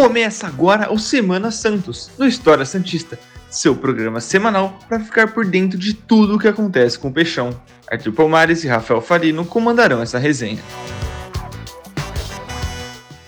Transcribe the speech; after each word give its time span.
Começa 0.00 0.46
agora 0.46 0.92
o 0.92 0.96
Semana 0.96 1.50
Santos, 1.50 2.08
no 2.16 2.24
História 2.24 2.64
Santista, 2.64 3.18
seu 3.50 3.74
programa 3.74 4.20
semanal 4.20 4.78
para 4.88 5.00
ficar 5.00 5.34
por 5.34 5.44
dentro 5.44 5.76
de 5.76 5.92
tudo 5.92 6.36
o 6.36 6.38
que 6.38 6.46
acontece 6.46 6.96
com 6.96 7.08
o 7.08 7.12
Peixão. 7.12 7.50
Arthur 7.90 8.12
Palmares 8.12 8.62
e 8.62 8.68
Rafael 8.68 9.00
Farino 9.00 9.44
comandarão 9.44 10.00
essa 10.00 10.16
resenha. 10.16 10.62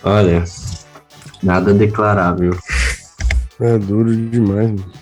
Olha, 0.01 0.45
nada 1.43 1.73
declarável. 1.73 2.57
É 3.59 3.77
duro 3.77 4.15
demais, 4.15 4.69
mano. 4.69 4.93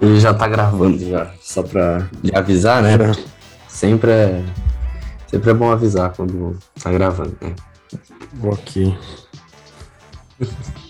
Ele 0.00 0.18
já 0.18 0.32
tá 0.32 0.48
gravando 0.48 1.06
já, 1.06 1.34
só 1.38 1.62
pra 1.62 2.08
avisar, 2.32 2.82
né? 2.82 2.94
É. 2.94 3.24
Sempre 3.68 4.10
é, 4.10 4.42
sempre 5.26 5.50
é 5.50 5.54
bom 5.54 5.70
avisar 5.70 6.14
quando 6.14 6.58
tá 6.82 6.90
gravando, 6.90 7.36
né? 7.42 7.54
Ok. 8.42 8.96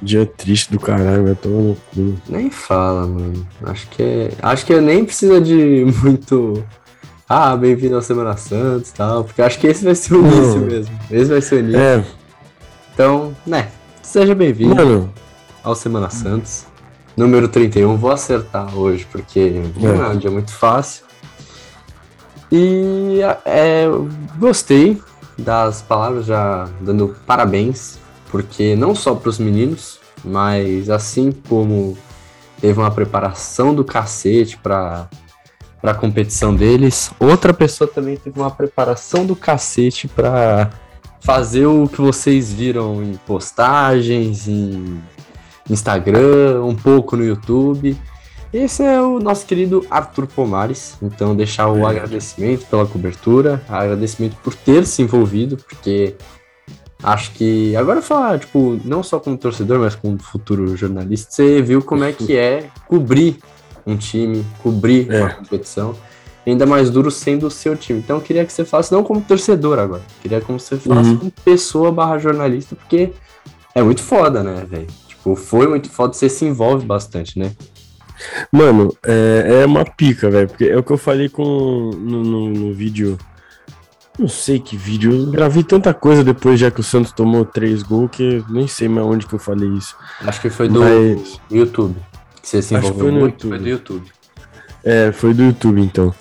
Dia 0.00 0.26
triste 0.26 0.70
do 0.72 0.78
caralho, 0.78 1.24
vai 1.24 1.34
tomar 1.34 1.62
no 1.62 1.76
cu. 1.94 2.14
Nem 2.28 2.50
fala, 2.50 3.06
mano. 3.06 3.46
Acho 3.64 3.88
que 3.88 4.02
é, 4.02 4.30
acho 4.42 4.66
que 4.66 4.78
nem 4.80 5.04
precisa 5.04 5.40
de 5.40 5.86
muito 6.02 6.62
ah, 7.28 7.56
bem-vindo 7.56 7.96
ao 7.96 8.02
Semana 8.02 8.36
Santos 8.36 8.90
e 8.90 8.94
tal, 8.94 9.24
porque 9.24 9.40
acho 9.42 9.58
que 9.58 9.66
esse 9.66 9.84
vai 9.84 9.94
ser 9.94 10.14
o 10.14 10.22
Não. 10.22 10.30
início 10.30 10.60
mesmo. 10.60 10.98
Esse 11.10 11.30
vai 11.30 11.40
ser 11.40 11.54
o 11.56 11.58
início. 11.60 11.80
É, 11.80 12.04
Então, 12.94 13.34
né, 13.46 13.68
seja 14.02 14.34
bem-vindo 14.34 15.10
ao 15.64 15.74
Semana 15.74 16.10
Santos. 16.10 16.66
Número 17.16 17.48
31, 17.48 17.96
vou 17.96 18.10
acertar 18.10 18.76
hoje, 18.78 19.06
porque 19.10 19.62
não 19.80 20.04
é 20.04 20.08
um 20.10 20.18
dia 20.18 20.30
muito 20.30 20.52
fácil. 20.52 21.04
E 22.52 23.20
é, 23.44 23.86
gostei 24.38 25.00
das 25.38 25.82
palavras, 25.82 26.26
já 26.26 26.68
dando 26.80 27.16
parabéns, 27.26 27.98
porque 28.36 28.76
não 28.76 28.94
só 28.94 29.14
para 29.14 29.30
os 29.30 29.38
meninos, 29.38 29.98
mas 30.22 30.90
assim 30.90 31.32
como 31.48 31.96
teve 32.60 32.78
uma 32.78 32.90
preparação 32.90 33.74
do 33.74 33.82
cacete 33.82 34.58
para 34.58 35.08
a 35.82 35.94
competição 35.94 36.54
deles, 36.54 37.10
outra 37.18 37.54
pessoa 37.54 37.88
também 37.88 38.14
teve 38.18 38.38
uma 38.38 38.50
preparação 38.50 39.24
do 39.24 39.34
cacete 39.34 40.06
para 40.06 40.68
fazer 41.22 41.64
o 41.64 41.88
que 41.88 41.98
vocês 42.02 42.52
viram 42.52 43.02
em 43.02 43.14
postagens, 43.26 44.46
em 44.46 45.00
Instagram, 45.70 46.62
um 46.62 46.74
pouco 46.74 47.16
no 47.16 47.24
YouTube. 47.24 47.96
Esse 48.52 48.82
é 48.82 49.00
o 49.00 49.18
nosso 49.18 49.46
querido 49.46 49.86
Arthur 49.90 50.26
Pomares. 50.26 50.96
Então, 51.00 51.34
deixar 51.34 51.68
o 51.68 51.86
É. 51.86 51.90
agradecimento 51.90 52.66
pela 52.66 52.84
cobertura, 52.86 53.62
agradecimento 53.66 54.36
por 54.44 54.54
ter 54.54 54.84
se 54.86 55.00
envolvido, 55.00 55.56
porque 55.56 56.14
acho 57.06 57.30
que. 57.32 57.74
Agora 57.76 58.02
falar, 58.02 58.38
tipo, 58.38 58.78
não 58.84 59.02
só 59.02 59.18
como 59.18 59.38
torcedor, 59.38 59.78
mas 59.78 59.94
como 59.94 60.18
futuro 60.18 60.76
jornalista, 60.76 61.30
você 61.32 61.62
viu 61.62 61.80
como 61.80 62.04
é 62.04 62.12
que 62.12 62.36
é 62.36 62.68
cobrir 62.86 63.38
um 63.86 63.96
time, 63.96 64.44
cobrir 64.62 65.10
É. 65.10 65.20
uma 65.22 65.30
competição. 65.30 65.94
Ainda 66.46 66.64
mais 66.66 66.90
duro 66.90 67.10
sendo 67.10 67.46
o 67.46 67.50
seu 67.50 67.74
time. 67.76 67.98
Então, 67.98 68.16
eu 68.18 68.22
queria 68.22 68.44
que 68.44 68.52
você 68.52 68.64
faça, 68.64 68.94
não 68.94 69.02
como 69.02 69.20
torcedor 69.20 69.78
agora, 69.80 70.02
queria 70.22 70.40
como 70.40 70.60
você 70.60 70.76
faça 70.76 71.08
Uhum. 71.10 71.16
como 71.16 71.30
pessoa 71.44 71.90
barra 71.90 72.18
jornalista, 72.18 72.76
porque 72.76 73.10
é 73.74 73.82
muito 73.82 74.00
foda, 74.02 74.42
né, 74.44 74.64
velho? 74.68 74.86
Tipo, 75.08 75.34
foi 75.34 75.66
muito 75.66 75.88
foda, 75.90 76.12
você 76.12 76.28
se 76.28 76.44
envolve 76.44 76.86
bastante, 76.86 77.36
né? 77.38 77.50
mano, 78.52 78.96
é, 79.04 79.60
é 79.62 79.66
uma 79.66 79.84
pica, 79.84 80.30
velho. 80.30 80.48
Porque 80.48 80.64
é 80.64 80.76
o 80.76 80.82
que 80.82 80.90
eu 80.92 80.96
falei 80.98 81.28
com 81.28 81.42
no, 81.42 82.22
no- 82.24 82.48
no 82.50 82.72
vídeo. 82.72 83.18
Não 84.18 84.28
sei 84.28 84.58
que 84.58 84.76
vídeo. 84.76 85.12
Eu 85.12 85.30
gravei 85.30 85.62
tanta 85.62 85.92
coisa 85.92 86.24
depois, 86.24 86.58
já 86.58 86.70
que 86.70 86.80
o 86.80 86.82
Santos 86.82 87.12
tomou 87.12 87.44
três 87.44 87.82
gols, 87.82 88.10
que 88.10 88.42
nem 88.48 88.66
sei 88.66 88.88
mais 88.88 89.06
onde 89.06 89.26
que 89.26 89.34
eu 89.34 89.38
falei 89.38 89.68
isso. 89.70 89.94
Acho 90.22 90.40
que 90.40 90.48
foi 90.48 90.68
do 90.68 90.80
Mas- 90.80 91.40
YouTube. 91.50 91.96
Que 92.42 92.48
você 92.48 92.62
se 92.62 92.74
Acho 92.74 92.82
que 92.86 92.88
envolveu 92.88 93.04
foi 93.04 93.12
no 93.12 93.20
muito, 93.20 93.46
YouTube. 93.46 93.50
foi 93.50 93.58
do 93.58 93.68
YouTube. 93.68 94.12
É, 94.84 95.12
foi 95.12 95.34
do 95.34 95.42
YouTube, 95.42 95.80
então. 95.82 96.14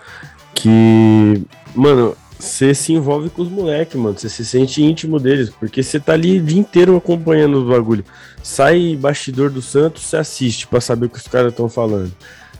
Que, 0.53 1.41
mano, 1.75 2.15
você 2.37 2.73
se 2.73 2.91
envolve 2.93 3.29
com 3.29 3.41
os 3.43 3.49
moleques, 3.49 3.95
mano. 3.95 4.17
Você 4.17 4.27
se 4.29 4.43
sente 4.45 4.83
íntimo 4.83 5.19
deles, 5.19 5.49
porque 5.49 5.81
você 5.83 5.99
tá 5.99 6.13
ali 6.13 6.39
o 6.39 6.43
dia 6.43 6.59
inteiro 6.59 6.97
acompanhando 6.97 7.59
o 7.61 7.69
bagulho. 7.69 8.03
Sai 8.43 8.95
bastidor 8.99 9.49
do 9.49 9.61
Santos, 9.61 10.03
você 10.03 10.17
assiste 10.17 10.67
pra 10.67 10.81
saber 10.81 11.05
o 11.05 11.09
que 11.09 11.17
os 11.17 11.27
caras 11.27 11.51
estão 11.51 11.69
falando. 11.69 12.11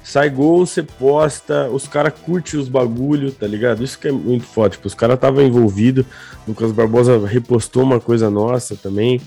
Sai 0.06 0.30
gol, 0.30 0.68
você 0.68 0.84
posta, 0.84 1.68
os 1.68 1.88
caras 1.88 2.14
curtem 2.14 2.60
os 2.60 2.70
bagulho, 2.70 3.32
tá 3.32 3.48
ligado? 3.48 3.84
Isso 3.84 3.98
que 3.98 4.08
é 4.08 4.12
muito 4.12 4.46
foda. 4.46 4.70
Tipo, 4.70 4.86
os 4.86 4.94
caras 4.94 5.16
estavam 5.16 5.42
envolvidos. 5.42 6.06
Lucas 6.48 6.72
Barbosa 6.72 7.26
repostou 7.26 7.82
uma 7.82 8.00
coisa 8.00 8.30
nossa 8.30 8.76
também 8.76 9.20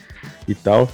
e 0.47 0.55
tal. 0.55 0.89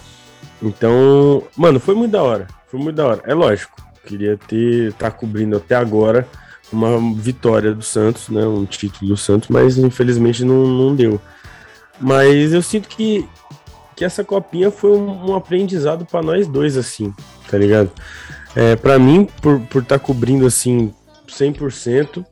Então, 0.63 1.43
mano, 1.55 1.79
foi 1.79 1.95
muito 1.95 2.13
da 2.13 2.23
hora. 2.23 2.47
Foi 2.67 2.81
muito 2.81 2.97
da 2.97 3.07
hora. 3.07 3.23
É 3.27 3.35
lógico, 3.35 3.77
queria 4.07 4.39
ter 4.49 4.95
tá 4.95 5.11
cobrindo 5.11 5.59
até 5.59 5.75
agora 5.75 6.27
uma 6.73 6.99
vitória 7.21 7.75
do 7.75 7.83
Santos, 7.83 8.31
né? 8.31 8.43
Um 8.47 8.65
título 8.65 9.11
do 9.11 9.17
Santos, 9.19 9.51
mas 9.51 9.77
infelizmente 9.77 10.47
não, 10.47 10.67
não 10.67 10.97
deu. 10.97 11.21
Mas 12.01 12.55
eu 12.55 12.63
sinto 12.63 12.89
que, 12.89 13.29
que 13.95 14.03
essa 14.03 14.25
copinha 14.25 14.71
foi 14.71 14.93
um, 14.93 15.31
um 15.31 15.37
aprendizado 15.37 16.07
para 16.07 16.23
nós 16.23 16.49
dois, 16.49 16.79
assim, 16.79 17.13
tá 17.51 17.59
ligado? 17.59 17.93
É, 18.57 18.77
para 18.77 18.99
mim, 18.99 19.27
por 19.43 19.57
estar 19.57 19.69
por 19.69 19.85
tá 19.85 19.99
cobrindo 19.99 20.47
assim 20.47 20.93
100%, 21.29 22.25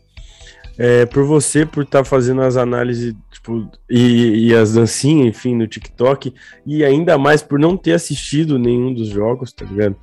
é, 0.79 1.05
por 1.07 1.25
você, 1.25 1.67
por 1.67 1.83
estar 1.83 2.05
fazendo 2.05 2.43
as 2.43 2.57
análises 2.57 3.15
tipo, 3.31 3.69
e, 3.91 4.49
e 4.49 4.55
as 4.55 4.75
dancinhas, 4.75 5.29
enfim, 5.29 5.55
no 5.55 5.67
TikTok, 5.67 6.33
e 6.65 6.85
ainda 6.85 7.19
mais 7.19 7.43
por 7.43 7.59
não 7.59 7.77
ter 7.77 7.93
assistido 7.93 8.59
nenhum 8.59 8.95
dos 8.95 9.09
jogos, 9.09 9.53
tá 9.53 9.65
ligado? 9.65 9.97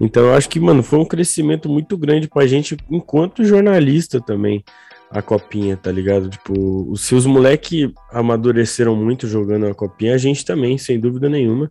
Então 0.00 0.24
eu 0.24 0.34
acho 0.34 0.48
que, 0.48 0.60
mano, 0.60 0.82
foi 0.82 0.98
um 0.98 1.04
crescimento 1.04 1.68
muito 1.68 1.96
grande 1.96 2.28
pra 2.28 2.46
gente 2.46 2.76
enquanto 2.90 3.44
jornalista 3.44 4.20
também, 4.20 4.64
a 5.10 5.22
copinha, 5.22 5.76
tá 5.76 5.90
ligado? 5.90 6.28
Tipo, 6.28 6.90
os 6.90 7.02
seus 7.02 7.26
moleque 7.26 7.92
amadureceram 8.10 8.94
muito 8.96 9.26
jogando 9.26 9.66
a 9.66 9.74
copinha, 9.74 10.14
a 10.14 10.18
gente 10.18 10.44
também, 10.44 10.78
sem 10.78 10.98
dúvida 10.98 11.28
nenhuma. 11.28 11.70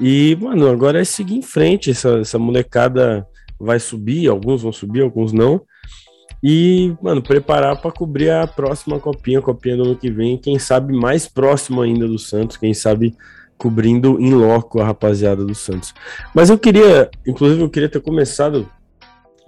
E, 0.00 0.36
mano, 0.40 0.68
agora 0.68 1.00
é 1.00 1.04
seguir 1.04 1.36
em 1.36 1.42
frente, 1.42 1.90
essa, 1.90 2.18
essa 2.18 2.38
molecada 2.38 3.26
vai 3.58 3.80
subir, 3.80 4.28
alguns 4.28 4.62
vão 4.62 4.72
subir, 4.72 5.02
alguns 5.02 5.32
não. 5.32 5.60
E, 6.42 6.94
mano, 7.02 7.20
preparar 7.20 7.80
para 7.80 7.90
cobrir 7.90 8.30
a 8.30 8.46
próxima 8.46 9.00
copinha, 9.00 9.40
a 9.40 9.42
copinha 9.42 9.76
do 9.76 9.82
ano 9.84 9.96
que 9.96 10.10
vem, 10.10 10.38
quem 10.38 10.58
sabe 10.58 10.92
mais 10.92 11.26
próximo 11.26 11.82
ainda 11.82 12.06
do 12.06 12.18
Santos, 12.18 12.56
quem 12.56 12.72
sabe 12.72 13.16
cobrindo 13.56 14.20
em 14.20 14.32
loco 14.32 14.80
a 14.80 14.84
rapaziada 14.84 15.44
do 15.44 15.54
Santos. 15.54 15.92
Mas 16.32 16.48
eu 16.48 16.56
queria, 16.56 17.10
inclusive, 17.26 17.60
eu 17.60 17.68
queria 17.68 17.88
ter 17.88 18.00
começado 18.00 18.70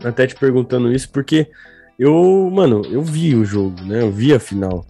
até 0.03 0.27
te 0.27 0.35
perguntando 0.35 0.93
isso, 0.93 1.09
porque 1.11 1.49
eu, 1.97 2.51
mano, 2.53 2.83
eu 2.91 3.03
vi 3.03 3.37
o 3.37 3.45
jogo, 3.45 3.81
né? 3.83 4.03
Eu 4.03 4.11
vi 4.11 4.35
a 4.35 4.41
final. 4.41 4.85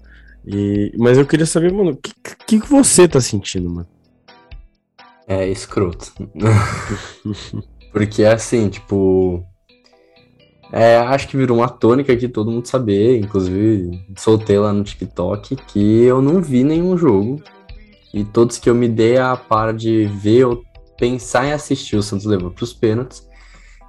E, 0.47 0.93
mas 0.97 1.19
eu 1.19 1.27
queria 1.27 1.45
saber, 1.45 1.71
mano, 1.71 1.91
o 1.91 1.97
que, 1.97 2.13
que, 2.47 2.69
você 2.69 3.07
tá 3.07 3.21
sentindo, 3.21 3.69
mano? 3.69 3.89
É 5.27 5.49
escroto. 5.49 6.13
Porque 7.93 8.25
assim, 8.25 8.69
tipo. 8.69 9.45
É, 10.73 10.99
acho 10.99 11.27
que 11.27 11.37
virou 11.37 11.59
uma 11.59 11.69
tônica 11.69 12.17
que 12.17 12.29
todo 12.29 12.51
mundo 12.51 12.67
saber. 12.67 13.19
Inclusive, 13.19 13.91
soltei 14.17 14.59
lá 14.59 14.73
no 14.73 14.85
TikTok 14.85 15.57
que 15.57 16.03
eu 16.03 16.23
não 16.23 16.41
vi 16.41 16.65
nenhum 16.65 16.97
jogo. 16.97 17.43
E 18.13 18.25
todos 18.25 18.59
que 18.59 18.69
eu 18.69 18.75
me 18.75 18.89
dei 18.89 19.19
a 19.19 19.37
par 19.37 19.73
de 19.73 20.07
ver 20.07 20.45
ou 20.45 20.65
pensar 20.99 21.47
em 21.47 21.53
assistir, 21.53 21.97
o 21.97 22.03
Santos 22.03 22.27
levou 22.27 22.51
pros 22.51 22.73
pênaltis. 22.73 23.29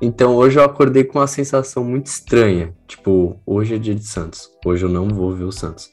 Então 0.02 0.36
hoje 0.36 0.60
eu 0.60 0.64
acordei 0.64 1.04
com 1.04 1.20
uma 1.20 1.28
sensação 1.28 1.84
muito 1.84 2.08
estranha. 2.08 2.74
Tipo, 2.88 3.40
hoje 3.46 3.76
é 3.76 3.78
dia 3.78 3.94
de 3.94 4.04
Santos. 4.04 4.50
Hoje 4.66 4.86
eu 4.86 4.90
não 4.90 5.08
vou 5.08 5.34
ver 5.34 5.44
o 5.44 5.52
Santos. 5.52 5.92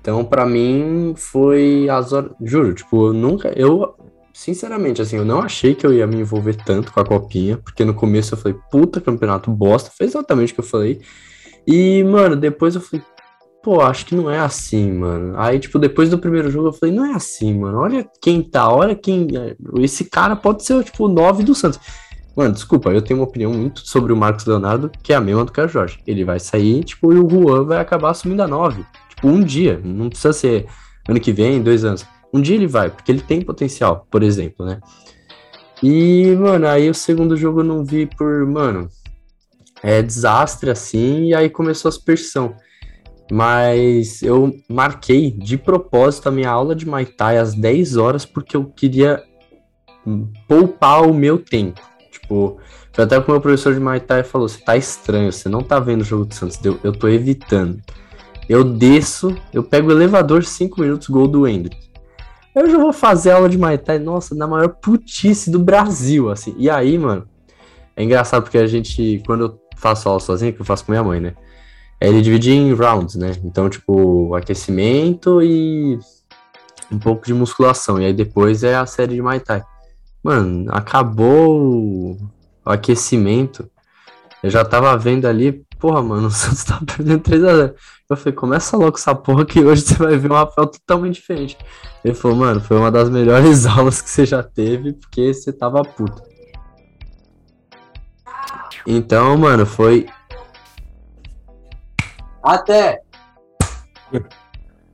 Então, 0.00 0.24
pra 0.24 0.46
mim, 0.46 1.14
foi 1.16 1.88
as 1.90 2.12
horas. 2.12 2.32
Juro, 2.40 2.74
tipo, 2.74 3.08
eu 3.08 3.12
nunca. 3.12 3.52
Eu, 3.54 3.94
sinceramente, 4.40 5.02
assim, 5.02 5.18
eu 5.18 5.24
não 5.24 5.42
achei 5.42 5.74
que 5.74 5.86
eu 5.86 5.92
ia 5.92 6.06
me 6.06 6.16
envolver 6.16 6.56
tanto 6.56 6.90
com 6.90 6.98
a 6.98 7.04
copinha. 7.04 7.58
Porque 7.58 7.84
no 7.84 7.92
começo 7.92 8.32
eu 8.32 8.38
falei, 8.38 8.56
puta, 8.70 8.98
campeonato 8.98 9.50
bosta. 9.50 9.90
Foi 9.96 10.06
exatamente 10.06 10.52
o 10.52 10.54
que 10.54 10.60
eu 10.60 10.64
falei. 10.64 11.00
E, 11.66 12.02
mano, 12.04 12.34
depois 12.34 12.74
eu 12.74 12.80
falei, 12.80 13.04
pô, 13.62 13.82
acho 13.82 14.06
que 14.06 14.14
não 14.14 14.30
é 14.30 14.38
assim, 14.38 14.92
mano. 14.92 15.34
Aí, 15.38 15.58
tipo, 15.58 15.78
depois 15.78 16.08
do 16.08 16.18
primeiro 16.18 16.50
jogo 16.50 16.68
eu 16.68 16.72
falei, 16.72 16.94
não 16.94 17.04
é 17.04 17.12
assim, 17.12 17.58
mano. 17.58 17.78
Olha 17.78 18.08
quem 18.22 18.42
tá, 18.42 18.72
olha 18.72 18.94
quem. 18.94 19.28
Esse 19.78 20.04
cara 20.04 20.34
pode 20.34 20.64
ser, 20.64 20.82
tipo, 20.84 21.04
o 21.04 21.08
9 21.08 21.44
do 21.44 21.54
Santos. 21.54 21.78
Mano, 22.34 22.54
desculpa, 22.54 22.90
eu 22.90 23.02
tenho 23.02 23.20
uma 23.20 23.26
opinião 23.26 23.52
muito 23.52 23.86
sobre 23.86 24.10
o 24.10 24.16
Marcos 24.16 24.46
Leonardo, 24.46 24.90
que 25.02 25.12
é 25.12 25.16
a 25.16 25.20
mesma 25.20 25.44
do 25.44 25.52
que 25.52 25.68
Jorge. 25.68 25.98
Ele 26.06 26.24
vai 26.24 26.40
sair, 26.40 26.82
tipo, 26.82 27.12
e 27.12 27.18
o 27.18 27.28
Juan 27.28 27.64
vai 27.64 27.78
acabar 27.78 28.10
assumindo 28.10 28.42
a 28.42 28.48
9. 28.48 28.86
Tipo, 29.10 29.28
um 29.28 29.44
dia. 29.44 29.78
Não 29.84 30.08
precisa 30.08 30.32
ser 30.32 30.66
ano 31.06 31.20
que 31.20 31.30
vem, 31.30 31.62
dois 31.62 31.84
anos. 31.84 32.06
Um 32.32 32.40
dia 32.40 32.54
ele 32.54 32.66
vai, 32.66 32.90
porque 32.90 33.10
ele 33.10 33.20
tem 33.20 33.40
potencial, 33.40 34.06
por 34.10 34.22
exemplo, 34.22 34.64
né? 34.64 34.80
E, 35.82 36.36
mano, 36.36 36.66
aí 36.66 36.90
o 36.90 36.94
segundo 36.94 37.36
jogo 37.36 37.60
eu 37.60 37.64
não 37.64 37.84
vi 37.84 38.06
por, 38.06 38.46
mano, 38.46 38.88
é 39.82 40.02
desastre 40.02 40.70
assim, 40.70 41.26
e 41.26 41.34
aí 41.34 41.48
começou 41.48 41.88
a 41.88 41.90
aspersão. 41.90 42.54
Mas 43.32 44.22
eu 44.22 44.52
marquei 44.68 45.30
de 45.30 45.56
propósito 45.56 46.28
a 46.28 46.32
minha 46.32 46.50
aula 46.50 46.74
de 46.74 46.86
Muay 46.86 47.06
Thai 47.06 47.38
às 47.38 47.54
10 47.54 47.96
horas 47.96 48.24
porque 48.26 48.56
eu 48.56 48.64
queria 48.64 49.22
poupar 50.48 51.08
o 51.08 51.14
meu 51.14 51.38
tempo. 51.38 51.80
Tipo, 52.10 52.58
foi 52.92 53.04
até 53.04 53.20
que 53.20 53.28
o 53.28 53.30
meu 53.30 53.40
professor 53.40 53.72
de 53.72 53.80
Muay 53.80 54.00
Thai 54.00 54.24
falou: 54.24 54.48
você 54.48 54.60
tá 54.60 54.76
estranho, 54.76 55.32
você 55.32 55.48
não 55.48 55.62
tá 55.62 55.78
vendo 55.78 56.00
o 56.00 56.04
jogo 56.04 56.24
do 56.24 56.34
Santos. 56.34 56.58
Eu, 56.64 56.78
eu 56.82 56.92
tô 56.92 57.08
evitando. 57.08 57.80
Eu 58.48 58.64
desço, 58.64 59.36
eu 59.54 59.62
pego 59.62 59.88
o 59.88 59.92
elevador 59.92 60.42
5 60.42 60.80
minutos, 60.80 61.08
gol 61.08 61.28
do 61.28 61.46
Hendrick. 61.46 61.89
Eu 62.54 62.68
já 62.68 62.78
vou 62.78 62.92
fazer 62.92 63.30
aula 63.30 63.48
de 63.48 63.56
Muay 63.56 63.78
Thai, 63.78 63.98
nossa, 63.98 64.34
na 64.34 64.46
maior 64.46 64.68
putice 64.68 65.50
do 65.50 65.58
Brasil, 65.58 66.30
assim. 66.30 66.54
E 66.58 66.68
aí, 66.68 66.98
mano, 66.98 67.28
é 67.96 68.02
engraçado 68.02 68.42
porque 68.42 68.58
a 68.58 68.66
gente, 68.66 69.22
quando 69.24 69.44
eu 69.44 69.60
faço 69.76 70.08
aula 70.08 70.20
sozinho, 70.20 70.52
que 70.52 70.60
eu 70.60 70.66
faço 70.66 70.84
com 70.84 70.92
minha 70.92 71.04
mãe, 71.04 71.20
né? 71.20 71.34
Ele 72.00 72.22
divide 72.22 72.50
em 72.52 72.72
rounds, 72.72 73.14
né? 73.14 73.32
Então, 73.44 73.68
tipo, 73.68 74.34
aquecimento 74.34 75.42
e 75.42 75.98
um 76.90 76.98
pouco 76.98 77.24
de 77.24 77.34
musculação. 77.34 78.00
E 78.00 78.06
aí 78.06 78.12
depois 78.12 78.64
é 78.64 78.74
a 78.74 78.86
série 78.86 79.14
de 79.14 79.22
Muay 79.22 79.38
Thai. 79.38 79.62
Mano, 80.22 80.66
acabou 80.72 81.60
o 81.60 82.18
aquecimento. 82.64 83.70
Eu 84.42 84.50
já 84.50 84.64
tava 84.64 84.96
vendo 84.96 85.26
ali, 85.26 85.64
porra, 85.80 86.02
mano, 86.02 86.28
o 86.28 86.30
Santos 86.30 86.62
tá 86.62 86.78
perdendo 86.84 87.22
3x0. 87.22 87.74
Eu 88.08 88.16
falei, 88.16 88.34
começa 88.34 88.76
logo 88.76 88.96
essa 88.96 89.14
porra 89.14 89.44
que 89.44 89.60
hoje 89.60 89.82
você 89.82 89.94
vai 89.94 90.16
ver 90.16 90.30
um 90.30 90.34
Rafael 90.34 90.68
totalmente 90.68 91.14
diferente. 91.14 91.56
Ele 92.04 92.14
falou, 92.14 92.36
mano, 92.36 92.60
foi 92.60 92.76
uma 92.76 92.90
das 92.90 93.08
melhores 93.08 93.64
aulas 93.66 94.02
que 94.02 94.10
você 94.10 94.26
já 94.26 94.42
teve, 94.42 94.92
porque 94.92 95.32
você 95.32 95.52
tava 95.52 95.82
puto. 95.82 96.22
Então, 98.86 99.36
mano, 99.36 99.66
foi 99.66 100.06
até! 102.42 103.00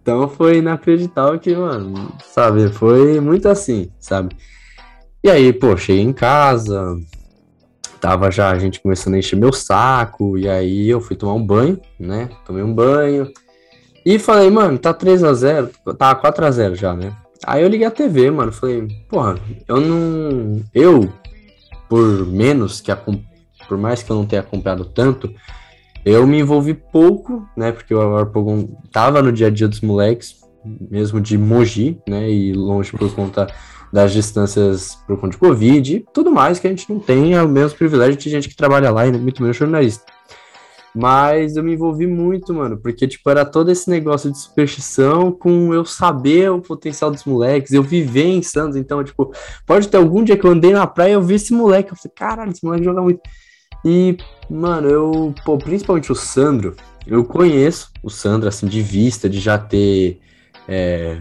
Então 0.03 0.29
foi 0.29 0.59
inacreditável 0.59 1.39
que, 1.39 1.55
mano, 1.55 2.13
sabe, 2.25 2.69
foi 2.69 3.21
muito 3.21 3.49
assim, 3.49 3.91
sabe? 3.99 4.37
E 5.23 5.31
aí, 5.31 5.53
pô, 5.53 5.77
cheguei 5.77 6.03
em 6.03 6.13
casa, 6.13 6.97
tava 8.07 8.31
já 8.31 8.53
a 8.53 8.57
gente 8.57 8.79
começando 8.79 9.15
a 9.15 9.19
encher 9.19 9.35
meu 9.35 9.53
saco, 9.53 10.39
e 10.39 10.49
aí 10.49 10.89
eu 10.89 11.01
fui 11.01 11.17
tomar 11.17 11.35
um 11.35 11.45
banho, 11.45 11.81
né? 11.99 12.29
Tomei 12.47 12.63
um 12.63 12.73
banho. 12.73 13.33
E 14.05 14.17
falei, 14.17 14.49
mano, 14.49 14.79
tá 14.79 14.95
3 14.95 15.25
a 15.25 15.35
0 15.35 15.71
tá 15.99 16.15
4 16.15 16.45
a 16.47 16.51
0 16.53 16.77
já, 16.77 16.95
né? 16.95 17.13
Aí 17.45 17.65
eu 17.65 17.69
liguei 17.69 17.85
a 17.85 17.91
TV, 17.91 18.31
mano, 18.31 18.53
falei, 18.53 18.87
porra, 19.09 19.35
eu 19.67 19.81
não. 19.81 20.63
Eu, 20.73 21.13
por 21.89 22.25
menos 22.27 22.81
que 22.81 22.93
a. 22.93 22.97
Por 22.97 23.77
mais 23.77 24.05
que 24.05 24.11
eu 24.13 24.15
não 24.15 24.25
tenha 24.25 24.45
comprado 24.45 24.85
tanto, 24.85 25.35
eu 26.05 26.25
me 26.29 26.39
envolvi 26.39 26.75
pouco, 26.75 27.45
né? 27.57 27.73
Porque 27.73 27.93
o 27.93 28.17
Arpogon 28.17 28.69
tava 28.93 29.21
no 29.21 29.33
dia 29.33 29.49
a 29.49 29.51
dia 29.51 29.67
dos 29.67 29.81
moleques, 29.81 30.37
mesmo 30.65 31.21
de 31.21 31.37
Mogi, 31.37 31.99
né? 32.09 32.31
E 32.31 32.53
longe 32.53 32.93
por 32.93 33.13
conta 33.13 33.49
das 33.93 34.13
distâncias 34.13 34.97
por 35.07 35.17
conta 35.19 35.33
de 35.33 35.39
Covid 35.39 35.97
e 35.97 36.07
tudo 36.13 36.31
mais 36.31 36.59
que 36.59 36.67
a 36.67 36.71
gente 36.71 36.91
não 36.93 36.99
tem 36.99 37.39
o 37.39 37.49
mesmo 37.49 37.79
privilégio 37.79 38.17
de 38.17 38.29
gente 38.29 38.49
que 38.49 38.57
trabalha 38.57 38.91
lá 38.91 39.07
e 39.07 39.13
muito 39.13 39.43
menos 39.43 39.57
jornalista. 39.57 40.05
Mas 40.95 41.57
eu 41.57 41.63
me 41.63 41.75
envolvi 41.75 42.07
muito, 42.07 42.55
mano, 42.55 42.79
porque, 42.79 43.07
tipo, 43.07 43.29
era 43.29 43.45
todo 43.45 43.71
esse 43.71 43.91
negócio 43.91 44.33
de 44.33 44.39
superstição 44.39 45.31
com 45.31 45.75
eu 45.75 45.85
saber 45.85 46.51
o 46.51 46.63
potencial 46.63 47.11
dos 47.11 47.25
moleques, 47.25 47.73
eu 47.73 47.83
viver 47.83 48.25
em 48.25 48.43
Santos, 48.43 48.77
então, 48.77 49.05
tipo, 49.05 49.31
pode 49.67 49.89
ter 49.89 49.99
algum 49.99 50.25
dia 50.25 50.39
que 50.39 50.47
eu 50.47 50.51
andei 50.51 50.73
na 50.73 50.87
praia 50.87 51.11
e 51.11 51.13
eu 51.13 51.21
vi 51.21 51.35
esse 51.35 51.53
moleque, 51.53 51.93
eu 51.93 51.97
falei, 51.97 52.13
caralho, 52.17 52.51
esse 52.51 52.65
moleque 52.65 52.85
joga 52.85 53.03
muito. 53.03 53.21
E, 53.85 54.17
mano, 54.49 54.89
eu, 54.89 55.35
pô, 55.45 55.59
principalmente 55.59 56.11
o 56.11 56.15
Sandro, 56.15 56.75
eu 57.07 57.25
conheço 57.25 57.91
o 58.03 58.09
Sandro, 58.09 58.49
assim, 58.49 58.67
de 58.67 58.81
vista, 58.81 59.29
de 59.29 59.39
já 59.39 59.59
ter. 59.59 60.19
É, 60.67 61.21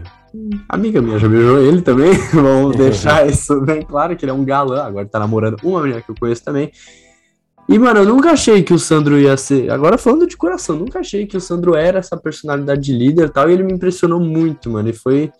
amiga 0.68 1.00
minha 1.02 1.18
já 1.18 1.28
beijou 1.28 1.58
ele 1.58 1.82
também, 1.82 2.12
vamos 2.32 2.76
deixar 2.78 3.28
isso 3.28 3.60
bem 3.60 3.82
claro, 3.82 4.16
que 4.16 4.24
ele 4.24 4.30
é 4.30 4.34
um 4.34 4.44
galã, 4.44 4.82
agora 4.84 5.06
tá 5.06 5.18
namorando 5.18 5.58
uma 5.62 5.82
menina 5.82 6.00
que 6.00 6.10
eu 6.10 6.14
conheço 6.18 6.44
também. 6.44 6.70
E, 7.68 7.78
mano, 7.78 8.00
eu 8.00 8.06
nunca 8.06 8.30
achei 8.30 8.62
que 8.62 8.72
o 8.72 8.78
Sandro 8.78 9.18
ia 9.18 9.36
ser. 9.36 9.70
Agora 9.72 9.98
falando 9.98 10.26
de 10.26 10.36
coração, 10.36 10.76
nunca 10.76 11.00
achei 11.00 11.26
que 11.26 11.36
o 11.36 11.40
Sandro 11.40 11.74
era 11.74 11.98
essa 11.98 12.16
personalidade 12.16 12.80
de 12.80 12.92
líder 12.92 13.26
e 13.26 13.28
tal. 13.28 13.50
E 13.50 13.54
ele 13.54 13.64
me 13.64 13.72
impressionou 13.72 14.20
muito, 14.20 14.70
mano. 14.70 14.88
E 14.88 14.92
foi 14.92 15.32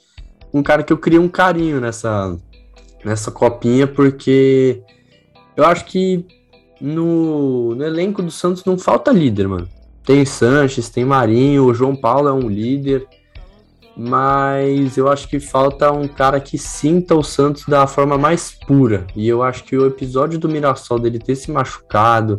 um 0.52 0.60
cara 0.60 0.82
que 0.82 0.92
eu 0.92 0.98
criei 0.98 1.20
um 1.20 1.28
carinho 1.28 1.80
nessa, 1.80 2.36
nessa 3.04 3.30
copinha, 3.30 3.86
porque 3.86 4.82
eu 5.56 5.64
acho 5.64 5.84
que 5.84 6.26
no, 6.80 7.76
no 7.76 7.84
elenco 7.84 8.22
do 8.22 8.30
Santos 8.30 8.64
não 8.64 8.76
falta 8.76 9.12
líder, 9.12 9.46
mano. 9.46 9.68
Tem 10.04 10.24
Sanches, 10.24 10.88
tem 10.88 11.04
Marinho, 11.04 11.64
o 11.64 11.74
João 11.74 11.94
Paulo 11.94 12.28
é 12.28 12.32
um 12.32 12.48
líder, 12.48 13.06
mas 13.96 14.96
eu 14.96 15.08
acho 15.08 15.26
que 15.28 15.40
falta 15.40 15.90
um 15.90 16.06
cara 16.06 16.38
que 16.38 16.58
sinta 16.58 17.14
o 17.14 17.22
Santos 17.22 17.64
da 17.66 17.86
forma 17.86 18.18
mais 18.18 18.50
pura. 18.50 19.06
E 19.16 19.26
eu 19.26 19.42
acho 19.42 19.64
que 19.64 19.76
o 19.76 19.86
episódio 19.86 20.38
do 20.38 20.48
Mirassol 20.48 20.98
dele 20.98 21.18
ter 21.18 21.34
se 21.34 21.50
machucado 21.50 22.36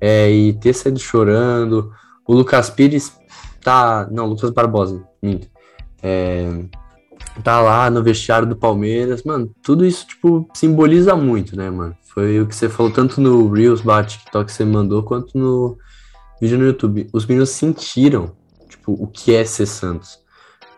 é, 0.00 0.30
e 0.30 0.52
ter 0.52 0.72
saído 0.72 1.00
chorando, 1.00 1.92
o 2.26 2.32
Lucas 2.32 2.70
Pires 2.70 3.12
tá. 3.60 4.08
Não, 4.10 4.26
Lucas 4.26 4.50
Barbosa, 4.50 5.02
minto. 5.20 5.48
É, 6.00 6.48
tá 7.42 7.60
lá 7.60 7.90
no 7.90 8.02
vestiário 8.02 8.46
do 8.46 8.56
Palmeiras, 8.56 9.24
mano, 9.24 9.52
tudo 9.62 9.84
isso, 9.84 10.06
tipo, 10.06 10.48
simboliza 10.54 11.16
muito, 11.16 11.56
né, 11.56 11.68
mano? 11.70 11.96
Foi 12.14 12.40
o 12.40 12.46
que 12.46 12.54
você 12.54 12.68
falou 12.68 12.92
tanto 12.92 13.20
no 13.20 13.50
Reels, 13.50 13.80
bate 13.80 14.20
que 14.24 14.52
você 14.52 14.64
mandou, 14.64 15.02
quanto 15.02 15.36
no 15.36 15.76
vídeo 16.40 16.58
no 16.58 16.66
YouTube. 16.66 17.08
Os 17.12 17.26
meninos 17.26 17.50
sentiram, 17.50 18.32
tipo, 18.68 18.92
o 18.92 19.06
que 19.08 19.34
é 19.34 19.44
ser 19.44 19.66
Santos. 19.66 20.18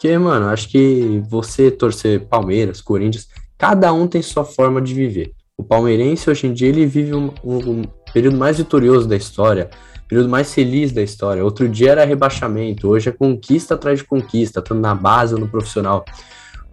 Porque, 0.00 0.17
mano, 0.17 0.47
acho 0.47 0.67
que 0.70 1.23
você 1.29 1.70
torcer 1.70 2.20
Palmeiras, 2.20 2.81
Corinthians, 2.81 3.29
cada 3.58 3.93
um 3.93 4.06
tem 4.06 4.23
sua 4.23 4.47
forma 4.47 4.81
de 4.81 4.94
viver. 4.94 5.32
O 5.58 5.62
palmeirense, 5.62 6.31
hoje 6.31 6.47
em 6.47 6.55
dia, 6.55 6.70
ele 6.70 6.87
vive 6.87 7.14
um, 7.14 7.31
um, 7.44 7.56
um 7.58 7.82
período 8.11 8.38
mais 8.38 8.56
vitorioso 8.56 9.06
da 9.06 9.14
história, 9.14 9.69
período 10.08 10.31
mais 10.31 10.55
feliz 10.55 10.91
da 10.91 11.02
história. 11.02 11.44
Outro 11.44 11.69
dia 11.69 11.91
era 11.91 12.06
rebaixamento, 12.06 12.88
hoje 12.88 13.11
é 13.11 13.12
conquista 13.12 13.75
atrás 13.75 13.99
de 13.99 14.06
conquista, 14.06 14.62
tanto 14.62 14.81
na 14.81 14.94
base 14.94 15.35
ou 15.35 15.41
no 15.41 15.47
profissional. 15.47 16.02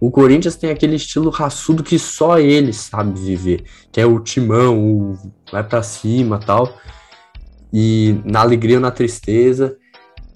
O 0.00 0.10
Corinthians 0.10 0.56
tem 0.56 0.70
aquele 0.70 0.96
estilo 0.96 1.28
raçudo 1.28 1.82
que 1.82 1.98
só 1.98 2.38
ele 2.38 2.72
sabe 2.72 3.20
viver, 3.20 3.62
que 3.92 4.00
é 4.00 4.06
o 4.06 4.20
timão, 4.20 4.82
o 4.82 5.18
vai 5.52 5.62
para 5.62 5.82
cima 5.82 6.38
tal. 6.38 6.78
E 7.70 8.18
na 8.24 8.40
alegria 8.40 8.76
ou 8.76 8.80
na 8.80 8.90
tristeza. 8.90 9.76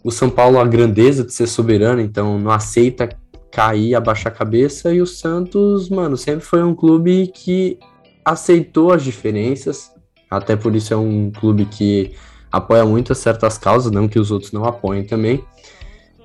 O 0.04 0.10
São 0.10 0.28
Paulo, 0.28 0.58
a 0.58 0.64
grandeza 0.64 1.24
de 1.24 1.32
ser 1.32 1.46
soberano, 1.46 2.00
então 2.00 2.38
não 2.38 2.50
aceita 2.50 3.08
cair, 3.50 3.94
abaixar 3.94 4.32
a 4.32 4.36
cabeça. 4.36 4.92
E 4.92 5.00
o 5.00 5.06
Santos, 5.06 5.88
mano, 5.88 6.16
sempre 6.16 6.44
foi 6.44 6.62
um 6.62 6.74
clube 6.74 7.28
que 7.28 7.78
aceitou 8.24 8.92
as 8.92 9.02
diferenças. 9.02 9.92
Até 10.30 10.56
por 10.56 10.74
isso 10.74 10.92
é 10.92 10.96
um 10.96 11.30
clube 11.30 11.66
que 11.66 12.12
apoia 12.50 12.84
muito 12.84 13.14
certas 13.14 13.58
causas, 13.58 13.92
não 13.92 14.08
que 14.08 14.18
os 14.18 14.30
outros 14.30 14.52
não 14.52 14.64
apoiem 14.64 15.04
também 15.04 15.44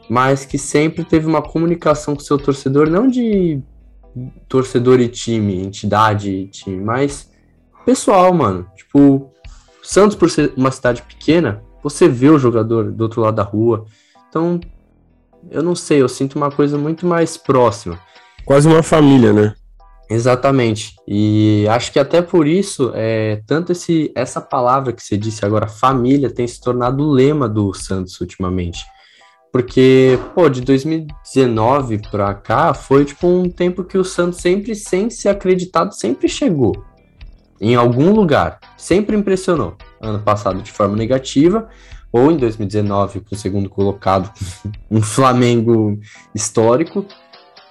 mas 0.09 0.45
que 0.45 0.57
sempre 0.57 1.03
teve 1.03 1.27
uma 1.27 1.41
comunicação 1.41 2.15
com 2.15 2.21
seu 2.21 2.37
torcedor, 2.37 2.89
não 2.89 3.07
de 3.07 3.61
torcedor 4.47 4.99
e 4.99 5.07
time, 5.07 5.61
entidade 5.61 6.29
e 6.29 6.47
time, 6.47 6.83
mas 6.83 7.29
pessoal, 7.85 8.33
mano. 8.33 8.67
Tipo, 8.75 9.31
Santos, 9.83 10.15
por 10.15 10.29
ser 10.29 10.53
uma 10.55 10.71
cidade 10.71 11.01
pequena, 11.03 11.61
você 11.83 12.07
vê 12.07 12.29
o 12.29 12.39
jogador 12.39 12.91
do 12.91 13.01
outro 13.01 13.21
lado 13.21 13.35
da 13.35 13.43
rua. 13.43 13.85
Então, 14.29 14.59
eu 15.49 15.63
não 15.63 15.75
sei, 15.75 16.01
eu 16.01 16.09
sinto 16.09 16.35
uma 16.35 16.51
coisa 16.51 16.77
muito 16.77 17.05
mais 17.05 17.37
próxima. 17.37 17.99
Quase 18.45 18.67
uma 18.67 18.83
família, 18.83 19.33
né? 19.33 19.55
Exatamente. 20.09 20.95
E 21.07 21.67
acho 21.69 21.91
que 21.91 21.99
até 21.99 22.21
por 22.21 22.47
isso, 22.47 22.91
é, 22.95 23.41
tanto 23.45 23.73
esse, 23.73 24.11
essa 24.15 24.39
palavra 24.39 24.93
que 24.93 25.03
você 25.03 25.17
disse 25.17 25.45
agora, 25.45 25.67
família, 25.67 26.29
tem 26.29 26.47
se 26.47 26.61
tornado 26.61 27.03
o 27.03 27.11
lema 27.11 27.49
do 27.49 27.73
Santos 27.73 28.19
ultimamente. 28.21 28.85
Porque, 29.51 30.17
pô, 30.33 30.49
de 30.49 30.61
2019 30.61 32.01
pra 32.09 32.33
cá 32.33 32.73
foi 32.73 33.05
tipo 33.05 33.27
um 33.27 33.49
tempo 33.49 33.83
que 33.83 33.97
o 33.97 34.03
Santos 34.03 34.39
sempre, 34.39 34.75
sem 34.75 35.09
ser 35.09 35.29
acreditado, 35.29 35.93
sempre 35.93 36.29
chegou 36.29 36.73
em 37.59 37.75
algum 37.75 38.11
lugar. 38.11 38.59
Sempre 38.77 39.15
impressionou. 39.15 39.75
Ano 40.01 40.19
passado 40.19 40.61
de 40.61 40.71
forma 40.71 40.95
negativa, 40.95 41.67
ou 42.11 42.31
em 42.31 42.37
2019 42.37 43.21
com 43.21 43.35
o 43.35 43.37
segundo 43.37 43.69
colocado, 43.69 44.31
um 44.89 45.01
Flamengo 45.01 45.99
histórico, 46.33 47.05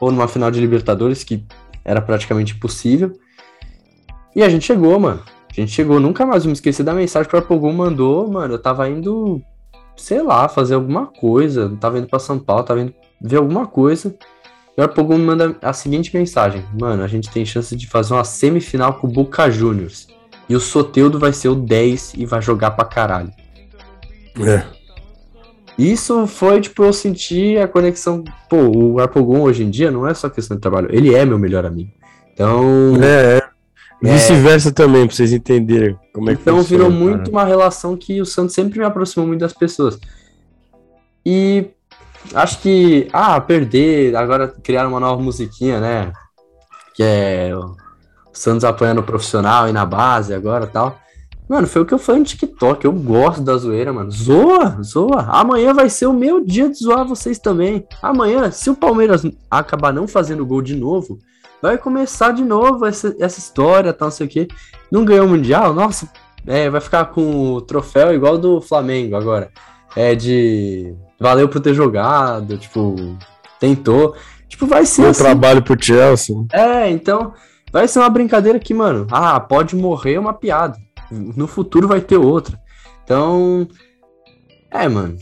ou 0.00 0.10
numa 0.10 0.28
final 0.28 0.50
de 0.50 0.60
Libertadores 0.60 1.24
que 1.24 1.44
era 1.84 2.00
praticamente 2.00 2.54
impossível. 2.54 3.12
E 4.34 4.42
a 4.42 4.48
gente 4.48 4.64
chegou, 4.64 4.98
mano. 4.98 5.22
A 5.50 5.60
gente 5.60 5.72
chegou, 5.72 5.98
nunca 5.98 6.26
mais 6.26 6.44
me 6.44 6.52
esquecer 6.52 6.82
da 6.82 6.92
mensagem 6.92 7.28
que 7.28 7.34
o 7.34 7.38
Arpogum 7.38 7.72
mandou, 7.72 8.30
mano. 8.30 8.54
Eu 8.54 8.58
tava 8.58 8.88
indo 8.90 9.42
sei 9.96 10.22
lá, 10.22 10.48
fazer 10.48 10.74
alguma 10.74 11.06
coisa. 11.06 11.74
Tava 11.80 11.98
indo 11.98 12.06
pra 12.06 12.18
São 12.18 12.38
Paulo, 12.38 12.62
tava 12.62 12.80
indo 12.82 12.94
ver 13.20 13.36
alguma 13.36 13.66
coisa. 13.66 14.14
E 14.76 14.82
o 14.82 14.88
Pogum 14.88 15.16
me 15.16 15.24
manda 15.24 15.56
a 15.62 15.72
seguinte 15.72 16.14
mensagem: 16.14 16.62
Mano, 16.78 17.02
a 17.02 17.08
gente 17.08 17.30
tem 17.30 17.44
chance 17.46 17.74
de 17.74 17.86
fazer 17.86 18.12
uma 18.12 18.24
semifinal 18.24 18.94
com 18.94 19.06
o 19.06 19.10
Boca 19.10 19.50
Juniors. 19.50 20.06
E 20.48 20.54
o 20.54 20.60
Soteudo 20.60 21.18
vai 21.18 21.32
ser 21.32 21.48
o 21.48 21.54
10 21.54 22.14
e 22.14 22.24
vai 22.24 22.40
jogar 22.40 22.72
pra 22.72 22.84
caralho. 22.84 23.30
É. 24.40 24.64
Isso 25.78 26.26
foi, 26.26 26.60
tipo, 26.60 26.84
eu 26.84 26.92
senti 26.92 27.58
a 27.58 27.68
conexão. 27.68 28.24
Pô, 28.48 28.56
o 28.56 29.00
Arpogon 29.00 29.42
hoje 29.42 29.62
em 29.62 29.70
dia 29.70 29.90
não 29.90 30.06
é 30.06 30.14
só 30.14 30.28
questão 30.28 30.56
de 30.56 30.60
trabalho, 30.60 30.88
ele 30.90 31.14
é 31.14 31.24
meu 31.24 31.38
melhor 31.38 31.66
amigo. 31.66 31.90
Então. 32.32 32.96
É, 33.02 33.38
é. 33.38 33.46
Vice-versa 34.00 34.70
também, 34.72 35.06
pra 35.06 35.16
vocês 35.16 35.32
entenderem 35.32 35.98
como 36.12 36.30
é 36.30 36.34
que 36.34 36.42
Então 36.42 36.58
funciona, 36.58 36.84
virou 36.84 36.98
cara. 36.98 37.10
muito 37.10 37.30
uma 37.30 37.44
relação 37.44 37.96
que 37.96 38.20
o 38.20 38.26
Santos 38.26 38.54
sempre 38.54 38.78
me 38.78 38.84
aproximou 38.84 39.26
muito 39.26 39.40
das 39.40 39.54
pessoas. 39.54 39.98
E 41.24 41.70
acho 42.34 42.60
que, 42.60 43.08
ah, 43.12 43.40
perder, 43.40 44.14
agora 44.14 44.48
criaram 44.62 44.90
uma 44.90 45.00
nova 45.00 45.20
musiquinha, 45.22 45.80
né? 45.80 46.12
Que 46.94 47.02
é 47.02 47.50
Santos 48.36 48.64
apanhando 48.64 48.98
o 48.98 49.02
profissional 49.02 49.68
e 49.68 49.72
na 49.72 49.86
base 49.86 50.34
agora 50.34 50.64
e 50.64 50.68
tal. 50.68 50.98
Mano, 51.48 51.66
foi 51.66 51.82
o 51.82 51.86
que 51.86 51.94
eu 51.94 51.98
falei 51.98 52.20
no 52.20 52.26
TikTok. 52.26 52.84
Eu 52.84 52.92
gosto 52.92 53.40
da 53.40 53.56
zoeira, 53.56 53.92
mano. 53.92 54.10
Zoa, 54.10 54.78
zoa. 54.82 55.22
Amanhã 55.28 55.72
vai 55.72 55.88
ser 55.88 56.06
o 56.06 56.12
meu 56.12 56.44
dia 56.44 56.68
de 56.68 56.76
zoar 56.76 57.06
vocês 57.06 57.38
também. 57.38 57.86
Amanhã, 58.02 58.50
se 58.50 58.68
o 58.68 58.74
Palmeiras 58.74 59.22
acabar 59.50 59.92
não 59.92 60.08
fazendo 60.08 60.44
gol 60.44 60.60
de 60.60 60.74
novo, 60.74 61.18
vai 61.62 61.78
começar 61.78 62.32
de 62.32 62.42
novo 62.42 62.84
essa, 62.84 63.14
essa 63.20 63.38
história, 63.38 63.92
tal, 63.92 64.08
não 64.08 64.12
sei 64.12 64.26
o 64.26 64.30
quê. 64.30 64.48
Não 64.90 65.04
ganhou 65.04 65.26
o 65.26 65.28
Mundial? 65.28 65.72
Nossa, 65.72 66.10
é, 66.44 66.68
vai 66.68 66.80
ficar 66.80 67.06
com 67.06 67.54
o 67.54 67.60
troféu 67.60 68.12
igual 68.12 68.36
do 68.36 68.60
Flamengo 68.60 69.14
agora. 69.16 69.48
É 69.94 70.14
de 70.16 70.94
valeu 71.18 71.48
por 71.48 71.60
ter 71.60 71.74
jogado, 71.74 72.58
tipo, 72.58 73.16
tentou. 73.60 74.14
Tipo, 74.48 74.66
vai 74.66 74.84
ser 74.84 75.02
Bom 75.02 75.08
assim. 75.10 75.22
trabalho 75.22 75.62
pro 75.62 75.80
Chelsea. 75.80 76.34
É, 76.52 76.90
então 76.90 77.32
vai 77.72 77.86
ser 77.88 77.98
uma 77.98 78.10
brincadeira 78.10 78.58
que, 78.58 78.74
mano, 78.74 79.06
ah, 79.10 79.38
pode 79.40 79.76
morrer 79.76 80.18
uma 80.18 80.32
piada. 80.32 80.76
No 81.10 81.46
futuro 81.46 81.86
vai 81.86 82.00
ter 82.00 82.16
outra. 82.16 82.58
Então, 83.04 83.68
é, 84.70 84.88
mano. 84.88 85.16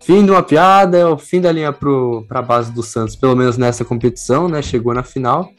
Fim 0.00 0.24
de 0.24 0.30
uma 0.30 0.42
piada, 0.42 0.96
é 0.96 1.04
o 1.04 1.18
fim 1.18 1.40
da 1.40 1.50
linha 1.50 1.72
pro, 1.72 2.24
pra 2.28 2.40
base 2.40 2.70
do 2.70 2.80
Santos, 2.80 3.16
pelo 3.16 3.34
menos 3.34 3.58
nessa 3.58 3.84
competição, 3.84 4.48
né? 4.48 4.62
Chegou 4.62 4.94
na 4.94 5.02
final. 5.02 5.50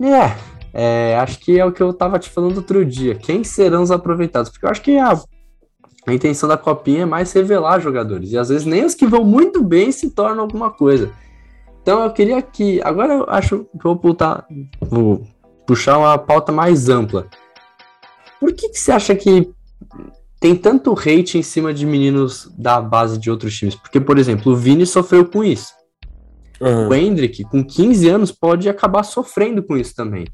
E 0.00 0.06
é, 0.06 0.36
é, 0.74 1.16
acho 1.20 1.38
que 1.38 1.58
é 1.58 1.64
o 1.64 1.70
que 1.70 1.80
eu 1.80 1.92
tava 1.92 2.18
te 2.18 2.28
falando 2.28 2.56
outro 2.56 2.84
dia. 2.84 3.14
Quem 3.14 3.44
serão 3.44 3.82
os 3.82 3.92
aproveitados? 3.92 4.50
Porque 4.50 4.66
eu 4.66 4.70
acho 4.70 4.82
que 4.82 4.98
a, 4.98 5.12
a 6.06 6.12
intenção 6.12 6.48
da 6.48 6.56
copinha 6.56 7.02
é 7.02 7.06
mais 7.06 7.32
revelar 7.32 7.80
jogadores. 7.80 8.32
E 8.32 8.38
às 8.38 8.48
vezes 8.48 8.66
nem 8.66 8.84
os 8.84 8.94
que 8.94 9.06
vão 9.06 9.24
muito 9.24 9.62
bem 9.62 9.92
se 9.92 10.10
tornam 10.10 10.42
alguma 10.42 10.70
coisa. 10.70 11.12
Então 11.82 12.02
eu 12.02 12.10
queria 12.10 12.40
que. 12.42 12.80
Agora 12.82 13.14
eu 13.14 13.26
acho 13.28 13.64
que 13.64 13.86
eu 13.86 13.94
vou, 13.94 13.96
putar, 13.96 14.46
vou 14.80 15.26
puxar 15.66 15.98
uma 15.98 16.18
pauta 16.18 16.52
mais 16.52 16.88
ampla. 16.88 17.28
Por 18.38 18.52
que, 18.52 18.68
que 18.70 18.78
você 18.78 18.92
acha 18.92 19.14
que 19.14 19.50
tem 20.38 20.56
tanto 20.56 20.92
hate 20.92 21.36
em 21.36 21.42
cima 21.42 21.72
de 21.74 21.84
meninos 21.84 22.50
da 22.56 22.80
base 22.80 23.18
de 23.18 23.30
outros 23.30 23.56
times? 23.56 23.74
Porque, 23.74 24.00
por 24.00 24.18
exemplo, 24.18 24.52
o 24.52 24.56
Vini 24.56 24.86
sofreu 24.86 25.26
com 25.26 25.44
isso. 25.44 25.72
Aham. 26.60 26.88
O 26.88 26.94
Hendrick, 26.94 27.44
com 27.44 27.64
15 27.64 28.08
anos, 28.08 28.32
pode 28.32 28.68
acabar 28.68 29.02
sofrendo 29.02 29.62
com 29.62 29.76
isso 29.76 29.94
também. 29.94 30.26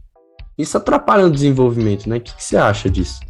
Isso 0.57 0.77
atrapalha 0.77 1.27
o 1.27 1.31
desenvolvimento, 1.31 2.09
né? 2.09 2.17
O 2.17 2.21
que, 2.21 2.35
que 2.35 2.43
você 2.43 2.57
acha 2.57 2.89
disso? 2.89 3.21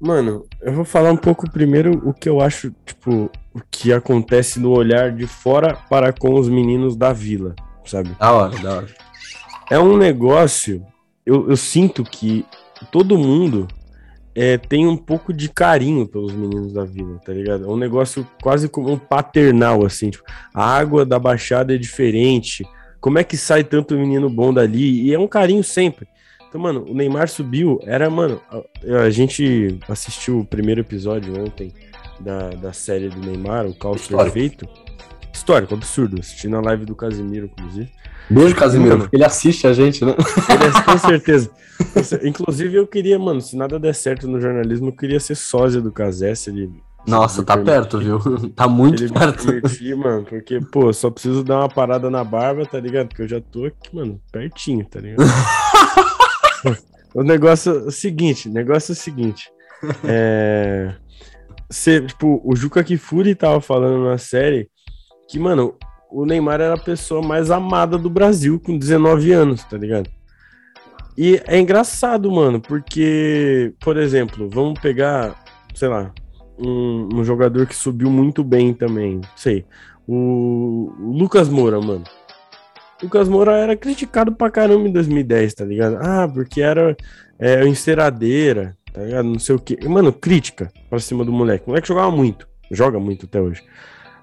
Mano, 0.00 0.46
eu 0.62 0.72
vou 0.72 0.84
falar 0.84 1.10
um 1.10 1.16
pouco 1.16 1.50
primeiro 1.50 1.90
o 2.08 2.14
que 2.14 2.28
eu 2.28 2.40
acho, 2.40 2.72
tipo, 2.86 3.30
que 3.70 3.92
acontece 3.92 4.58
no 4.60 4.70
olhar 4.70 5.12
de 5.12 5.26
fora 5.26 5.76
para 5.88 6.12
com 6.12 6.34
os 6.34 6.48
meninos 6.48 6.96
da 6.96 7.12
vila, 7.12 7.54
sabe? 7.84 8.10
Da 8.18 8.32
hora, 8.32 8.58
da 8.58 8.76
hora. 8.76 8.88
É 9.70 9.78
um 9.78 9.96
negócio, 9.96 10.84
eu, 11.24 11.48
eu 11.50 11.56
sinto 11.56 12.02
que 12.02 12.44
todo 12.90 13.18
mundo 13.18 13.68
é, 14.34 14.56
tem 14.56 14.86
um 14.86 14.96
pouco 14.96 15.32
de 15.32 15.48
carinho 15.48 16.06
pelos 16.06 16.32
meninos 16.32 16.72
da 16.72 16.84
vila, 16.84 17.18
tá 17.24 17.32
ligado? 17.32 17.64
É 17.64 17.68
um 17.68 17.76
negócio 17.76 18.26
quase 18.42 18.68
como 18.68 18.90
um 18.90 18.98
paternal, 18.98 19.84
assim, 19.84 20.10
tipo, 20.10 20.24
a 20.54 20.64
água 20.64 21.04
da 21.04 21.18
baixada 21.18 21.74
é 21.74 21.78
diferente, 21.78 22.64
como 23.00 23.18
é 23.18 23.24
que 23.24 23.36
sai 23.36 23.64
tanto 23.64 23.96
menino 23.96 24.28
bom 24.30 24.52
dali? 24.52 25.02
E 25.02 25.14
é 25.14 25.18
um 25.18 25.28
carinho 25.28 25.62
sempre. 25.62 26.06
Então, 26.48 26.60
mano, 26.60 26.84
o 26.88 26.94
Neymar 26.94 27.28
subiu, 27.28 27.78
era, 27.84 28.08
mano, 28.08 28.40
a, 28.50 29.02
a 29.04 29.10
gente 29.10 29.78
assistiu 29.88 30.40
o 30.40 30.44
primeiro 30.44 30.80
episódio 30.80 31.38
ontem 31.38 31.72
da, 32.20 32.50
da 32.50 32.72
série 32.72 33.08
do 33.08 33.20
Neymar, 33.20 33.66
o 33.66 33.74
Caos 33.74 34.02
Histórico. 34.02 34.32
Perfeito. 34.34 34.68
Histórico, 35.32 35.74
absurdo. 35.74 36.20
Assisti 36.20 36.48
na 36.48 36.60
live 36.60 36.84
do 36.84 36.94
Casimiro, 36.96 37.46
inclusive. 37.46 37.90
Beijo, 38.30 38.54
Casimiro, 38.56 38.90
Mano. 38.90 39.00
porque 39.04 39.16
ele 39.16 39.24
assiste 39.24 39.66
a 39.66 39.72
gente, 39.72 40.04
né? 40.04 40.14
Ele 40.50 40.64
é- 40.64 40.82
com 40.82 40.98
certeza. 41.06 41.50
Inclusive, 42.24 42.76
eu 42.76 42.86
queria, 42.86 43.18
mano, 43.18 43.40
se 43.40 43.56
nada 43.56 43.78
der 43.78 43.94
certo 43.94 44.26
no 44.28 44.40
jornalismo, 44.40 44.88
eu 44.88 44.92
queria 44.92 45.20
ser 45.20 45.34
sósia 45.36 45.80
do 45.80 45.92
Casé, 45.92 46.34
se 46.34 46.50
ele. 46.50 46.70
Nossa, 47.06 47.42
tá 47.42 47.54
permitir. 47.54 47.72
perto, 47.78 47.98
viu? 47.98 48.18
Tá 48.54 48.68
muito 48.68 49.02
Ele 49.04 49.12
perto. 49.12 49.46
permitir, 49.46 49.96
mano, 49.96 50.24
porque, 50.28 50.60
pô, 50.60 50.92
só 50.92 51.08
preciso 51.10 51.42
dar 51.42 51.60
uma 51.60 51.68
parada 51.68 52.10
na 52.10 52.22
barba, 52.22 52.66
tá 52.66 52.78
ligado? 52.78 53.08
Porque 53.08 53.22
eu 53.22 53.28
já 53.28 53.40
tô 53.40 53.64
aqui, 53.64 53.94
mano, 53.94 54.20
pertinho, 54.30 54.84
tá 54.84 55.00
ligado? 55.00 55.24
o 57.14 57.22
negócio 57.22 57.72
é 57.72 57.76
o 57.86 57.90
seguinte, 57.90 58.48
o 58.48 58.52
negócio 58.52 58.92
é 58.92 58.94
o 58.94 58.96
seguinte. 58.96 59.48
É. 60.04 60.94
Cê, 61.70 62.00
tipo, 62.00 62.40
o 62.44 62.56
Juca 62.56 62.82
Kifuri 62.82 63.34
tava 63.34 63.60
falando 63.60 64.04
na 64.04 64.18
série 64.18 64.68
que, 65.28 65.38
mano, 65.38 65.76
o 66.10 66.24
Neymar 66.24 66.60
era 66.60 66.74
a 66.74 66.82
pessoa 66.82 67.20
mais 67.20 67.50
amada 67.50 67.98
do 67.98 68.08
Brasil 68.08 68.58
com 68.58 68.78
19 68.78 69.32
anos, 69.32 69.62
tá 69.64 69.76
ligado? 69.76 70.08
E 71.16 71.42
é 71.46 71.58
engraçado, 71.58 72.30
mano, 72.30 72.60
porque, 72.60 73.74
por 73.80 73.96
exemplo, 73.96 74.48
vamos 74.48 74.80
pegar, 74.80 75.34
sei 75.74 75.88
lá, 75.88 76.12
um, 76.56 77.08
um 77.12 77.24
jogador 77.24 77.66
que 77.66 77.74
subiu 77.74 78.08
muito 78.08 78.44
bem 78.44 78.72
também, 78.72 79.20
sei, 79.34 79.66
o, 80.06 80.92
o 80.98 81.12
Lucas 81.18 81.48
Moura, 81.48 81.80
mano. 81.80 82.04
Lucas 83.02 83.28
Moura 83.28 83.56
era 83.56 83.76
criticado 83.76 84.32
pra 84.32 84.50
caramba 84.50 84.88
em 84.88 84.92
2010, 84.92 85.54
tá 85.54 85.64
ligado? 85.64 85.98
Ah, 86.00 86.28
porque 86.32 86.60
era 86.60 86.96
é, 87.38 87.66
enceradeira, 87.66 88.76
tá 88.92 89.02
ligado? 89.02 89.24
Não 89.26 89.38
sei 89.38 89.54
o 89.54 89.58
quê. 89.58 89.78
Mano, 89.88 90.12
crítica 90.12 90.70
pra 90.88 90.98
cima 90.98 91.24
do 91.24 91.32
moleque. 91.32 91.64
O 91.66 91.70
moleque 91.70 91.88
jogava 91.88 92.10
muito, 92.10 92.46
joga 92.70 92.98
muito 92.98 93.26
até 93.26 93.40
hoje. 93.40 93.62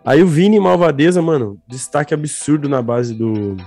Aí 0.03 0.21
o 0.21 0.27
Vini 0.27 0.59
Malvadeza, 0.59 1.21
mano, 1.21 1.57
destaque 1.67 2.13
absurdo 2.13 2.69
na 2.69 2.81
base 2.81 3.13
do, 3.13 3.57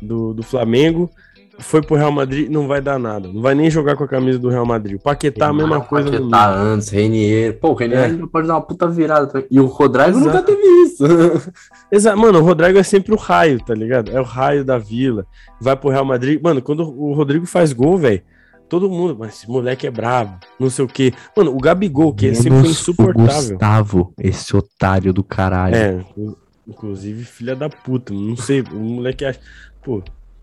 do, 0.00 0.34
do 0.34 0.42
Flamengo. 0.42 1.10
Foi 1.58 1.82
pro 1.82 1.94
Real 1.96 2.10
Madrid, 2.10 2.48
não 2.50 2.66
vai 2.66 2.80
dar 2.80 2.98
nada. 2.98 3.28
Não 3.28 3.42
vai 3.42 3.54
nem 3.54 3.70
jogar 3.70 3.94
com 3.94 4.02
a 4.04 4.08
camisa 4.08 4.38
do 4.38 4.48
Real 4.48 4.64
Madrid. 4.64 4.96
O 4.98 5.02
Paquetá, 5.02 5.48
a 5.48 5.52
mesma 5.52 5.78
coisa 5.82 6.10
Paquetá 6.10 6.54
antes, 6.54 6.88
Renier. 6.88 7.58
Pô, 7.60 7.72
o 7.72 7.74
Renier 7.74 8.00
É. 8.00 8.04
ainda 8.06 8.26
pode 8.26 8.46
dar 8.48 8.54
uma 8.54 8.62
puta 8.62 8.88
virada. 8.88 9.44
E 9.50 9.60
o 9.60 9.66
Rodrigo 9.66 10.08
Exato. 10.08 10.24
nunca 10.26 10.42
teve 10.42 10.62
isso. 10.84 11.04
Exa 11.92 12.16
mano, 12.16 12.38
o 12.38 12.42
Rodrigo 12.42 12.78
é 12.78 12.82
sempre 12.82 13.12
o 13.12 13.16
raio, 13.16 13.62
tá 13.62 13.74
ligado? 13.74 14.10
É 14.10 14.18
o 14.18 14.24
raio 14.24 14.64
da 14.64 14.78
vila. 14.78 15.26
Vai 15.60 15.76
pro 15.76 15.90
Real 15.90 16.04
Madrid. 16.04 16.40
Mano, 16.42 16.62
quando 16.62 16.80
o 16.82 17.12
Rodrigo 17.12 17.44
faz 17.44 17.74
gol, 17.74 17.98
velho, 17.98 18.22
todo 18.70 18.88
mundo, 18.88 19.16
mas 19.18 19.34
esse 19.34 19.50
moleque 19.50 19.86
é 19.86 19.90
brabo, 19.90 20.38
não 20.58 20.70
sei 20.70 20.84
o 20.84 20.88
quê. 20.88 21.12
Mano, 21.36 21.54
o 21.54 21.58
Gabigol, 21.58 22.14
que 22.14 22.34
sempre 22.34 22.60
foi 22.60 22.70
insuportável. 22.70 23.50
Gustavo, 23.50 24.14
esse 24.18 24.56
otário 24.56 25.12
do 25.12 25.22
caralho. 25.22 25.74
É, 25.76 25.92
inclu- 25.96 26.38
inclusive, 26.66 27.24
filha 27.24 27.54
da 27.56 27.68
puta, 27.68 28.14
não 28.14 28.36
sei, 28.36 28.62
o 28.62 28.76
moleque 28.76 29.24
acha. 29.24 29.40
Pô, 29.82 30.02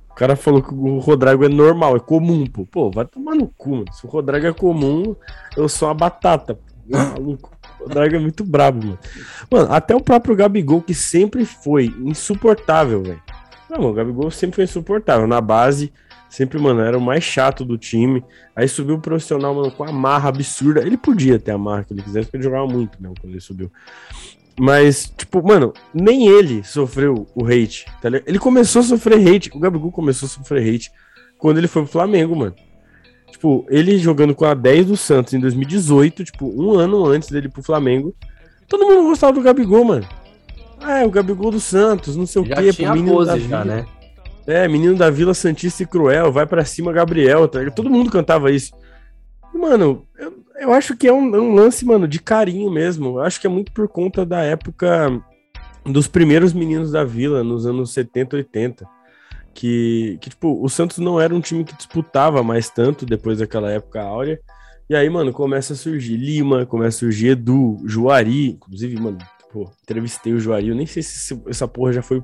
o 0.10 0.13
cara 0.13 0.36
falou 0.36 0.62
que 0.62 0.74
o 0.74 1.00
Rodrigo 1.00 1.46
é 1.46 1.50
normal, 1.50 1.96
é 1.96 2.00
comum, 2.00 2.46
pô. 2.46 2.65
Pô, 2.65 2.91
vai 2.91 3.05
tomar 3.05 3.34
no 3.36 3.48
cu, 3.48 3.72
mano. 3.77 3.86
Se 3.93 4.05
o 4.05 4.10
Rodrigo 4.10 4.46
é 4.46 4.53
comum, 4.53 5.15
eu 5.55 5.69
sou 5.69 5.88
uma 5.88 5.93
batata, 5.93 6.55
pô. 6.55 6.62
Maluco. 6.89 7.51
O 7.79 7.84
Rodrigo 7.88 8.15
é 8.15 8.19
muito 8.19 8.43
brabo, 8.43 8.86
mano. 8.86 9.00
Mano, 9.51 9.72
até 9.74 9.96
o 9.96 10.01
próprio 10.01 10.36
Gabigol, 10.36 10.81
que 10.81 10.93
sempre 10.93 11.46
foi 11.46 11.93
insuportável, 12.03 13.01
velho. 13.03 13.22
Não, 13.69 13.81
o 13.89 13.93
Gabigol 13.93 14.31
sempre 14.31 14.55
foi 14.55 14.63
insuportável. 14.63 15.27
Na 15.27 15.39
base, 15.41 15.91
sempre, 16.29 16.60
mano, 16.60 16.81
era 16.81 16.98
o 16.98 17.01
mais 17.01 17.24
chato 17.24 17.63
do 17.63 17.77
time. 17.77 18.24
Aí 18.55 18.67
subiu 18.67 18.96
o 18.96 19.01
profissional, 19.01 19.53
mano, 19.53 19.72
com 19.72 19.84
a 19.84 19.91
marra 19.91 20.29
absurda. 20.29 20.81
Ele 20.81 20.98
podia 20.98 21.39
ter 21.39 21.51
a 21.51 21.57
marra 21.57 21.84
que 21.84 21.93
ele 21.93 22.01
quisesse, 22.01 22.25
porque 22.25 22.38
ele 22.38 22.43
jogava 22.43 22.67
muito 22.67 23.01
mesmo 23.01 23.15
quando 23.19 23.34
ele 23.34 23.41
subiu. 23.41 23.72
Mas, 24.60 25.12
tipo, 25.15 25.46
mano, 25.46 25.72
nem 25.93 26.27
ele 26.27 26.63
sofreu 26.63 27.27
o 27.36 27.46
hate, 27.46 27.86
tá 28.01 28.10
ligado? 28.10 28.27
Ele 28.27 28.39
começou 28.39 28.79
a 28.81 28.86
sofrer 28.86 29.27
hate, 29.27 29.51
o 29.53 29.60
Gabigol 29.60 29.91
começou 29.91 30.25
a 30.25 30.29
sofrer 30.29 30.67
hate 30.67 30.91
quando 31.38 31.60
ele 31.60 31.67
foi 31.67 31.84
pro 31.84 31.91
Flamengo, 31.91 32.36
mano. 32.36 32.55
Tipo, 33.31 33.67
ele 33.69 34.00
jogando 34.00 34.34
com 34.34 34.46
a 34.46 34.55
10 34.55 34.88
do 34.88 34.98
Santos 34.98 35.34
em 35.34 35.39
2018, 35.39 36.24
tipo, 36.24 36.48
um 36.48 36.74
ano 36.74 37.05
antes 37.05 37.29
dele 37.29 37.46
ir 37.46 37.51
pro 37.51 37.62
Flamengo, 37.62 38.15
todo 38.67 38.84
mundo 38.84 39.10
gostava 39.10 39.34
do 39.34 39.41
Gabigol, 39.41 39.86
mano. 39.86 40.07
Ah, 40.79 41.00
é 41.00 41.05
o 41.05 41.12
Gabigol 41.12 41.51
do 41.51 41.60
Santos, 41.60 42.15
não 42.15 42.25
sei 42.25 42.41
o 42.41 42.46
Já 42.46 42.55
quê, 42.55 42.74
tinha 42.74 42.89
pô, 42.89 42.96
menino 42.96 43.15
pose 43.15 43.39
já, 43.41 43.63
né? 43.63 43.86
É, 44.47 44.65
menino 44.65 44.95
da 44.95 45.09
Vila 45.09 45.33
Santista 45.33 45.83
e 45.83 45.85
Cruel, 45.85 46.31
vai 46.31 46.47
pra 46.47 46.63
cima 46.63 46.93
Gabriel, 46.93 47.49
tá? 47.49 47.59
Todo 47.69 47.89
mundo 47.89 48.09
cantava 48.09 48.49
isso. 48.49 48.71
Mano, 49.53 50.07
eu, 50.17 50.43
eu 50.61 50.73
acho 50.73 50.95
que 50.95 51.05
é 51.05 51.11
um, 51.11 51.35
é 51.35 51.39
um 51.39 51.53
lance, 51.53 51.85
mano, 51.85 52.07
de 52.07 52.19
carinho 52.19 52.71
mesmo. 52.71 53.17
Eu 53.17 53.23
acho 53.23 53.41
que 53.41 53.47
é 53.47 53.49
muito 53.49 53.73
por 53.73 53.89
conta 53.89 54.25
da 54.25 54.41
época 54.41 55.21
dos 55.85 56.07
primeiros 56.07 56.53
meninos 56.53 56.91
da 56.91 57.03
Vila, 57.03 57.43
nos 57.43 57.65
anos 57.65 57.91
70, 57.91 58.37
80. 58.37 58.87
Que, 59.53 60.17
que, 60.21 60.29
tipo, 60.29 60.63
o 60.63 60.69
Santos 60.69 60.99
não 60.99 61.19
era 61.19 61.35
um 61.35 61.41
time 61.41 61.65
que 61.65 61.75
disputava 61.75 62.41
mais 62.41 62.69
tanto 62.69 63.05
depois 63.05 63.39
daquela 63.39 63.69
época 63.69 64.01
áurea. 64.01 64.39
E 64.89 64.95
aí, 64.95 65.09
mano, 65.09 65.33
começa 65.33 65.73
a 65.73 65.75
surgir 65.75 66.15
Lima, 66.15 66.65
começa 66.65 66.97
a 66.97 66.99
surgir 66.99 67.29
Edu, 67.29 67.81
Juari. 67.85 68.51
Inclusive, 68.51 69.01
mano, 69.01 69.17
pô, 69.51 69.69
entrevistei 69.83 70.31
o 70.31 70.39
Juari. 70.39 70.69
Eu 70.69 70.75
nem 70.75 70.85
sei 70.85 71.03
se 71.03 71.37
essa 71.47 71.67
porra 71.67 71.91
já 71.91 72.01
foi. 72.01 72.23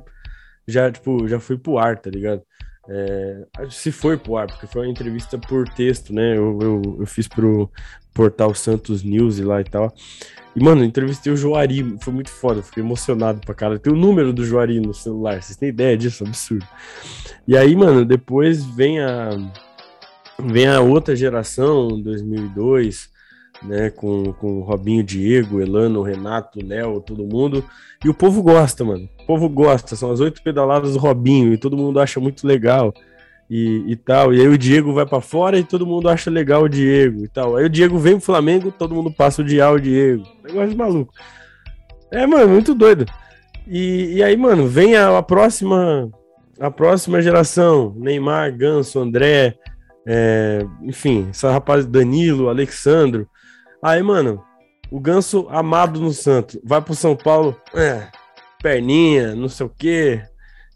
Já, 0.68 0.92
tipo, 0.92 1.28
já 1.28 1.40
foi 1.40 1.58
pro 1.58 1.78
ar, 1.78 1.98
tá 1.98 2.10
ligado? 2.10 2.42
É, 2.90 3.46
se 3.70 3.92
foi 3.92 4.18
pro 4.18 4.38
ar, 4.38 4.48
porque 4.48 4.68
foi 4.68 4.84
uma 4.84 4.92
entrevista 4.92 5.38
por 5.38 5.68
texto, 5.70 6.14
né? 6.14 6.38
Eu, 6.38 6.60
eu, 6.62 6.82
eu 7.00 7.06
fiz 7.06 7.28
pro 7.28 7.70
portal 8.14 8.54
Santos 8.54 9.04
News 9.04 9.40
e 9.40 9.44
lá 9.44 9.62
e 9.62 9.64
tal. 9.64 9.94
E, 10.56 10.64
mano, 10.64 10.84
entrevistei 10.84 11.32
o 11.34 11.38
Juari, 11.38 11.98
foi 12.02 12.14
muito 12.14 12.30
foda, 12.30 12.62
fiquei 12.62 12.84
emocionado 12.84 13.40
pra 13.42 13.56
cara. 13.56 13.80
Tem 13.80 13.92
o 13.92 13.96
número 13.96 14.32
do 14.32 14.46
Juari 14.46 14.80
no 14.80 14.94
celular, 14.94 15.42
vocês 15.42 15.58
têm 15.58 15.70
ideia 15.70 15.98
disso? 15.98 16.24
Absurdo. 16.24 16.68
E 17.48 17.58
aí, 17.58 17.76
mano, 17.76 18.06
depois 18.06 18.64
vem 18.64 19.00
a 19.00 19.30
Vem 20.40 20.68
a 20.68 20.82
outra 20.82 21.16
geração, 21.16 22.02
2002, 22.02 23.10
né, 23.62 23.90
com, 23.90 24.34
com 24.34 24.62
Robinho, 24.62 25.04
Diego, 25.04 25.62
Elano, 25.62 26.02
Renato, 26.02 26.66
Léo, 26.66 27.02
todo 27.02 27.26
mundo. 27.26 27.64
E 28.04 28.10
o 28.10 28.14
povo 28.14 28.42
gosta, 28.42 28.84
mano. 28.84 29.08
O 29.22 29.26
povo 29.26 29.48
gosta. 29.48 29.96
São 29.96 30.12
as 30.12 30.20
oito 30.20 30.42
pedaladas 30.42 30.94
do 30.94 31.00
Robinho 31.00 31.54
e 31.54 31.58
todo 31.58 31.78
mundo 31.78 32.00
acha 32.00 32.20
muito 32.20 32.46
legal 32.46 32.94
e, 33.50 33.84
e 33.88 33.96
tal. 33.96 34.34
E 34.34 34.42
aí 34.42 34.48
o 34.48 34.58
Diego 34.58 34.94
vai 34.94 35.06
para 35.06 35.22
fora 35.22 35.58
e 35.58 35.64
todo 35.64 35.86
mundo 35.86 36.10
acha 36.10 36.30
legal 36.30 36.64
o 36.64 36.70
Diego 36.70 37.24
e 37.24 37.28
tal. 37.28 37.56
Aí 37.56 37.66
o 37.66 37.70
Diego 37.70 37.98
vem 37.98 38.14
pro 38.14 38.26
Flamengo, 38.26 38.72
todo 38.72 38.96
mundo 38.96 39.12
passa 39.12 39.42
o 39.42 39.46
dia 39.46 39.70
o 39.70 39.80
Diego. 39.80 40.24
Negócio 40.44 40.78
maluco. 40.78 41.14
É, 42.12 42.26
mano, 42.26 42.50
muito 42.50 42.74
doido. 42.74 43.06
E, 43.68 44.16
e 44.16 44.24
aí, 44.24 44.36
mano, 44.36 44.68
vem 44.68 44.96
a, 44.96 45.18
a 45.18 45.24
próxima 45.24 46.12
a 46.60 46.70
próxima 46.70 47.22
geração, 47.22 47.94
Neymar, 47.98 48.56
Ganso, 48.56 49.00
André, 49.00 49.58
é, 50.06 50.66
enfim, 50.82 51.28
essa 51.30 51.52
rapaz 51.52 51.86
Danilo, 51.86 52.50
Alexandro. 52.50 53.28
Aí, 53.84 54.02
mano, 54.02 54.42
o 54.90 55.00
Ganso 55.00 55.48
amado 55.50 56.00
no 56.00 56.14
Santos, 56.14 56.58
vai 56.64 56.82
pro 56.82 56.96
São 56.96 57.16
Paulo, 57.16 57.60
é, 57.74 58.08
perninha, 58.62 59.36
não 59.36 59.50
sei 59.50 59.66
o 59.66 59.70
quê, 59.70 60.22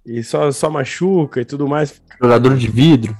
e 0.05 0.23
só, 0.23 0.51
só 0.51 0.69
machuca 0.69 1.39
e 1.39 1.45
tudo 1.45 1.67
mais. 1.67 2.01
Jogador 2.21 2.57
de 2.57 2.67
vidro. 2.67 3.15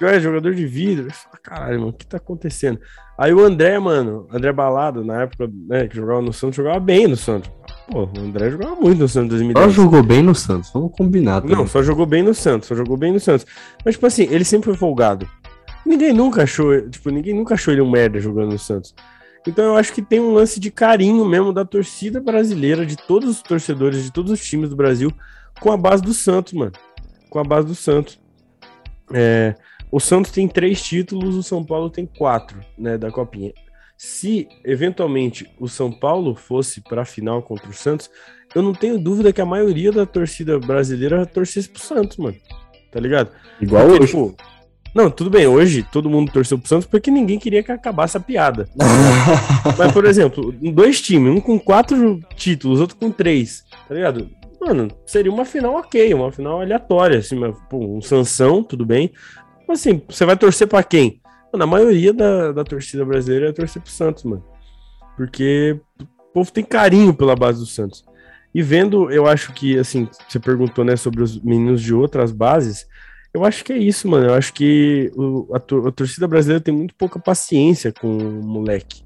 É, 0.00 0.20
jogador 0.20 0.54
de 0.54 0.66
vidro. 0.66 1.08
Caralho, 1.42 1.80
mano, 1.80 1.90
o 1.90 1.92
que 1.92 2.06
tá 2.06 2.18
acontecendo? 2.18 2.78
Aí 3.18 3.32
o 3.32 3.42
André, 3.42 3.78
mano, 3.78 4.28
André 4.30 4.52
Balado, 4.52 5.04
na 5.04 5.22
época 5.22 5.50
né, 5.68 5.88
que 5.88 5.96
jogava 5.96 6.20
no 6.20 6.32
Santos, 6.32 6.56
jogava 6.56 6.78
bem 6.78 7.06
no 7.06 7.16
Santos. 7.16 7.50
Pô, 7.90 8.04
o 8.04 8.20
André 8.20 8.50
jogava 8.50 8.76
muito 8.76 8.98
no 8.98 9.08
Santos 9.08 9.40
em 9.40 9.52
2010. 9.52 9.66
Só 9.66 9.82
jogou 9.82 10.02
bem 10.02 10.22
no 10.22 10.34
Santos, 10.34 10.70
vamos 10.72 10.92
combinar. 10.92 11.40
Também. 11.40 11.56
Não, 11.56 11.66
só 11.66 11.82
jogou 11.82 12.04
bem 12.04 12.22
no 12.22 12.34
Santos, 12.34 12.68
só 12.68 12.74
jogou 12.74 12.96
bem 12.96 13.12
no 13.12 13.20
Santos. 13.20 13.46
Mas, 13.84 13.94
tipo 13.94 14.06
assim, 14.06 14.24
ele 14.30 14.44
sempre 14.44 14.66
foi 14.66 14.76
folgado. 14.76 15.26
Ninguém 15.86 16.12
nunca 16.12 16.42
achou, 16.42 16.88
tipo, 16.90 17.10
ninguém 17.10 17.32
nunca 17.32 17.54
achou 17.54 17.72
ele 17.72 17.80
um 17.80 17.90
merda 17.90 18.20
jogando 18.20 18.52
no 18.52 18.58
Santos. 18.58 18.94
Então 19.46 19.64
eu 19.64 19.76
acho 19.76 19.92
que 19.92 20.02
tem 20.02 20.20
um 20.20 20.32
lance 20.32 20.58
de 20.58 20.70
carinho 20.70 21.24
mesmo 21.24 21.52
da 21.52 21.64
torcida 21.64 22.20
brasileira, 22.20 22.84
de 22.84 22.96
todos 22.96 23.28
os 23.28 23.42
torcedores, 23.42 24.02
de 24.02 24.12
todos 24.12 24.32
os 24.32 24.44
times 24.44 24.70
do 24.70 24.76
Brasil, 24.76 25.12
com 25.60 25.70
a 25.70 25.76
base 25.76 26.02
do 26.02 26.12
Santos, 26.12 26.52
mano. 26.52 26.72
Com 27.30 27.38
a 27.38 27.44
base 27.44 27.66
do 27.66 27.74
Santos. 27.74 28.18
É, 29.12 29.54
o 29.90 30.00
Santos 30.00 30.32
tem 30.32 30.48
três 30.48 30.82
títulos, 30.82 31.36
o 31.36 31.42
São 31.42 31.64
Paulo 31.64 31.88
tem 31.88 32.06
quatro, 32.06 32.58
né, 32.76 32.98
da 32.98 33.10
Copinha. 33.10 33.52
Se 33.96 34.48
eventualmente 34.64 35.50
o 35.58 35.68
São 35.68 35.90
Paulo 35.90 36.34
fosse 36.34 36.80
para 36.80 37.02
a 37.02 37.06
final 37.06 37.40
contra 37.42 37.68
o 37.70 37.72
Santos, 37.72 38.10
eu 38.54 38.62
não 38.62 38.72
tenho 38.72 38.98
dúvida 38.98 39.32
que 39.32 39.40
a 39.40 39.46
maioria 39.46 39.92
da 39.92 40.04
torcida 40.04 40.58
brasileira 40.58 41.24
torcesse 41.24 41.68
pro 41.68 41.80
Santos, 41.80 42.16
mano. 42.16 42.36
Tá 42.90 43.00
ligado? 43.00 43.30
Igual 43.60 43.86
Porque, 43.86 44.02
hoje. 44.02 44.12
Tipo, 44.12 44.36
não, 44.96 45.10
tudo 45.10 45.28
bem, 45.28 45.46
hoje 45.46 45.82
todo 45.92 46.08
mundo 46.08 46.32
torceu 46.32 46.58
pro 46.58 46.66
Santos 46.66 46.86
porque 46.86 47.10
ninguém 47.10 47.38
queria 47.38 47.62
que 47.62 47.70
acabasse 47.70 48.16
a 48.16 48.20
piada. 48.20 48.66
Mas, 49.76 49.92
por 49.92 50.06
exemplo, 50.06 50.50
dois 50.72 51.02
times, 51.02 51.36
um 51.36 51.38
com 51.38 51.58
quatro 51.58 52.18
títulos, 52.34 52.80
outro 52.80 52.96
com 52.96 53.10
três, 53.10 53.62
tá 53.86 53.94
ligado? 53.94 54.30
Mano, 54.58 54.88
seria 55.04 55.30
uma 55.30 55.44
final 55.44 55.74
ok, 55.76 56.14
uma 56.14 56.32
final 56.32 56.62
aleatória, 56.62 57.18
assim, 57.18 57.36
mas, 57.36 57.54
pô, 57.68 57.78
um 57.78 58.00
Sansão, 58.00 58.64
tudo 58.64 58.86
bem. 58.86 59.12
Mas 59.68 59.80
assim, 59.80 60.00
você 60.08 60.24
vai 60.24 60.34
torcer 60.34 60.66
para 60.66 60.82
quem? 60.82 61.20
Mano, 61.52 61.64
a 61.64 61.66
maioria 61.66 62.12
da, 62.14 62.52
da 62.52 62.64
torcida 62.64 63.04
brasileira 63.04 63.50
é 63.50 63.52
torcer 63.52 63.82
pro 63.82 63.90
Santos, 63.90 64.24
mano. 64.24 64.42
Porque 65.14 65.78
o 66.00 66.32
povo 66.32 66.50
tem 66.50 66.64
carinho 66.64 67.12
pela 67.12 67.36
base 67.36 67.60
do 67.60 67.66
Santos. 67.66 68.02
E 68.54 68.62
vendo, 68.62 69.10
eu 69.10 69.26
acho 69.26 69.52
que, 69.52 69.78
assim, 69.78 70.08
você 70.26 70.40
perguntou, 70.40 70.86
né, 70.86 70.96
sobre 70.96 71.22
os 71.22 71.38
meninos 71.42 71.82
de 71.82 71.92
outras 71.92 72.32
bases. 72.32 72.86
Eu 73.36 73.44
acho 73.44 73.62
que 73.62 73.70
é 73.74 73.76
isso, 73.76 74.08
mano. 74.08 74.28
Eu 74.28 74.34
acho 74.34 74.50
que 74.54 75.12
o, 75.14 75.46
a, 75.52 75.58
a, 75.58 75.92
torcida 75.92 76.26
brasileira 76.26 76.58
tem 76.58 76.72
muito 76.72 76.94
pouca 76.94 77.18
paciência 77.18 77.92
com 77.92 78.08
o 78.16 78.42
moleque, 78.42 79.02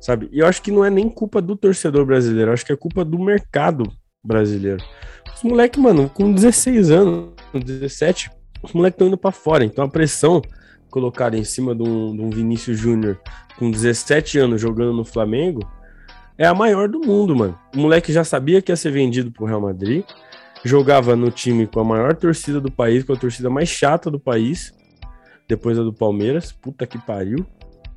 sabe? 0.00 0.26
E 0.32 0.38
eu 0.38 0.46
acho 0.46 0.62
que 0.62 0.70
não 0.70 0.82
é 0.82 0.88
nem 0.88 1.06
culpa 1.10 1.42
do 1.42 1.54
torcedor 1.54 2.06
brasileiro, 2.06 2.48
eu 2.48 2.54
acho 2.54 2.64
que 2.64 2.72
é 2.72 2.76
culpa 2.76 3.04
do 3.04 3.18
mercado 3.18 3.84
brasileiro. 4.24 4.82
Os 5.36 5.42
moleques, 5.42 5.78
mano, 5.78 6.08
com 6.08 6.32
16 6.32 6.90
anos, 6.90 7.34
17, 7.52 8.30
os 8.62 8.72
moleques 8.72 8.94
estão 8.94 9.08
indo 9.08 9.18
para 9.18 9.32
fora. 9.32 9.66
Então 9.66 9.84
a 9.84 9.88
pressão 9.88 10.40
colocada 10.88 11.36
em 11.36 11.44
cima 11.44 11.74
de 11.74 11.82
um, 11.82 12.16
de 12.16 12.22
um 12.22 12.30
Vinícius 12.30 12.78
Júnior 12.78 13.20
com 13.58 13.70
17 13.70 14.38
anos 14.38 14.62
jogando 14.62 14.94
no 14.94 15.04
Flamengo 15.04 15.60
é 16.38 16.46
a 16.46 16.54
maior 16.54 16.88
do 16.88 17.00
mundo, 17.00 17.36
mano. 17.36 17.58
O 17.76 17.80
moleque 17.80 18.14
já 18.14 18.24
sabia 18.24 18.62
que 18.62 18.72
ia 18.72 18.76
ser 18.76 18.92
vendido 18.92 19.30
pro 19.30 19.44
Real 19.44 19.60
Madrid, 19.60 20.06
jogava 20.64 21.14
no 21.14 21.30
time 21.30 21.66
com 21.66 21.80
a 21.80 21.84
maior 21.84 22.14
torcida 22.14 22.60
do 22.60 22.70
país, 22.70 23.04
com 23.04 23.12
a 23.12 23.16
torcida 23.16 23.50
mais 23.50 23.68
chata 23.68 24.10
do 24.10 24.18
país, 24.18 24.72
depois 25.46 25.78
a 25.78 25.82
do 25.82 25.92
Palmeiras. 25.92 26.52
Puta 26.52 26.86
que 26.86 26.98
pariu. 26.98 27.46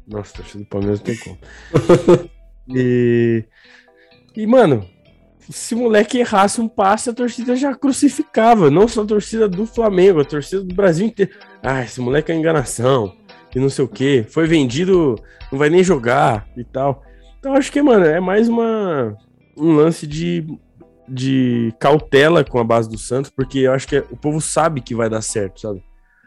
Nossa, 0.07 0.33
a 0.33 0.37
torcida 0.37 0.63
do 0.63 0.69
Palmeiras 0.69 0.99
não 0.99 1.05
tem 1.05 1.17
como. 1.17 1.37
e, 2.69 3.43
e, 4.35 4.47
mano, 4.47 4.85
se 5.49 5.75
o 5.75 5.77
moleque 5.77 6.19
errasse 6.19 6.59
um 6.59 6.67
passe, 6.67 7.09
a 7.09 7.13
torcida 7.13 7.55
já 7.55 7.73
crucificava. 7.73 8.69
Não 8.69 8.87
só 8.87 9.03
a 9.03 9.05
torcida 9.05 9.47
do 9.47 9.65
Flamengo, 9.65 10.21
a 10.21 10.25
torcida 10.25 10.61
do 10.61 10.75
Brasil 10.75 11.07
inteiro. 11.07 11.31
Ah, 11.63 11.83
esse 11.83 11.99
moleque 12.01 12.31
é 12.31 12.35
enganação. 12.35 13.15
E 13.55 13.59
não 13.59 13.69
sei 13.69 13.85
o 13.85 13.87
que. 13.87 14.23
Foi 14.29 14.45
vendido, 14.45 15.15
não 15.51 15.57
vai 15.57 15.69
nem 15.69 15.83
jogar 15.83 16.47
e 16.55 16.63
tal. 16.63 17.03
Então 17.39 17.53
acho 17.53 17.71
que, 17.71 17.81
mano, 17.81 18.05
é 18.05 18.19
mais 18.19 18.49
uma, 18.49 19.17
um 19.55 19.73
lance 19.73 20.05
de, 20.05 20.45
de 21.07 21.73
cautela 21.79 22.43
com 22.43 22.59
a 22.59 22.63
base 22.63 22.89
do 22.89 22.97
Santos, 22.97 23.31
porque 23.31 23.59
eu 23.59 23.71
acho 23.71 23.87
que 23.87 23.97
o 24.11 24.17
povo 24.17 24.41
sabe 24.41 24.81
que 24.81 24.95
vai 24.95 25.09
dar 25.09 25.21
certo, 25.21 25.61
sabe? 25.61 25.83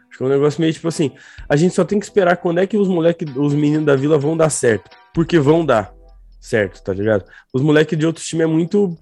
Acho 0.09 0.17
que 0.17 0.23
é 0.23 0.25
um 0.25 0.29
negócio 0.29 0.59
meio 0.59 0.73
tipo 0.73 0.87
assim, 0.87 1.11
a 1.47 1.55
gente 1.55 1.73
só 1.73 1.85
tem 1.85 1.99
que 1.99 2.05
esperar 2.05 2.37
quando 2.37 2.59
é 2.59 2.67
que 2.67 2.77
os 2.77 2.87
moleques, 2.87 3.33
os 3.35 3.53
meninos 3.53 3.85
da 3.85 3.95
vila 3.95 4.17
vão 4.17 4.35
dar 4.35 4.49
certo. 4.49 4.89
Porque 5.13 5.39
vão 5.39 5.65
dar 5.65 5.93
certo, 6.39 6.83
tá 6.83 6.93
ligado? 6.93 7.23
Os 7.53 7.61
moleques 7.61 7.97
de 7.97 8.05
outros 8.05 8.25
times 8.25 8.43
é 8.43 8.47
muito 8.47 8.97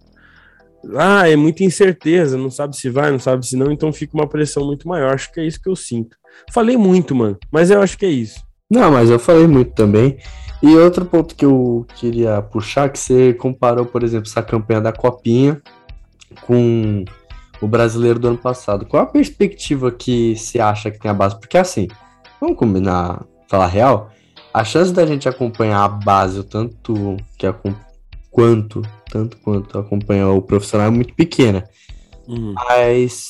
ah, 0.95 1.27
é 1.27 1.35
muita 1.35 1.63
incerteza, 1.63 2.37
não 2.37 2.49
sabe 2.49 2.75
se 2.77 2.89
vai, 2.89 3.11
não 3.11 3.19
sabe 3.19 3.45
se 3.45 3.55
não, 3.55 3.71
então 3.71 3.91
fica 3.91 4.15
uma 4.15 4.27
pressão 4.27 4.65
muito 4.65 4.87
maior. 4.87 5.13
Acho 5.13 5.31
que 5.31 5.39
é 5.39 5.45
isso 5.45 5.61
que 5.61 5.69
eu 5.69 5.75
sinto. 5.75 6.15
Falei 6.51 6.77
muito, 6.77 7.15
mano, 7.15 7.37
mas 7.51 7.69
eu 7.69 7.81
acho 7.81 7.97
que 7.97 8.05
é 8.05 8.09
isso. 8.09 8.41
Não, 8.69 8.91
mas 8.91 9.09
eu 9.09 9.19
falei 9.19 9.47
muito 9.47 9.73
também. 9.73 10.17
E 10.61 10.75
outro 10.75 11.05
ponto 11.05 11.35
que 11.35 11.45
eu 11.45 11.85
queria 11.95 12.41
puxar, 12.41 12.89
que 12.89 12.99
você 12.99 13.33
comparou, 13.33 13.85
por 13.85 14.03
exemplo, 14.03 14.27
essa 14.27 14.43
campanha 14.43 14.81
da 14.81 14.91
Copinha 14.91 15.61
com 16.45 17.05
o 17.61 17.67
brasileiro 17.67 18.19
do 18.19 18.27
ano 18.29 18.37
passado. 18.37 18.85
Qual 18.85 19.01
a 19.01 19.05
perspectiva 19.05 19.91
que 19.91 20.35
você 20.35 20.59
acha 20.59 20.91
que 20.91 20.99
tem 20.99 21.09
a 21.09 21.13
base? 21.13 21.39
Porque 21.39 21.57
assim, 21.57 21.87
vamos 22.39 22.57
combinar, 22.57 23.25
falar 23.47 23.67
real, 23.67 24.11
a 24.53 24.63
chance 24.63 24.91
da 24.91 25.05
gente 25.05 25.29
acompanhar 25.29 25.83
a 25.83 25.87
base, 25.87 26.39
o 26.39 26.43
tanto 26.43 27.17
que 27.37 27.47
quanto, 28.29 28.81
tanto 29.09 29.37
quanto 29.37 29.77
acompanhar 29.77 30.29
o 30.29 30.41
profissional 30.41 30.87
é 30.87 30.91
muito 30.91 31.13
pequena. 31.13 31.63
Uhum. 32.27 32.53
Mas 32.53 33.29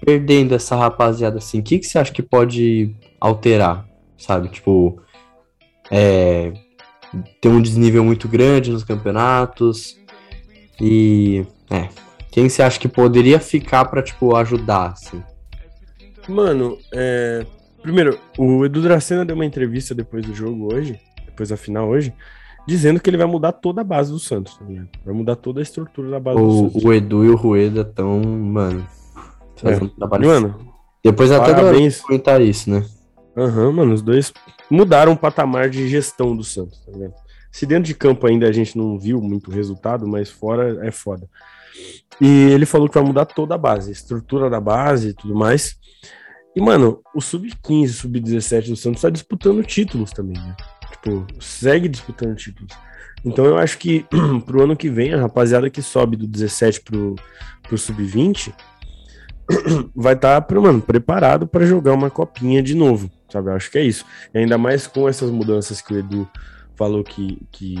perdendo 0.00 0.54
essa 0.54 0.76
rapaziada 0.76 1.38
assim, 1.38 1.60
o 1.60 1.62
que, 1.62 1.78
que 1.78 1.86
você 1.86 1.98
acha 1.98 2.12
que 2.12 2.22
pode 2.22 2.94
alterar? 3.20 3.86
Sabe, 4.16 4.48
tipo, 4.48 5.00
é, 5.90 6.52
ter 7.40 7.48
um 7.48 7.60
desnível 7.60 8.04
muito 8.04 8.28
grande 8.28 8.70
nos 8.70 8.84
campeonatos 8.84 9.98
e 10.80 11.44
é, 11.70 11.88
quem 12.30 12.48
você 12.48 12.62
acha 12.62 12.78
que 12.78 12.88
poderia 12.88 13.40
ficar 13.40 13.84
para 13.86 14.02
tipo 14.02 14.36
ajudar 14.36 14.92
assim? 14.92 15.22
Mano, 16.28 16.78
é, 16.92 17.44
primeiro, 17.82 18.18
o 18.36 18.64
Edu 18.64 18.82
Dracena 18.82 19.24
deu 19.24 19.34
uma 19.34 19.46
entrevista 19.46 19.94
depois 19.94 20.24
do 20.24 20.34
jogo 20.34 20.72
hoje, 20.72 21.00
depois 21.24 21.48
da 21.48 21.56
final 21.56 21.88
hoje, 21.88 22.12
dizendo 22.66 23.00
que 23.00 23.08
ele 23.08 23.16
vai 23.16 23.26
mudar 23.26 23.52
toda 23.52 23.80
a 23.80 23.84
base 23.84 24.12
do 24.12 24.18
Santos, 24.18 24.56
tá 24.56 24.64
Vai 25.04 25.14
mudar 25.14 25.36
toda 25.36 25.60
a 25.60 25.62
estrutura 25.62 26.10
da 26.10 26.20
base 26.20 26.38
o, 26.38 26.46
do 26.46 26.70
Santos. 26.70 26.84
O 26.84 26.92
Edu 26.92 27.24
e 27.24 27.30
o 27.30 27.36
Rueda 27.36 27.80
estão, 27.80 28.20
mano, 28.20 28.86
fazendo 29.56 29.86
é. 29.86 29.98
trabalho. 29.98 30.28
Mano, 30.28 30.72
depois 31.02 31.32
até 31.32 31.54
parabéns. 31.54 32.00
comentar 32.00 32.40
isso, 32.42 32.70
né? 32.70 32.84
Aham, 33.36 33.66
uhum, 33.66 33.72
mano, 33.72 33.94
os 33.94 34.02
dois 34.02 34.32
mudaram 34.70 35.12
o 35.12 35.16
patamar 35.16 35.68
de 35.68 35.88
gestão 35.88 36.36
do 36.36 36.44
Santos, 36.44 36.78
tá 36.84 36.92
ligado? 36.92 37.14
Se 37.50 37.66
dentro 37.66 37.84
de 37.84 37.94
campo 37.94 38.26
ainda 38.26 38.46
a 38.46 38.52
gente 38.52 38.76
não 38.76 38.98
viu 38.98 39.20
muito 39.20 39.50
resultado, 39.50 40.06
mas 40.06 40.30
fora 40.30 40.86
é 40.86 40.90
foda. 40.90 41.28
E 42.20 42.26
ele 42.26 42.66
falou 42.66 42.88
que 42.88 42.94
vai 42.94 43.04
mudar 43.04 43.24
toda 43.24 43.54
a 43.54 43.58
base, 43.58 43.90
a 43.90 43.92
estrutura 43.92 44.50
da 44.50 44.60
base 44.60 45.08
e 45.08 45.14
tudo 45.14 45.34
mais. 45.34 45.76
E, 46.54 46.60
mano, 46.60 47.00
o 47.14 47.20
Sub-15, 47.20 47.88
Sub-17 47.88 48.68
do 48.68 48.76
Santos 48.76 49.02
tá 49.02 49.10
disputando 49.10 49.62
títulos 49.62 50.10
também, 50.10 50.36
né? 50.36 50.56
Tipo, 50.90 51.26
segue 51.40 51.88
disputando 51.88 52.36
títulos. 52.36 52.72
Então 53.24 53.44
eu 53.44 53.56
acho 53.56 53.78
que 53.78 54.04
pro 54.44 54.62
ano 54.62 54.76
que 54.76 54.88
vem, 54.88 55.12
a 55.12 55.20
rapaziada 55.20 55.70
que 55.70 55.82
sobe 55.82 56.16
do 56.16 56.26
17 56.26 56.80
pro, 56.82 57.14
pro 57.62 57.78
sub-20 57.78 58.52
vai 59.94 60.14
estar, 60.14 60.40
tá, 60.40 60.60
mano, 60.60 60.80
preparado 60.80 61.46
para 61.46 61.66
jogar 61.66 61.94
uma 61.94 62.10
copinha 62.10 62.62
de 62.62 62.74
novo, 62.74 63.10
sabe? 63.28 63.50
Eu 63.50 63.54
acho 63.54 63.70
que 63.70 63.78
é 63.78 63.82
isso. 63.82 64.04
E 64.34 64.38
ainda 64.38 64.58
mais 64.58 64.86
com 64.86 65.08
essas 65.08 65.30
mudanças 65.30 65.80
que 65.80 65.94
o 65.94 65.98
Edu 65.98 66.28
falou 66.76 67.02
que, 67.02 67.38
que, 67.50 67.76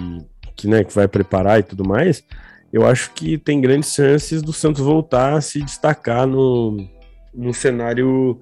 que, 0.56 0.68
né, 0.68 0.84
que 0.84 0.94
vai 0.94 1.06
preparar 1.06 1.60
e 1.60 1.62
tudo 1.62 1.86
mais, 1.86 2.24
eu 2.72 2.86
acho 2.86 3.12
que 3.12 3.38
tem 3.38 3.60
grandes 3.60 3.94
chances 3.94 4.42
do 4.42 4.52
Santos 4.52 4.82
voltar 4.82 5.34
a 5.34 5.40
se 5.40 5.62
destacar 5.62 6.26
no, 6.26 6.76
no 7.34 7.54
cenário 7.54 8.40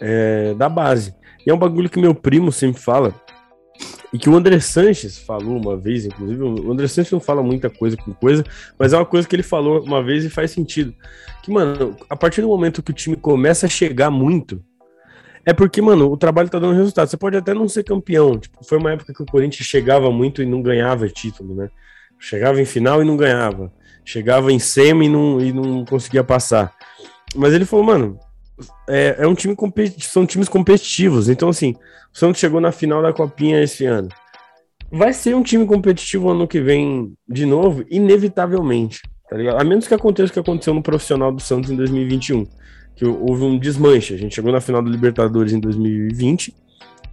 é, 0.00 0.54
da 0.54 0.68
base. 0.68 1.14
E 1.46 1.50
é 1.50 1.54
um 1.54 1.58
bagulho 1.58 1.90
que 1.90 2.00
meu 2.00 2.14
primo 2.14 2.50
sempre 2.50 2.80
fala, 2.80 3.14
e 4.12 4.18
que 4.18 4.30
o 4.30 4.34
André 4.34 4.58
Sanches 4.60 5.18
falou 5.18 5.58
uma 5.58 5.76
vez, 5.76 6.06
inclusive, 6.06 6.42
o 6.42 6.72
André 6.72 6.86
Sanches 6.86 7.12
não 7.12 7.20
fala 7.20 7.42
muita 7.42 7.68
coisa 7.68 7.96
com 7.96 8.12
coisa, 8.14 8.44
mas 8.78 8.92
é 8.92 8.96
uma 8.96 9.04
coisa 9.04 9.28
que 9.28 9.36
ele 9.36 9.42
falou 9.42 9.82
uma 9.82 10.02
vez 10.02 10.24
e 10.24 10.30
faz 10.30 10.50
sentido. 10.50 10.94
Que, 11.42 11.50
mano, 11.50 11.96
a 12.08 12.16
partir 12.16 12.40
do 12.40 12.48
momento 12.48 12.82
que 12.82 12.92
o 12.92 12.94
time 12.94 13.16
começa 13.16 13.66
a 13.66 13.68
chegar 13.68 14.10
muito, 14.10 14.64
é 15.46 15.52
porque, 15.52 15.80
mano, 15.80 16.10
o 16.10 16.16
trabalho 16.16 16.48
tá 16.48 16.58
dando 16.58 16.76
resultado. 16.76 17.08
Você 17.08 17.16
pode 17.16 17.36
até 17.36 17.54
não 17.54 17.68
ser 17.68 17.84
campeão. 17.84 18.36
Tipo, 18.36 18.64
foi 18.64 18.78
uma 18.78 18.90
época 18.90 19.14
que 19.14 19.22
o 19.22 19.26
Corinthians 19.26 19.64
chegava 19.64 20.10
muito 20.10 20.42
e 20.42 20.46
não 20.46 20.60
ganhava 20.60 21.08
título, 21.08 21.54
né? 21.54 21.70
Chegava 22.18 22.60
em 22.60 22.64
final 22.64 23.00
e 23.00 23.04
não 23.04 23.16
ganhava. 23.16 23.72
Chegava 24.04 24.50
em 24.50 24.58
semi 24.58 25.06
e 25.06 25.08
não, 25.08 25.40
e 25.40 25.52
não 25.52 25.84
conseguia 25.84 26.24
passar. 26.24 26.74
Mas 27.32 27.54
ele 27.54 27.64
falou, 27.64 27.86
mano, 27.86 28.18
é, 28.88 29.16
é 29.20 29.26
um 29.28 29.36
time 29.36 29.56
são 30.00 30.26
times 30.26 30.48
competitivos. 30.48 31.28
Então, 31.28 31.48
assim, 31.48 31.76
o 32.12 32.18
Santos 32.18 32.40
chegou 32.40 32.60
na 32.60 32.72
final 32.72 33.00
da 33.00 33.12
Copinha 33.12 33.62
esse 33.62 33.86
ano. 33.86 34.08
Vai 34.90 35.12
ser 35.12 35.36
um 35.36 35.44
time 35.44 35.64
competitivo 35.64 36.28
ano 36.28 36.48
que 36.48 36.60
vem 36.60 37.14
de 37.28 37.46
novo, 37.46 37.84
inevitavelmente. 37.88 39.00
Tá? 39.30 39.36
A 39.60 39.62
menos 39.62 39.86
que 39.86 39.94
aconteça 39.94 40.30
o 40.30 40.32
que 40.32 40.40
aconteceu 40.40 40.74
no 40.74 40.82
profissional 40.82 41.30
do 41.30 41.40
Santos 41.40 41.70
em 41.70 41.76
2021. 41.76 42.46
Que 42.96 43.04
houve 43.04 43.44
um 43.44 43.58
desmanche. 43.58 44.14
A 44.14 44.16
gente 44.16 44.34
chegou 44.34 44.50
na 44.50 44.60
final 44.60 44.82
da 44.82 44.90
Libertadores 44.90 45.52
em 45.52 45.60
2020 45.60 46.54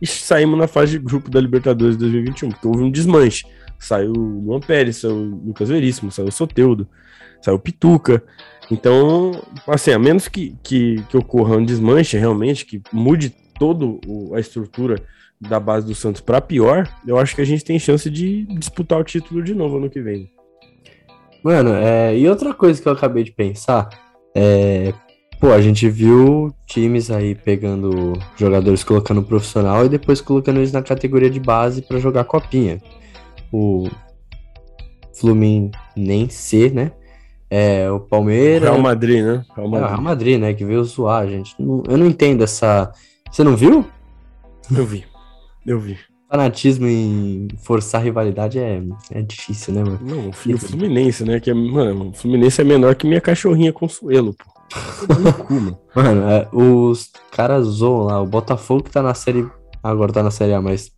e 0.01 0.07
saímos 0.07 0.57
na 0.57 0.67
fase 0.67 0.93
de 0.93 0.99
grupo 0.99 1.29
da 1.29 1.39
Libertadores 1.39 1.95
em 1.95 1.99
2021. 1.99 2.49
Porque 2.49 2.67
houve 2.67 2.83
um 2.83 2.89
desmanche. 2.89 3.45
Saiu 3.77 4.13
o 4.13 4.45
Luan 4.45 4.61
Pérez, 4.61 4.97
saiu 4.97 5.15
o 5.15 5.47
Lucas 5.47 5.69
Veríssimo, 5.69 6.11
saiu 6.11 6.29
o 6.29 6.31
Soteudo, 6.31 6.87
saiu 7.41 7.55
o 7.55 7.59
Pituca. 7.59 8.23
Então, 8.71 9.31
assim, 9.67 9.91
a 9.91 9.99
menos 9.99 10.29
que, 10.29 10.55
que, 10.63 11.03
que 11.09 11.17
ocorra 11.17 11.57
um 11.57 11.65
desmanche 11.65 12.17
realmente, 12.17 12.65
que 12.65 12.81
mude 12.91 13.29
toda 13.59 13.85
a 14.35 14.39
estrutura 14.39 14.95
da 15.39 15.59
base 15.59 15.85
do 15.85 15.93
Santos 15.93 16.21
para 16.21 16.39
pior, 16.39 16.89
eu 17.05 17.17
acho 17.17 17.35
que 17.35 17.41
a 17.41 17.45
gente 17.45 17.65
tem 17.65 17.77
chance 17.77 18.09
de 18.09 18.45
disputar 18.57 18.99
o 18.99 19.03
título 19.03 19.43
de 19.43 19.53
novo 19.53 19.77
ano 19.77 19.89
que 19.89 20.01
vem. 20.01 20.31
Mano, 21.43 21.73
é, 21.73 22.17
e 22.17 22.27
outra 22.29 22.53
coisa 22.53 22.81
que 22.81 22.87
eu 22.87 22.93
acabei 22.93 23.23
de 23.23 23.31
pensar 23.31 23.89
é. 24.33 24.93
Pô, 25.43 25.51
a 25.51 25.59
gente 25.59 25.89
viu 25.89 26.55
times 26.65 27.11
aí 27.11 27.35
pegando 27.35 28.13
jogadores 28.37 28.81
colocando 28.81 29.21
profissional 29.21 29.85
e 29.85 29.89
depois 29.89 30.21
colocando 30.21 30.55
eles 30.55 30.71
na 30.71 30.81
categoria 30.81 31.29
de 31.29 31.37
base 31.37 31.81
para 31.81 31.99
jogar 31.99 32.23
copinha. 32.23 32.81
O 33.51 33.89
Fluminense, 35.13 36.69
né? 36.69 36.93
É, 37.49 37.91
o 37.91 37.99
Palmeiras. 37.99 38.69
Real 38.69 38.81
Madrid, 38.81 39.21
né? 39.21 39.45
Real 39.53 39.67
Madrid. 39.67 39.85
É, 39.85 39.91
Real 39.91 40.01
Madrid, 40.01 40.39
né? 40.39 40.53
Que 40.53 40.63
veio 40.63 40.81
zoar, 40.85 41.27
gente. 41.27 41.53
Eu 41.59 41.97
não 41.97 42.05
entendo 42.07 42.41
essa. 42.41 42.93
Você 43.29 43.43
não 43.43 43.57
viu? 43.57 43.85
Eu 44.73 44.85
vi. 44.85 45.03
Eu 45.65 45.77
vi. 45.77 45.97
Fanatismo 46.33 46.87
em 46.87 47.47
forçar 47.59 48.01
rivalidade 48.01 48.57
é, 48.57 48.81
é 49.11 49.21
difícil, 49.21 49.71
né, 49.71 49.83
mano? 49.83 49.99
Não, 50.01 50.29
o 50.29 50.33
Fluminense, 50.57 51.23
né? 51.23 51.39
Que 51.39 51.51
é, 51.51 51.53
mano, 51.53 52.09
o 52.09 52.13
Fluminense 52.13 52.59
é 52.59 52.63
menor 52.63 52.95
que 52.95 53.05
minha 53.05 53.21
cachorrinha 53.21 53.71
Consuelo, 53.71 54.33
pô. 54.33 54.45
mano, 55.95 56.27
é, 56.27 56.49
os 56.51 57.11
caras 57.29 57.67
zoam 57.67 58.05
lá. 58.05 58.19
O 58.19 58.25
Botafogo 58.25 58.81
que 58.81 58.89
tá 58.89 59.03
na 59.03 59.13
série. 59.13 59.47
Agora 59.83 60.11
tá 60.11 60.23
na 60.23 60.31
série 60.31 60.53
A, 60.53 60.59
mas. 60.59 60.91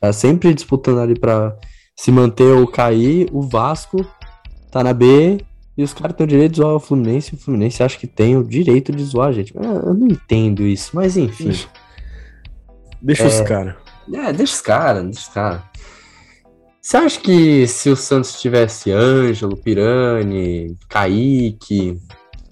Tá 0.00 0.12
sempre 0.12 0.54
disputando 0.54 1.00
ali 1.00 1.18
pra 1.18 1.56
se 1.96 2.12
manter 2.12 2.54
ou 2.54 2.68
cair. 2.68 3.28
O 3.32 3.42
Vasco 3.42 4.06
tá 4.70 4.84
na 4.84 4.92
B 4.92 5.38
e 5.76 5.82
os 5.82 5.92
caras 5.92 6.16
têm 6.16 6.24
o 6.24 6.28
direito 6.28 6.52
de 6.52 6.58
zoar 6.58 6.76
o 6.76 6.78
Fluminense 6.78 7.34
o 7.34 7.36
Fluminense 7.36 7.82
acha 7.82 7.98
que 7.98 8.06
tem 8.06 8.36
o 8.36 8.44
direito 8.44 8.92
de 8.92 9.02
zoar 9.02 9.32
gente. 9.32 9.52
Eu 9.56 9.92
não 9.92 10.06
entendo 10.06 10.62
isso, 10.62 10.94
mas 10.94 11.16
enfim. 11.16 11.46
Deixa, 11.46 11.68
deixa 13.02 13.24
é, 13.24 13.26
os 13.26 13.40
caras. 13.40 13.85
É, 14.12 14.32
deixa 14.32 14.54
os 14.54 14.60
caras, 14.60 15.04
deixa 15.04 15.20
os 15.20 15.28
caras. 15.28 15.62
Você 16.80 16.96
acha 16.96 17.20
que 17.20 17.66
se 17.66 17.90
o 17.90 17.96
Santos 17.96 18.40
tivesse 18.40 18.92
Ângelo, 18.92 19.56
Pirani, 19.56 20.76
Kaique, 20.88 21.98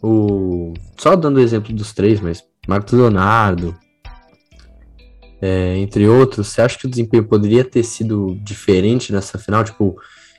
o. 0.02 0.74
Só 0.98 1.14
dando 1.14 1.36
o 1.36 1.40
exemplo 1.40 1.72
dos 1.72 1.92
três, 1.92 2.20
mas 2.20 2.42
Marcos 2.66 2.92
Leonardo, 2.92 3.76
é, 5.40 5.76
entre 5.76 6.08
outros, 6.08 6.48
você 6.48 6.62
acha 6.62 6.78
que 6.78 6.86
o 6.86 6.90
desempenho 6.90 7.24
poderia 7.24 7.64
ter 7.64 7.84
sido 7.84 8.36
diferente 8.42 9.12
nessa 9.12 9.38
final? 9.38 9.62
Tipo, 9.62 9.96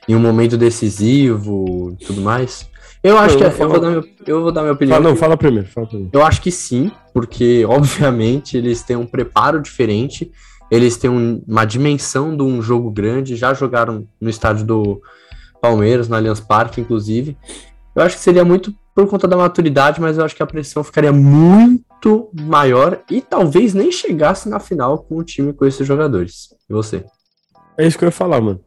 em 0.08 0.14
um 0.14 0.20
momento 0.20 0.56
decisivo 0.56 1.96
e 1.98 2.04
tudo 2.04 2.20
mais? 2.20 2.68
Eu 3.02 3.16
acho 3.16 3.36
que 3.38 3.44
eu, 3.44 3.68
vou 3.68 3.80
dar 3.80 3.90
meu, 3.90 4.04
eu 4.26 4.42
vou 4.42 4.50
dar 4.50 4.62
minha 4.62 4.72
opinião. 4.72 4.96
Fala, 4.96 5.08
não, 5.08 5.16
fala 5.16 5.36
primeiro, 5.36 5.68
fala 5.68 5.86
primeiro. 5.86 6.10
Eu 6.12 6.24
acho 6.24 6.42
que 6.42 6.50
sim, 6.50 6.90
porque 7.14 7.64
obviamente 7.70 8.56
eles 8.56 8.82
têm 8.82 8.96
um 8.96 9.06
preparo 9.06 9.62
diferente, 9.62 10.32
eles 10.70 10.96
têm 10.96 11.10
um, 11.10 11.42
uma 11.46 11.64
dimensão 11.64 12.36
de 12.36 12.42
um 12.42 12.60
jogo 12.60 12.90
grande, 12.90 13.36
já 13.36 13.54
jogaram 13.54 14.06
no 14.20 14.28
estádio 14.28 14.64
do 14.64 15.00
Palmeiras, 15.60 16.08
no 16.08 16.16
Allianz 16.16 16.40
Parque, 16.40 16.80
inclusive. 16.80 17.36
Eu 17.94 18.02
acho 18.02 18.16
que 18.16 18.22
seria 18.22 18.44
muito 18.44 18.74
por 18.94 19.06
conta 19.06 19.28
da 19.28 19.36
maturidade, 19.36 20.00
mas 20.00 20.16
eu 20.16 20.24
acho 20.24 20.34
que 20.34 20.42
a 20.42 20.46
pressão 20.46 20.82
ficaria 20.82 21.12
muito 21.12 22.30
maior 22.32 23.02
e 23.10 23.20
talvez 23.20 23.74
nem 23.74 23.92
chegasse 23.92 24.48
na 24.48 24.58
final 24.58 24.98
com 24.98 25.16
o 25.16 25.24
time 25.24 25.52
com 25.52 25.66
esses 25.66 25.86
jogadores. 25.86 26.48
E 26.68 26.72
você? 26.72 27.04
É 27.78 27.86
isso 27.86 27.98
que 27.98 28.04
eu 28.04 28.08
ia 28.08 28.12
falar, 28.12 28.40
mano. 28.40 28.60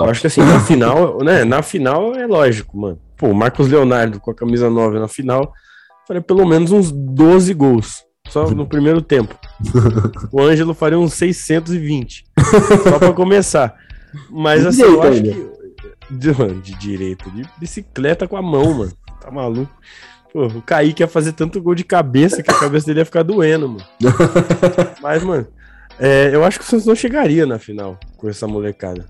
Eu 0.00 0.06
acho 0.06 0.20
que 0.20 0.26
assim, 0.26 0.42
na 0.42 0.60
final, 0.60 1.18
né? 1.22 1.44
Na 1.44 1.62
final 1.62 2.14
é 2.14 2.26
lógico, 2.26 2.78
mano. 2.78 3.00
Pô, 3.16 3.32
Marcos 3.32 3.68
Leonardo 3.68 4.20
com 4.20 4.30
a 4.30 4.34
camisa 4.34 4.70
9 4.70 4.98
na 4.98 5.08
final, 5.08 5.52
faria 6.06 6.22
pelo 6.22 6.46
menos 6.46 6.70
uns 6.70 6.92
12 6.92 7.52
gols. 7.54 8.07
Só 8.28 8.50
no 8.50 8.66
primeiro 8.66 9.00
tempo. 9.00 9.38
O 10.30 10.40
Ângelo 10.40 10.74
faria 10.74 10.98
uns 10.98 11.14
620. 11.14 12.24
só 12.84 12.98
pra 12.98 13.12
começar. 13.12 13.74
Mas 14.30 14.64
assim, 14.64 14.82
eu 14.82 15.02
acho 15.02 15.22
que. 15.22 15.48
De, 16.10 16.32
mano, 16.32 16.60
de 16.60 16.74
direito, 16.74 17.30
de 17.30 17.42
bicicleta 17.58 18.26
com 18.26 18.36
a 18.36 18.42
mão, 18.42 18.72
mano. 18.74 18.92
Tá 19.20 19.30
maluco? 19.30 19.72
Pô, 20.32 20.46
o 20.46 20.62
Kaique 20.62 21.02
ia 21.02 21.08
fazer 21.08 21.32
tanto 21.32 21.60
gol 21.60 21.74
de 21.74 21.84
cabeça 21.84 22.42
que 22.42 22.50
a 22.50 22.58
cabeça 22.58 22.86
dele 22.86 23.00
ia 23.00 23.04
ficar 23.04 23.22
doendo, 23.22 23.68
mano. 23.68 23.84
Mas, 25.02 25.22
mano, 25.22 25.46
é, 25.98 26.30
eu 26.32 26.44
acho 26.44 26.58
que 26.58 26.64
o 26.64 26.68
Santos 26.68 26.86
não 26.86 26.94
chegaria 26.94 27.44
na 27.44 27.58
final 27.58 27.98
com 28.16 28.28
essa 28.28 28.46
molecada. 28.46 29.06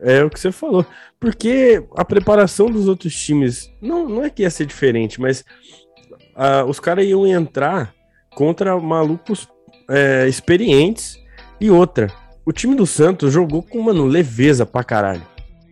É 0.00 0.24
o 0.24 0.30
que 0.30 0.40
você 0.40 0.50
falou. 0.50 0.86
Porque 1.18 1.82
a 1.94 2.04
preparação 2.04 2.70
dos 2.70 2.88
outros 2.88 3.14
times 3.14 3.70
não, 3.80 4.08
não 4.08 4.24
é 4.24 4.30
que 4.30 4.42
ia 4.42 4.50
ser 4.50 4.64
diferente, 4.64 5.20
mas 5.20 5.44
uh, 6.34 6.64
os 6.66 6.80
caras 6.80 7.04
iam 7.04 7.26
entrar 7.26 7.92
contra 8.34 8.78
malucos 8.78 9.48
é, 9.88 10.26
experientes 10.28 11.18
e 11.60 11.70
outra. 11.70 12.08
O 12.44 12.52
time 12.52 12.74
do 12.74 12.86
Santos 12.86 13.32
jogou 13.32 13.62
com, 13.62 13.82
mano, 13.82 14.06
leveza 14.06 14.64
pra 14.64 14.82
caralho. 14.82 15.22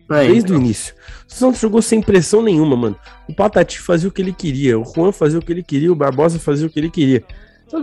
Desde 0.07 0.39
então. 0.39 0.55
o 0.55 0.59
início. 0.59 0.95
O 1.27 1.33
Santos 1.33 1.59
jogou 1.59 1.81
sem 1.81 2.01
pressão 2.01 2.41
nenhuma, 2.41 2.75
mano. 2.75 2.95
O 3.27 3.33
Patati 3.33 3.79
fazia 3.79 4.09
o 4.09 4.11
que 4.11 4.21
ele 4.21 4.33
queria, 4.33 4.79
o 4.79 4.83
Juan 4.83 5.11
fazia 5.11 5.37
o 5.37 5.41
que 5.41 5.51
ele 5.51 5.63
queria, 5.63 5.91
o 5.91 5.95
Barbosa 5.95 6.39
fazia 6.39 6.65
o 6.65 6.69
que 6.69 6.79
ele 6.79 6.89
queria. 6.89 7.23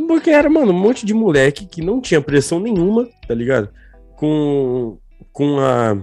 Porque 0.09 0.31
era, 0.31 0.51
mano, 0.51 0.73
um 0.73 0.79
monte 0.79 1.07
de 1.07 1.15
moleque 1.15 1.67
que 1.67 1.81
não 1.81 2.01
tinha 2.01 2.21
pressão 2.21 2.59
nenhuma, 2.59 3.09
tá 3.29 3.35
ligado? 3.35 3.69
Com, 4.17 4.99
com 5.33 5.61
a 5.61 5.97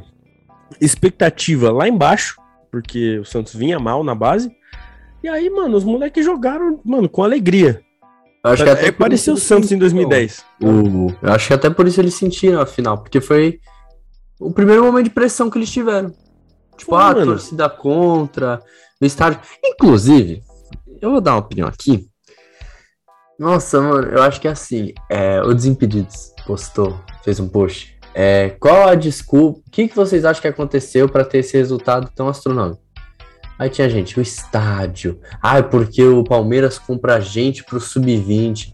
expectativa 0.80 1.72
lá 1.72 1.88
embaixo, 1.88 2.38
porque 2.72 3.20
o 3.20 3.26
Santos 3.26 3.54
vinha 3.54 3.78
mal 3.78 4.04
na 4.04 4.16
base. 4.16 4.50
E 5.22 5.28
aí, 5.28 5.50
mano, 5.50 5.76
os 5.76 5.84
moleques 5.84 6.24
jogaram, 6.24 6.80
mano, 6.86 7.10
com 7.10 7.24
alegria. 7.24 7.82
Acho 8.44 8.64
que 8.64 8.70
até 8.70 8.88
é, 8.88 8.92
pareceu 8.92 9.36
o 9.36 9.38
Santos 9.38 9.72
em 9.72 9.78
2010. 9.78 10.44
O, 10.62 11.08
eu 11.22 11.32
acho 11.32 11.48
que 11.48 11.54
até 11.54 11.70
por 11.70 11.88
isso 11.88 12.02
eles 12.02 12.14
sentiram 12.14 12.60
a 12.60 12.66
final, 12.66 12.98
porque 12.98 13.22
foi 13.22 13.60
o 14.40 14.52
primeiro 14.52 14.84
momento 14.84 15.06
de 15.06 15.12
pressão 15.12 15.50
que 15.50 15.58
eles 15.58 15.72
tiveram. 15.72 16.14
Tipo, 16.78 16.92
Pô, 16.92 16.96
ah, 16.98 17.12
a 17.12 17.14
torcida 17.16 17.70
contra, 17.70 18.62
no 19.00 19.08
estádio. 19.08 19.40
Inclusive, 19.64 20.44
eu 21.02 21.12
vou 21.12 21.22
dar 21.22 21.34
uma 21.34 21.40
opinião 21.40 21.68
aqui. 21.68 22.06
Nossa, 23.40 23.82
mano, 23.82 24.10
eu 24.10 24.22
acho 24.22 24.42
que 24.42 24.48
é 24.48 24.52
assim. 24.52 24.94
É, 25.10 25.42
o 25.42 25.54
Desimpedidos 25.54 26.34
postou, 26.46 27.00
fez 27.24 27.40
um 27.40 27.48
post 27.48 27.94
é, 28.14 28.52
qual 28.60 28.88
a 28.88 28.96
desculpa? 28.96 29.60
O 29.60 29.72
que, 29.72 29.88
que 29.88 29.96
vocês 29.96 30.24
acham 30.24 30.42
que 30.42 30.48
aconteceu 30.48 31.10
para 31.10 31.26
ter 31.26 31.40
esse 31.40 31.58
resultado 31.58 32.12
tão 32.16 32.28
astronômico? 32.28 32.82
Aí 33.58 33.70
tinha 33.70 33.90
gente, 33.90 34.18
o 34.18 34.22
estádio. 34.22 35.20
Ah, 35.42 35.60
é 35.60 35.62
porque 35.62 36.04
o 36.04 36.24
Palmeiras 36.24 36.80
compra 36.80 37.20
gente 37.20 37.64
pro 37.64 37.80
sub-20. 37.80 38.74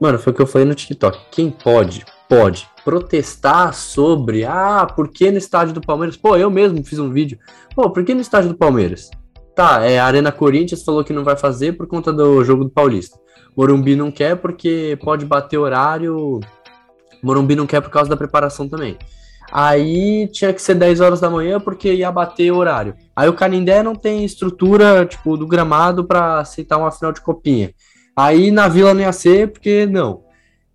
Mano, 0.00 0.18
foi 0.18 0.32
o 0.32 0.36
que 0.36 0.42
eu 0.42 0.46
falei 0.46 0.66
no 0.66 0.74
TikTok. 0.74 1.18
Quem 1.30 1.50
pode, 1.50 2.04
pode 2.28 2.68
protestar 2.84 3.74
sobre, 3.74 4.44
ah, 4.44 4.86
por 4.86 5.08
que 5.08 5.30
no 5.30 5.38
estádio 5.38 5.74
do 5.74 5.80
Palmeiras? 5.80 6.16
Pô, 6.16 6.36
eu 6.36 6.50
mesmo 6.50 6.84
fiz 6.84 6.98
um 6.98 7.10
vídeo. 7.10 7.38
Pô, 7.74 7.90
por 7.90 8.04
que 8.04 8.14
no 8.14 8.20
estádio 8.20 8.50
do 8.50 8.56
Palmeiras? 8.56 9.10
Tá, 9.54 9.82
é, 9.84 9.98
a 9.98 10.04
Arena 10.04 10.30
Corinthians 10.30 10.84
falou 10.84 11.02
que 11.02 11.12
não 11.12 11.24
vai 11.24 11.36
fazer 11.36 11.72
por 11.72 11.86
conta 11.86 12.12
do 12.12 12.44
jogo 12.44 12.64
do 12.64 12.70
Paulista. 12.70 13.18
Morumbi 13.56 13.96
não 13.96 14.10
quer 14.10 14.36
porque 14.36 14.98
pode 15.02 15.24
bater 15.24 15.56
horário. 15.56 16.40
Morumbi 17.22 17.56
não 17.56 17.66
quer 17.66 17.80
por 17.80 17.90
causa 17.90 18.10
da 18.10 18.16
preparação 18.16 18.68
também. 18.68 18.98
Aí 19.52 20.28
tinha 20.28 20.52
que 20.52 20.60
ser 20.60 20.74
10 20.74 21.00
horas 21.00 21.20
da 21.20 21.30
manhã 21.30 21.60
porque 21.60 21.92
ia 21.92 22.10
bater 22.10 22.50
horário. 22.50 22.94
Aí 23.14 23.28
o 23.28 23.34
Canindé 23.34 23.82
não 23.82 23.94
tem 23.94 24.24
estrutura, 24.24 25.06
tipo, 25.06 25.36
do 25.36 25.46
gramado 25.46 26.04
para 26.04 26.40
aceitar 26.40 26.78
uma 26.78 26.90
final 26.90 27.12
de 27.12 27.20
copinha. 27.20 27.72
Aí 28.16 28.50
na 28.50 28.68
Vila 28.68 28.94
não 28.94 29.02
ia 29.02 29.12
ser 29.12 29.52
porque 29.52 29.86
não. 29.86 30.24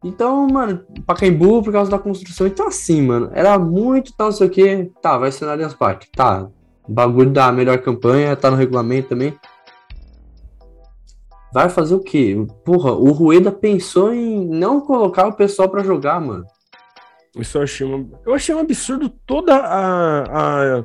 Então, 0.04 0.48
mano, 0.48 0.84
Pacaembu 1.06 1.62
por 1.62 1.72
causa 1.72 1.92
da 1.92 2.00
construção. 2.00 2.48
Então, 2.48 2.68
assim, 2.68 3.02
mano, 3.02 3.30
era 3.34 3.58
muito 3.60 4.14
tal, 4.16 4.28
não 4.28 4.32
sei 4.32 4.48
o 4.48 4.50
que. 4.50 4.92
Tá, 5.02 5.18
vai 5.18 5.32
ser 5.32 5.46
na 5.46 5.52
Allianz 5.52 5.74
Parque. 5.74 6.08
Tá, 6.12 6.48
bagulho 6.88 7.30
da 7.30 7.52
melhor 7.52 7.78
campanha, 7.80 8.36
tá 8.36 8.50
no 8.50 8.58
regulamento 8.58 9.10
também. 9.10 9.38
Vai 11.54 11.70
fazer 11.70 11.94
o 11.94 12.00
quê? 12.00 12.36
Porra, 12.64 12.94
o 12.94 13.12
Rueda 13.12 13.52
pensou 13.52 14.14
em 14.14 14.48
não 14.48 14.80
colocar 14.80 15.28
o 15.28 15.34
pessoal 15.34 15.70
para 15.70 15.84
jogar, 15.84 16.20
mano. 16.20 16.46
Isso 17.38 17.58
eu 17.58 17.62
achei, 17.64 17.86
uma... 17.88 18.06
eu 18.26 18.34
achei 18.34 18.54
um 18.54 18.60
absurdo 18.60 19.10
toda 19.26 19.56
a, 19.56 20.24
a, 20.24 20.84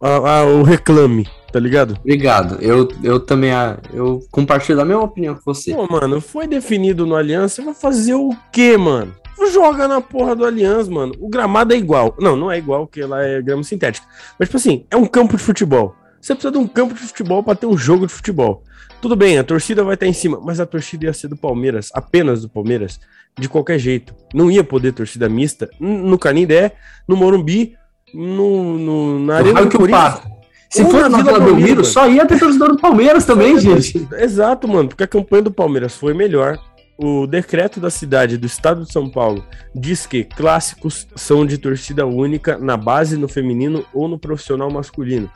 a, 0.00 0.40
a, 0.40 0.44
o 0.44 0.62
reclame, 0.62 1.26
tá 1.50 1.58
ligado? 1.58 1.96
Obrigado. 2.00 2.62
Eu, 2.62 2.88
eu 3.02 3.18
também 3.18 3.50
eu 3.92 4.20
compartilho 4.30 4.76
da 4.76 4.84
mesma 4.84 5.04
opinião 5.04 5.34
que 5.34 5.44
você. 5.44 5.74
Pô, 5.74 5.86
mano, 5.90 6.20
foi 6.20 6.46
definido 6.46 7.06
no 7.06 7.16
Aliança, 7.16 7.62
vai 7.62 7.74
fazer 7.74 8.14
o 8.14 8.36
quê, 8.52 8.76
mano? 8.76 9.14
Joga 9.52 9.88
na 9.88 10.00
porra 10.00 10.34
do 10.34 10.44
Aliança, 10.44 10.90
mano. 10.90 11.14
O 11.18 11.28
gramado 11.28 11.72
é 11.72 11.76
igual. 11.76 12.14
Não, 12.18 12.36
não 12.36 12.50
é 12.50 12.58
igual, 12.58 12.86
porque 12.86 13.02
lá 13.04 13.22
é 13.22 13.40
grama 13.40 13.62
sintética. 13.62 14.06
Mas, 14.38 14.48
tipo 14.48 14.58
assim, 14.58 14.84
é 14.90 14.96
um 14.96 15.06
campo 15.06 15.36
de 15.36 15.42
futebol. 15.42 15.94
Você 16.20 16.34
precisa 16.34 16.52
de 16.52 16.58
um 16.58 16.66
campo 16.66 16.92
de 16.92 17.00
futebol 17.00 17.42
para 17.42 17.54
ter 17.54 17.66
um 17.66 17.76
jogo 17.76 18.06
de 18.06 18.12
futebol. 18.12 18.64
Tudo 19.00 19.14
bem, 19.14 19.38
a 19.38 19.44
torcida 19.44 19.84
vai 19.84 19.94
estar 19.94 20.06
em 20.06 20.12
cima, 20.12 20.40
mas 20.42 20.58
a 20.58 20.66
torcida 20.66 21.06
ia 21.06 21.12
ser 21.12 21.28
do 21.28 21.36
Palmeiras, 21.36 21.90
apenas 21.94 22.42
do 22.42 22.48
Palmeiras, 22.48 22.98
de 23.38 23.48
qualquer 23.48 23.78
jeito. 23.78 24.14
Não 24.34 24.50
ia 24.50 24.64
poder 24.64 24.92
torcida 24.92 25.28
mista 25.28 25.70
no 25.78 26.18
Canindé, 26.18 26.72
no 27.06 27.16
Morumbi, 27.16 27.76
no, 28.12 28.78
no 28.78 29.18
na 29.20 29.36
Arena 29.36 29.64
do 29.64 29.76
Corinthians. 29.78 30.38
Se 30.70 30.84
for 30.84 31.08
na 31.08 31.22
Vila 31.22 31.40
Belmiro, 31.40 31.84
só 31.84 32.08
ia 32.08 32.26
ter 32.26 32.38
torcedor 32.38 32.68
do 32.68 32.78
Palmeiras 32.78 33.24
também, 33.24 33.58
gente. 33.58 34.06
Exato, 34.18 34.68
mano, 34.68 34.88
porque 34.88 35.04
a 35.04 35.08
campanha 35.08 35.44
do 35.44 35.50
Palmeiras 35.50 35.94
foi 35.96 36.12
melhor. 36.12 36.58
O 36.98 37.26
decreto 37.26 37.80
da 37.80 37.90
cidade 37.90 38.36
do 38.36 38.46
estado 38.46 38.84
de 38.84 38.92
São 38.92 39.08
Paulo 39.08 39.44
diz 39.74 40.04
que 40.04 40.24
clássicos 40.24 41.06
são 41.14 41.46
de 41.46 41.56
torcida 41.56 42.04
única 42.04 42.58
na 42.58 42.76
base, 42.76 43.16
no 43.16 43.28
feminino 43.28 43.84
ou 43.94 44.08
no 44.08 44.18
profissional 44.18 44.68
masculino. 44.68 45.30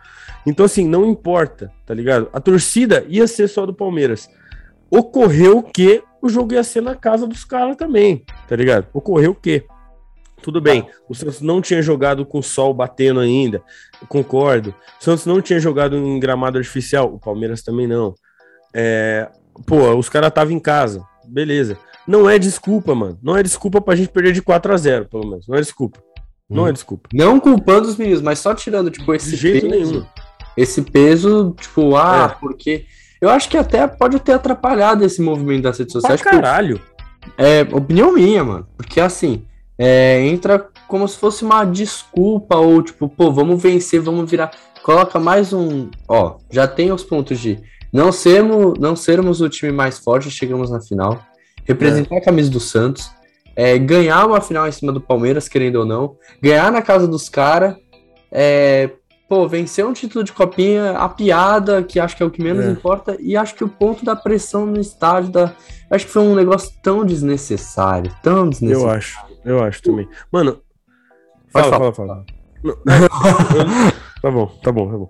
Então, 0.44 0.66
assim, 0.66 0.86
não 0.86 1.08
importa, 1.08 1.70
tá 1.86 1.94
ligado? 1.94 2.28
A 2.32 2.40
torcida 2.40 3.06
ia 3.08 3.28
ser 3.28 3.48
só 3.48 3.64
do 3.64 3.72
Palmeiras. 3.72 4.28
Ocorreu 4.92 5.62
que 5.62 6.04
o 6.20 6.28
jogo 6.28 6.52
ia 6.52 6.62
ser 6.62 6.82
na 6.82 6.94
casa 6.94 7.26
dos 7.26 7.46
caras 7.46 7.76
também, 7.76 8.24
tá 8.46 8.54
ligado? 8.54 8.86
Ocorreu 8.92 9.34
que. 9.34 9.64
Tudo 10.42 10.60
bem, 10.60 10.86
o 11.08 11.14
Santos 11.14 11.40
não 11.40 11.62
tinha 11.62 11.80
jogado 11.80 12.26
com 12.26 12.40
o 12.40 12.42
sol 12.42 12.74
batendo 12.74 13.20
ainda, 13.20 13.62
concordo. 14.08 14.74
O 15.00 15.04
Santos 15.04 15.24
não 15.24 15.40
tinha 15.40 15.58
jogado 15.58 15.96
em 15.96 16.18
gramado 16.20 16.58
artificial, 16.58 17.14
o 17.14 17.18
Palmeiras 17.18 17.62
também 17.62 17.86
não. 17.86 18.14
É, 18.74 19.30
pô, 19.66 19.94
os 19.94 20.08
caras 20.08 20.28
estavam 20.28 20.52
em 20.52 20.58
casa, 20.60 21.02
beleza. 21.26 21.78
Não 22.06 22.28
é 22.28 22.38
desculpa, 22.38 22.94
mano. 22.94 23.18
Não 23.22 23.36
é 23.36 23.42
desculpa 23.42 23.80
pra 23.80 23.94
gente 23.94 24.10
perder 24.10 24.32
de 24.32 24.42
4 24.42 24.74
a 24.74 24.76
0 24.76 25.08
pelo 25.08 25.26
menos. 25.26 25.46
Não 25.46 25.56
é 25.56 25.60
desculpa. 25.60 26.02
Não 26.50 26.66
é 26.66 26.72
desculpa. 26.72 27.08
Não 27.14 27.40
culpando 27.40 27.88
os 27.88 27.96
meninos, 27.96 28.20
mas 28.20 28.38
só 28.40 28.54
tirando, 28.54 28.90
tipo, 28.90 29.14
esse 29.14 29.30
de 29.30 29.36
jeito 29.36 29.68
peso, 29.68 29.92
nenhum. 29.92 30.06
Esse 30.56 30.82
peso, 30.82 31.54
tipo, 31.58 31.96
ah, 31.96 32.34
é. 32.36 32.40
porque. 32.40 32.84
Eu 33.22 33.30
acho 33.30 33.48
que 33.48 33.56
até 33.56 33.86
pode 33.86 34.18
ter 34.18 34.32
atrapalhado 34.32 35.04
esse 35.04 35.22
movimento 35.22 35.62
das 35.62 35.78
redes 35.78 35.92
sociais. 35.92 36.20
Pra 36.20 36.32
caralho. 36.32 36.80
É, 37.38 37.62
opinião 37.72 38.12
minha, 38.12 38.42
mano. 38.42 38.66
Porque 38.76 39.00
assim, 39.00 39.44
é, 39.78 40.26
entra 40.26 40.68
como 40.88 41.06
se 41.06 41.16
fosse 41.16 41.44
uma 41.44 41.64
desculpa, 41.64 42.56
ou 42.56 42.82
tipo, 42.82 43.08
pô, 43.08 43.30
vamos 43.30 43.62
vencer, 43.62 44.00
vamos 44.00 44.28
virar. 44.28 44.50
Coloca 44.82 45.20
mais 45.20 45.52
um. 45.52 45.88
Ó, 46.08 46.38
já 46.50 46.66
tem 46.66 46.90
os 46.90 47.04
pontos 47.04 47.38
de 47.38 47.60
não 47.92 48.10
sermos, 48.10 48.76
não 48.80 48.96
sermos 48.96 49.40
o 49.40 49.48
time 49.48 49.70
mais 49.70 50.00
forte, 50.00 50.28
chegamos 50.28 50.68
na 50.68 50.80
final. 50.80 51.24
Representar 51.64 52.16
é. 52.16 52.18
a 52.18 52.24
camisa 52.24 52.50
do 52.50 52.58
Santos. 52.58 53.08
É, 53.54 53.78
ganhar 53.78 54.26
uma 54.26 54.40
final 54.40 54.66
em 54.66 54.72
cima 54.72 54.90
do 54.90 55.00
Palmeiras, 55.00 55.46
querendo 55.46 55.76
ou 55.76 55.84
não. 55.84 56.16
Ganhar 56.42 56.72
na 56.72 56.82
casa 56.82 57.06
dos 57.06 57.28
caras. 57.28 57.76
É, 58.32 58.90
pô, 59.32 59.48
vencer 59.48 59.82
um 59.86 59.94
título 59.94 60.22
de 60.22 60.30
copinha, 60.30 60.90
a 60.90 61.08
piada, 61.08 61.82
que 61.82 61.98
acho 61.98 62.14
que 62.14 62.22
é 62.22 62.26
o 62.26 62.30
que 62.30 62.42
menos 62.42 62.66
é. 62.66 62.70
importa, 62.70 63.16
e 63.18 63.34
acho 63.34 63.54
que 63.54 63.64
o 63.64 63.68
ponto 63.68 64.04
da 64.04 64.14
pressão 64.14 64.66
no 64.66 64.78
estádio, 64.78 65.32
da, 65.32 65.54
acho 65.90 66.04
que 66.04 66.12
foi 66.12 66.20
um 66.20 66.34
negócio 66.34 66.70
tão 66.82 67.02
desnecessário, 67.02 68.14
tão 68.22 68.50
desnecessário. 68.50 68.90
Eu 68.90 68.94
acho, 68.94 69.18
eu 69.42 69.64
acho 69.64 69.82
também. 69.82 70.06
Mano, 70.30 70.60
fala, 71.48 71.70
fala, 71.70 71.92
fala. 71.94 72.26
fala. 72.62 72.78
tá 74.20 74.30
bom, 74.30 74.46
tá 74.62 74.70
bom, 74.70 74.90
tá 74.90 74.98
bom. 74.98 75.08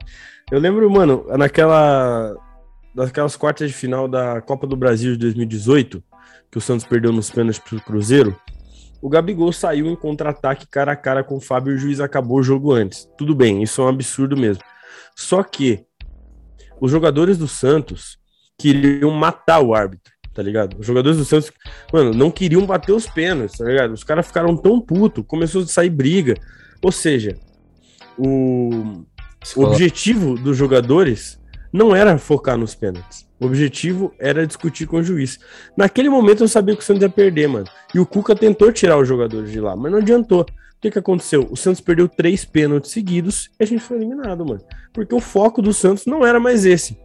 Eu 0.52 0.60
lembro, 0.60 0.88
mano, 0.88 1.26
naquela. 1.36 2.36
Daquelas 2.94 3.34
quartas 3.34 3.70
de 3.70 3.74
final 3.74 4.06
da 4.06 4.40
Copa 4.40 4.68
do 4.68 4.76
Brasil 4.76 5.14
de 5.14 5.18
2018, 5.18 6.00
que 6.48 6.58
o 6.58 6.60
Santos 6.60 6.86
perdeu 6.86 7.10
nos 7.10 7.28
pênaltis 7.28 7.58
pro 7.58 7.80
Cruzeiro. 7.80 8.36
O 9.02 9.08
Gabigol 9.08 9.52
saiu 9.52 9.88
em 9.88 9.96
contra-ataque 9.96 10.64
cara 10.64 10.92
a 10.92 10.96
cara 10.96 11.24
com 11.24 11.36
o 11.36 11.40
Fábio 11.40 11.72
e 11.72 11.74
o 11.74 11.78
juiz 11.78 11.98
acabou 11.98 12.38
o 12.38 12.42
jogo 12.42 12.70
antes. 12.70 13.08
Tudo 13.18 13.34
bem, 13.34 13.60
isso 13.60 13.82
é 13.82 13.84
um 13.84 13.88
absurdo 13.88 14.36
mesmo. 14.36 14.62
Só 15.16 15.42
que 15.42 15.84
os 16.80 16.88
jogadores 16.88 17.36
do 17.36 17.48
Santos 17.48 18.16
queriam 18.56 19.10
matar 19.10 19.60
o 19.60 19.74
árbitro, 19.74 20.12
tá 20.32 20.40
ligado? 20.40 20.78
Os 20.78 20.86
jogadores 20.86 21.18
do 21.18 21.24
Santos, 21.24 21.50
mano, 21.92 22.14
não 22.14 22.30
queriam 22.30 22.64
bater 22.64 22.92
os 22.92 23.04
pênaltis, 23.08 23.58
tá 23.58 23.64
ligado? 23.64 23.92
Os 23.92 24.04
caras 24.04 24.24
ficaram 24.24 24.56
tão 24.56 24.80
puto, 24.80 25.24
começou 25.24 25.62
a 25.62 25.66
sair 25.66 25.90
briga. 25.90 26.34
Ou 26.80 26.92
seja, 26.92 27.36
o, 28.16 29.04
o 29.56 29.64
objetivo 29.64 30.36
dos 30.36 30.56
jogadores 30.56 31.41
não 31.72 31.96
era 31.96 32.18
focar 32.18 32.56
nos 32.56 32.74
pênaltis. 32.74 33.26
O 33.40 33.46
objetivo 33.46 34.14
era 34.18 34.46
discutir 34.46 34.86
com 34.86 34.98
o 34.98 35.02
juiz. 35.02 35.40
Naquele 35.76 36.08
momento 36.08 36.44
eu 36.44 36.48
sabia 36.48 36.76
que 36.76 36.82
o 36.82 36.84
Santos 36.84 37.02
ia 37.02 37.08
perder, 37.08 37.48
mano. 37.48 37.66
E 37.94 37.98
o 37.98 38.06
Cuca 38.06 38.36
tentou 38.36 38.70
tirar 38.70 38.98
os 38.98 39.08
jogadores 39.08 39.50
de 39.50 39.60
lá, 39.60 39.74
mas 39.74 39.90
não 39.90 39.98
adiantou. 39.98 40.42
O 40.42 40.46
que, 40.80 40.90
que 40.90 40.98
aconteceu? 40.98 41.46
O 41.50 41.56
Santos 41.56 41.80
perdeu 41.80 42.08
três 42.08 42.44
pênaltis 42.44 42.90
seguidos 42.90 43.50
e 43.58 43.64
a 43.64 43.66
gente 43.66 43.82
foi 43.82 43.96
eliminado, 43.96 44.44
mano. 44.44 44.60
Porque 44.92 45.14
o 45.14 45.20
foco 45.20 45.62
do 45.62 45.72
Santos 45.72 46.06
não 46.06 46.26
era 46.26 46.38
mais 46.38 46.66
esse. 46.66 46.96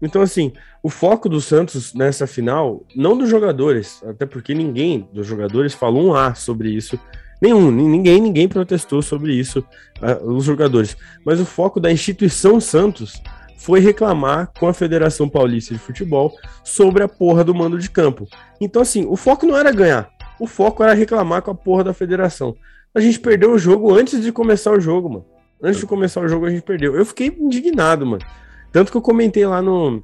Então, 0.00 0.20
assim, 0.20 0.52
o 0.82 0.90
foco 0.90 1.28
do 1.28 1.40
Santos 1.40 1.94
nessa 1.94 2.26
final, 2.26 2.84
não 2.94 3.16
dos 3.16 3.30
jogadores, 3.30 4.02
até 4.06 4.26
porque 4.26 4.54
ninguém 4.54 5.08
dos 5.12 5.26
jogadores 5.26 5.72
falou 5.72 6.08
um 6.08 6.14
A 6.14 6.34
sobre 6.34 6.70
isso. 6.70 6.98
Nenhum, 7.40 7.70
ninguém, 7.70 8.20
ninguém 8.20 8.48
protestou 8.48 9.02
sobre 9.02 9.34
isso, 9.34 9.64
uh, 10.02 10.30
os 10.30 10.44
jogadores. 10.44 10.96
Mas 11.24 11.40
o 11.40 11.44
foco 11.44 11.78
da 11.78 11.92
instituição 11.92 12.60
Santos 12.60 13.22
foi 13.56 13.80
reclamar 13.80 14.52
com 14.58 14.68
a 14.68 14.74
Federação 14.74 15.28
Paulista 15.28 15.74
de 15.74 15.80
Futebol 15.80 16.32
sobre 16.62 17.02
a 17.02 17.08
porra 17.08 17.42
do 17.42 17.54
mando 17.54 17.78
de 17.78 17.90
campo. 17.90 18.26
Então, 18.60 18.82
assim, 18.82 19.06
o 19.06 19.16
foco 19.16 19.46
não 19.46 19.56
era 19.56 19.72
ganhar, 19.72 20.08
o 20.38 20.46
foco 20.46 20.82
era 20.82 20.94
reclamar 20.94 21.42
com 21.42 21.50
a 21.50 21.54
porra 21.54 21.84
da 21.84 21.94
federação. 21.94 22.54
A 22.94 23.00
gente 23.00 23.20
perdeu 23.20 23.52
o 23.52 23.58
jogo 23.58 23.94
antes 23.94 24.22
de 24.22 24.32
começar 24.32 24.72
o 24.72 24.80
jogo, 24.80 25.08
mano. 25.08 25.24
Antes 25.62 25.80
de 25.80 25.86
começar 25.86 26.20
o 26.20 26.28
jogo, 26.28 26.46
a 26.46 26.50
gente 26.50 26.62
perdeu. 26.62 26.94
Eu 26.94 27.04
fiquei 27.04 27.28
indignado, 27.28 28.06
mano. 28.06 28.24
Tanto 28.72 28.90
que 28.90 28.96
eu 28.96 29.02
comentei 29.02 29.46
lá 29.46 29.62
no. 29.62 30.02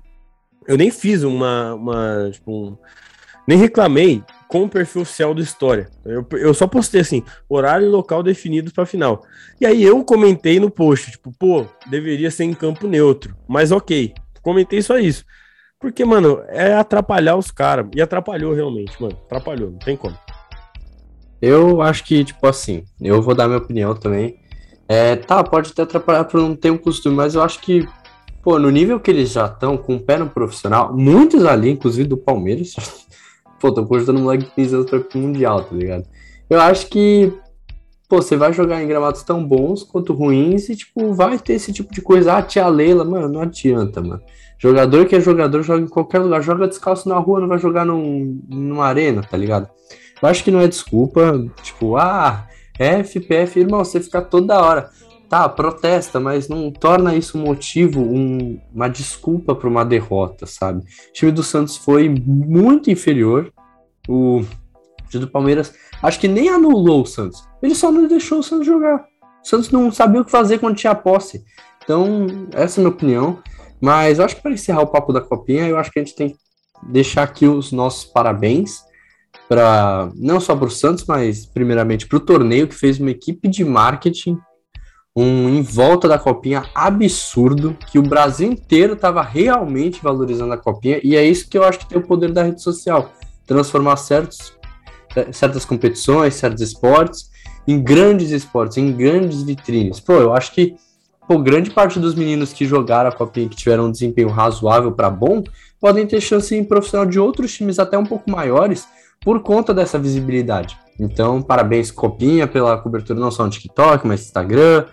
Eu 0.66 0.76
nem 0.76 0.90
fiz 0.90 1.22
uma. 1.22 1.74
uma 1.74 2.30
tipo, 2.30 2.50
um... 2.50 2.78
Nem 3.46 3.58
reclamei 3.58 4.22
com 4.52 4.64
o 4.64 4.68
perfil 4.68 5.00
oficial 5.00 5.32
do 5.32 5.40
História. 5.40 5.88
Eu, 6.04 6.26
eu 6.32 6.52
só 6.52 6.66
postei 6.66 7.00
assim, 7.00 7.24
horário 7.48 7.86
e 7.86 7.88
local 7.88 8.22
definidos 8.22 8.70
para 8.70 8.84
final. 8.84 9.24
E 9.58 9.64
aí 9.64 9.82
eu 9.82 10.04
comentei 10.04 10.60
no 10.60 10.70
post, 10.70 11.12
tipo, 11.12 11.32
pô, 11.32 11.64
deveria 11.86 12.30
ser 12.30 12.44
em 12.44 12.52
campo 12.52 12.86
neutro. 12.86 13.34
Mas 13.48 13.72
ok, 13.72 14.12
comentei 14.42 14.82
só 14.82 14.98
isso. 14.98 15.24
Porque, 15.80 16.04
mano, 16.04 16.42
é 16.48 16.74
atrapalhar 16.74 17.34
os 17.36 17.50
caras. 17.50 17.86
E 17.96 18.02
atrapalhou 18.02 18.52
realmente, 18.52 19.00
mano. 19.00 19.18
Atrapalhou, 19.24 19.70
não 19.70 19.78
tem 19.78 19.96
como. 19.96 20.18
Eu 21.40 21.80
acho 21.80 22.04
que, 22.04 22.22
tipo 22.22 22.46
assim, 22.46 22.84
eu 23.00 23.22
vou 23.22 23.34
dar 23.34 23.48
minha 23.48 23.58
opinião 23.58 23.94
também. 23.94 24.38
É, 24.86 25.16
tá, 25.16 25.42
pode 25.42 25.70
até 25.70 25.80
atrapalhar 25.80 26.24
por 26.24 26.42
não 26.42 26.54
ter 26.54 26.70
um 26.70 26.76
costume, 26.76 27.16
mas 27.16 27.34
eu 27.34 27.42
acho 27.42 27.58
que, 27.58 27.88
pô, 28.42 28.58
no 28.58 28.68
nível 28.68 29.00
que 29.00 29.10
eles 29.10 29.30
já 29.30 29.46
estão, 29.46 29.78
com 29.78 29.96
o 29.96 30.00
pé 30.00 30.18
no 30.18 30.28
profissional, 30.28 30.94
muitos 30.94 31.46
ali, 31.46 31.70
inclusive 31.70 32.06
do 32.06 32.18
Palmeiras, 32.18 32.74
pô, 33.62 33.70
tô 33.70 33.86
cogitando 33.86 34.18
um 34.18 34.24
moleque 34.24 34.46
de 34.46 34.50
15 34.50 34.74
anos 34.74 34.90
pra 34.90 34.98
ir 34.98 35.04
pro 35.04 35.20
Mundial, 35.20 35.62
tá 35.62 35.76
ligado? 35.76 36.04
Eu 36.50 36.60
acho 36.60 36.88
que, 36.88 37.32
pô, 38.08 38.20
você 38.20 38.36
vai 38.36 38.52
jogar 38.52 38.82
em 38.82 38.88
gramados 38.88 39.22
tão 39.22 39.46
bons 39.46 39.84
quanto 39.84 40.12
ruins 40.12 40.68
e, 40.68 40.74
tipo, 40.74 41.14
vai 41.14 41.38
ter 41.38 41.52
esse 41.52 41.72
tipo 41.72 41.94
de 41.94 42.02
coisa. 42.02 42.34
Ah, 42.34 42.42
tia 42.42 42.66
Leila, 42.66 43.04
mano, 43.04 43.28
não 43.28 43.40
adianta, 43.40 44.02
mano. 44.02 44.20
Jogador 44.58 45.06
que 45.06 45.14
é 45.14 45.20
jogador 45.20 45.62
joga 45.62 45.82
em 45.82 45.88
qualquer 45.88 46.18
lugar, 46.18 46.42
joga 46.42 46.66
descalço 46.66 47.08
na 47.08 47.16
rua, 47.18 47.40
não 47.40 47.46
vai 47.46 47.58
jogar 47.58 47.84
num, 47.84 48.40
numa 48.48 48.84
arena, 48.84 49.22
tá 49.22 49.36
ligado? 49.36 49.68
Eu 50.20 50.28
acho 50.28 50.42
que 50.42 50.50
não 50.50 50.60
é 50.60 50.66
desculpa, 50.66 51.44
tipo, 51.62 51.96
ah, 51.96 52.48
FPF, 52.76 53.60
irmão, 53.60 53.84
você 53.84 54.00
fica 54.00 54.20
toda 54.20 54.60
hora. 54.60 54.90
Tá, 55.32 55.48
protesta, 55.48 56.20
mas 56.20 56.46
não 56.46 56.70
torna 56.70 57.16
isso 57.16 57.38
motivo, 57.38 58.02
um, 58.02 58.60
uma 58.70 58.86
desculpa 58.86 59.54
para 59.54 59.66
uma 59.66 59.82
derrota, 59.82 60.44
sabe? 60.44 60.80
O 60.80 61.12
time 61.14 61.32
do 61.32 61.42
Santos 61.42 61.74
foi 61.74 62.06
muito 62.06 62.90
inferior. 62.90 63.50
O 64.06 64.42
time 65.08 65.24
do 65.24 65.30
Palmeiras, 65.30 65.72
acho 66.02 66.20
que 66.20 66.28
nem 66.28 66.50
anulou 66.50 67.00
o 67.00 67.06
Santos. 67.06 67.42
Ele 67.62 67.74
só 67.74 67.90
não 67.90 68.06
deixou 68.06 68.40
o 68.40 68.42
Santos 68.42 68.66
jogar. 68.66 69.06
O 69.42 69.48
Santos 69.48 69.70
não 69.70 69.90
sabia 69.90 70.20
o 70.20 70.24
que 70.26 70.30
fazer 70.30 70.58
quando 70.58 70.76
tinha 70.76 70.94
posse. 70.94 71.42
Então, 71.82 72.26
essa 72.52 72.78
é 72.78 72.82
a 72.82 72.84
minha 72.84 72.94
opinião. 72.94 73.42
Mas 73.80 74.18
eu 74.18 74.26
acho 74.26 74.36
que 74.36 74.42
para 74.42 74.52
encerrar 74.52 74.82
o 74.82 74.88
papo 74.88 75.14
da 75.14 75.22
copinha, 75.22 75.66
eu 75.66 75.78
acho 75.78 75.90
que 75.90 75.98
a 75.98 76.04
gente 76.04 76.14
tem 76.14 76.28
que 76.28 76.36
deixar 76.90 77.22
aqui 77.22 77.46
os 77.46 77.72
nossos 77.72 78.04
parabéns 78.04 78.82
para 79.48 80.10
não 80.14 80.38
só 80.38 80.54
para 80.54 80.66
o 80.66 80.70
Santos, 80.70 81.06
mas 81.06 81.46
primeiramente 81.46 82.06
para 82.06 82.18
o 82.18 82.20
torneio 82.20 82.68
que 82.68 82.74
fez 82.74 83.00
uma 83.00 83.10
equipe 83.10 83.48
de 83.48 83.64
marketing 83.64 84.38
um 85.14 85.48
em 85.48 85.62
volta 85.62 86.08
da 86.08 86.18
copinha 86.18 86.64
absurdo 86.74 87.76
que 87.90 87.98
o 87.98 88.02
Brasil 88.02 88.50
inteiro 88.50 88.94
estava 88.94 89.22
realmente 89.22 90.02
valorizando 90.02 90.54
a 90.54 90.56
copinha 90.56 91.00
e 91.04 91.16
é 91.16 91.24
isso 91.24 91.48
que 91.48 91.58
eu 91.58 91.64
acho 91.64 91.80
que 91.80 91.86
tem 91.86 91.98
o 91.98 92.06
poder 92.06 92.32
da 92.32 92.42
rede 92.42 92.62
social 92.62 93.12
transformar 93.46 93.96
certos 93.96 94.54
certas 95.30 95.66
competições, 95.66 96.34
certos 96.34 96.62
esportes 96.62 97.30
em 97.68 97.80
grandes 97.80 98.30
esportes, 98.30 98.78
em 98.78 98.90
grandes 98.90 99.42
vitrines. 99.42 100.00
Pô, 100.00 100.14
eu 100.14 100.32
acho 100.32 100.52
que 100.52 100.74
pô, 101.28 101.38
grande 101.38 101.70
parte 101.70 102.00
dos 102.00 102.14
meninos 102.14 102.52
que 102.54 102.64
jogaram 102.64 103.10
a 103.10 103.12
copinha 103.12 103.48
que 103.48 103.56
tiveram 103.56 103.86
um 103.86 103.92
desempenho 103.92 104.30
razoável 104.30 104.92
para 104.92 105.10
bom 105.10 105.44
podem 105.78 106.06
ter 106.06 106.22
chance 106.22 106.54
em 106.56 106.64
profissional 106.64 107.04
de 107.04 107.20
outros 107.20 107.52
times 107.52 107.78
até 107.78 107.98
um 107.98 108.06
pouco 108.06 108.30
maiores 108.30 108.86
por 109.20 109.40
conta 109.40 109.74
dessa 109.74 109.98
visibilidade. 109.98 110.76
Então, 110.98 111.40
parabéns, 111.42 111.90
Copinha, 111.90 112.46
pela 112.46 112.78
cobertura 112.78 113.18
não 113.18 113.30
só 113.30 113.44
no 113.44 113.50
TikTok, 113.50 114.06
mas 114.06 114.22
Instagram, 114.22 114.86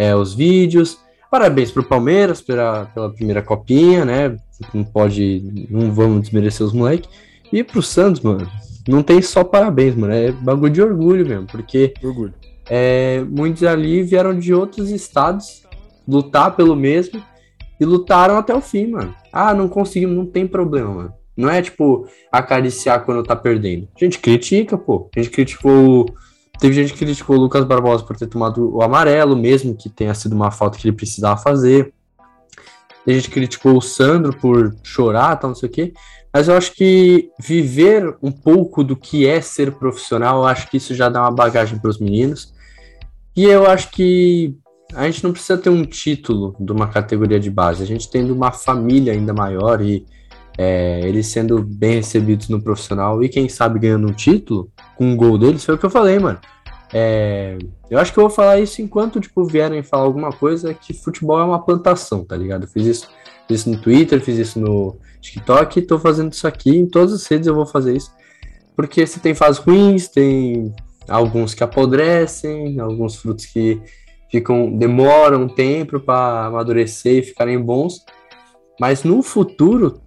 é, 0.00 0.16
os 0.16 0.32
vídeos. 0.34 0.98
Parabéns 1.30 1.70
para 1.70 1.82
o 1.82 1.84
Palmeiras 1.84 2.40
pela, 2.40 2.86
pela 2.86 3.12
primeira 3.12 3.42
Copinha, 3.42 4.02
né? 4.02 4.34
Não 4.72 4.82
pode, 4.82 5.68
não 5.68 5.92
vamos 5.92 6.22
desmerecer 6.22 6.66
os 6.66 6.72
moleques. 6.72 7.08
E 7.52 7.62
para 7.62 7.78
o 7.78 7.82
Santos, 7.82 8.22
mano, 8.22 8.50
não 8.88 9.02
tem 9.02 9.20
só 9.20 9.44
parabéns, 9.44 9.94
mano, 9.94 10.14
é 10.14 10.32
bagulho 10.32 10.72
de 10.72 10.80
orgulho 10.80 11.26
mesmo, 11.26 11.46
porque 11.46 11.92
Orgulho. 12.02 12.32
é, 12.68 13.22
muitos 13.28 13.62
ali 13.62 14.02
vieram 14.02 14.38
de 14.38 14.54
outros 14.54 14.90
estados 14.90 15.62
lutar 16.08 16.56
pelo 16.56 16.74
mesmo 16.74 17.22
e 17.78 17.84
lutaram 17.84 18.38
até 18.38 18.54
o 18.54 18.60
fim, 18.60 18.86
mano. 18.86 19.14
Ah, 19.30 19.52
não 19.52 19.68
conseguimos, 19.68 20.16
não 20.16 20.26
tem 20.26 20.46
problema, 20.46 20.90
mano. 20.90 21.12
Não 21.36 21.50
é 21.50 21.60
tipo 21.60 22.06
acariciar 22.32 23.04
quando 23.04 23.22
tá 23.22 23.36
perdendo. 23.36 23.86
A 23.94 24.04
gente 24.04 24.18
critica, 24.18 24.76
pô. 24.76 25.08
A 25.14 25.20
gente 25.20 25.30
criticou. 25.30 26.06
Teve 26.60 26.74
gente 26.74 26.92
que 26.92 26.98
criticou 26.98 27.36
o 27.36 27.40
Lucas 27.40 27.64
Barbosa 27.64 28.04
por 28.04 28.16
ter 28.16 28.26
tomado 28.26 28.76
o 28.76 28.82
amarelo, 28.82 29.34
mesmo 29.34 29.74
que 29.74 29.88
tenha 29.88 30.14
sido 30.14 30.34
uma 30.34 30.50
falta 30.50 30.78
que 30.78 30.86
ele 30.86 30.96
precisava 30.96 31.40
fazer. 31.40 31.92
A 33.06 33.10
gente 33.10 33.30
criticou 33.30 33.78
o 33.78 33.80
Sandro 33.80 34.36
por 34.36 34.76
chorar, 34.82 35.36
tal, 35.36 35.50
não 35.50 35.54
sei 35.54 35.68
o 35.70 35.72
quê. 35.72 35.94
Mas 36.32 36.48
eu 36.48 36.54
acho 36.54 36.74
que 36.74 37.30
viver 37.40 38.14
um 38.22 38.30
pouco 38.30 38.84
do 38.84 38.94
que 38.94 39.26
é 39.26 39.40
ser 39.40 39.72
profissional, 39.72 40.40
eu 40.40 40.46
acho 40.46 40.68
que 40.70 40.76
isso 40.76 40.94
já 40.94 41.08
dá 41.08 41.22
uma 41.22 41.32
bagagem 41.32 41.78
para 41.78 41.90
os 41.90 41.98
meninos. 41.98 42.52
E 43.34 43.44
eu 43.44 43.66
acho 43.66 43.90
que 43.90 44.54
a 44.94 45.06
gente 45.06 45.24
não 45.24 45.32
precisa 45.32 45.56
ter 45.56 45.70
um 45.70 45.84
título 45.84 46.54
de 46.60 46.70
uma 46.72 46.88
categoria 46.88 47.40
de 47.40 47.50
base, 47.50 47.82
a 47.82 47.86
gente 47.86 48.10
tendo 48.10 48.34
uma 48.34 48.52
família 48.52 49.14
ainda 49.14 49.32
maior 49.32 49.80
e 49.80 50.04
é, 50.58 51.00
eles 51.08 51.28
sendo 51.28 51.62
bem 51.62 51.96
recebidos 51.96 52.48
no 52.48 52.60
profissional 52.60 53.22
e 53.22 53.28
quem 53.28 53.48
sabe 53.48 53.78
ganhando 53.78 54.08
um 54.08 54.12
título 54.12 54.70
com 55.00 55.06
um 55.06 55.16
gol 55.16 55.38
deles, 55.38 55.64
foi 55.64 55.76
o 55.76 55.78
que 55.78 55.86
eu 55.86 55.90
falei, 55.90 56.18
mano. 56.18 56.38
É, 56.92 57.56
eu 57.88 57.98
acho 57.98 58.12
que 58.12 58.18
eu 58.18 58.24
vou 58.24 58.30
falar 58.30 58.60
isso 58.60 58.82
enquanto 58.82 59.18
tipo, 59.18 59.42
vierem 59.46 59.82
falar 59.82 60.02
alguma 60.02 60.30
coisa 60.30 60.74
que 60.74 60.92
futebol 60.92 61.40
é 61.40 61.44
uma 61.44 61.64
plantação, 61.64 62.22
tá 62.22 62.36
ligado? 62.36 62.64
Eu 62.64 62.68
fiz 62.68 62.84
isso, 62.84 63.08
fiz 63.48 63.60
isso 63.60 63.70
no 63.70 63.80
Twitter, 63.80 64.20
fiz 64.20 64.36
isso 64.36 64.60
no 64.60 64.98
TikTok 65.22 65.80
tô 65.82 65.98
fazendo 65.98 66.34
isso 66.34 66.46
aqui, 66.46 66.76
em 66.76 66.84
todas 66.84 67.14
as 67.14 67.26
redes 67.26 67.46
eu 67.46 67.54
vou 67.54 67.64
fazer 67.64 67.96
isso. 67.96 68.10
Porque 68.76 69.06
se 69.06 69.20
tem 69.20 69.34
fases 69.34 69.58
ruins, 69.58 70.06
tem 70.06 70.74
alguns 71.08 71.54
que 71.54 71.64
apodrecem, 71.64 72.78
alguns 72.78 73.16
frutos 73.16 73.46
que 73.46 73.80
ficam 74.30 74.70
demoram 74.70 75.44
um 75.44 75.48
tempo 75.48 75.98
para 75.98 76.44
amadurecer 76.44 77.20
e 77.20 77.22
ficarem 77.22 77.58
bons, 77.58 78.04
mas 78.78 79.02
no 79.02 79.22
futuro 79.22 79.98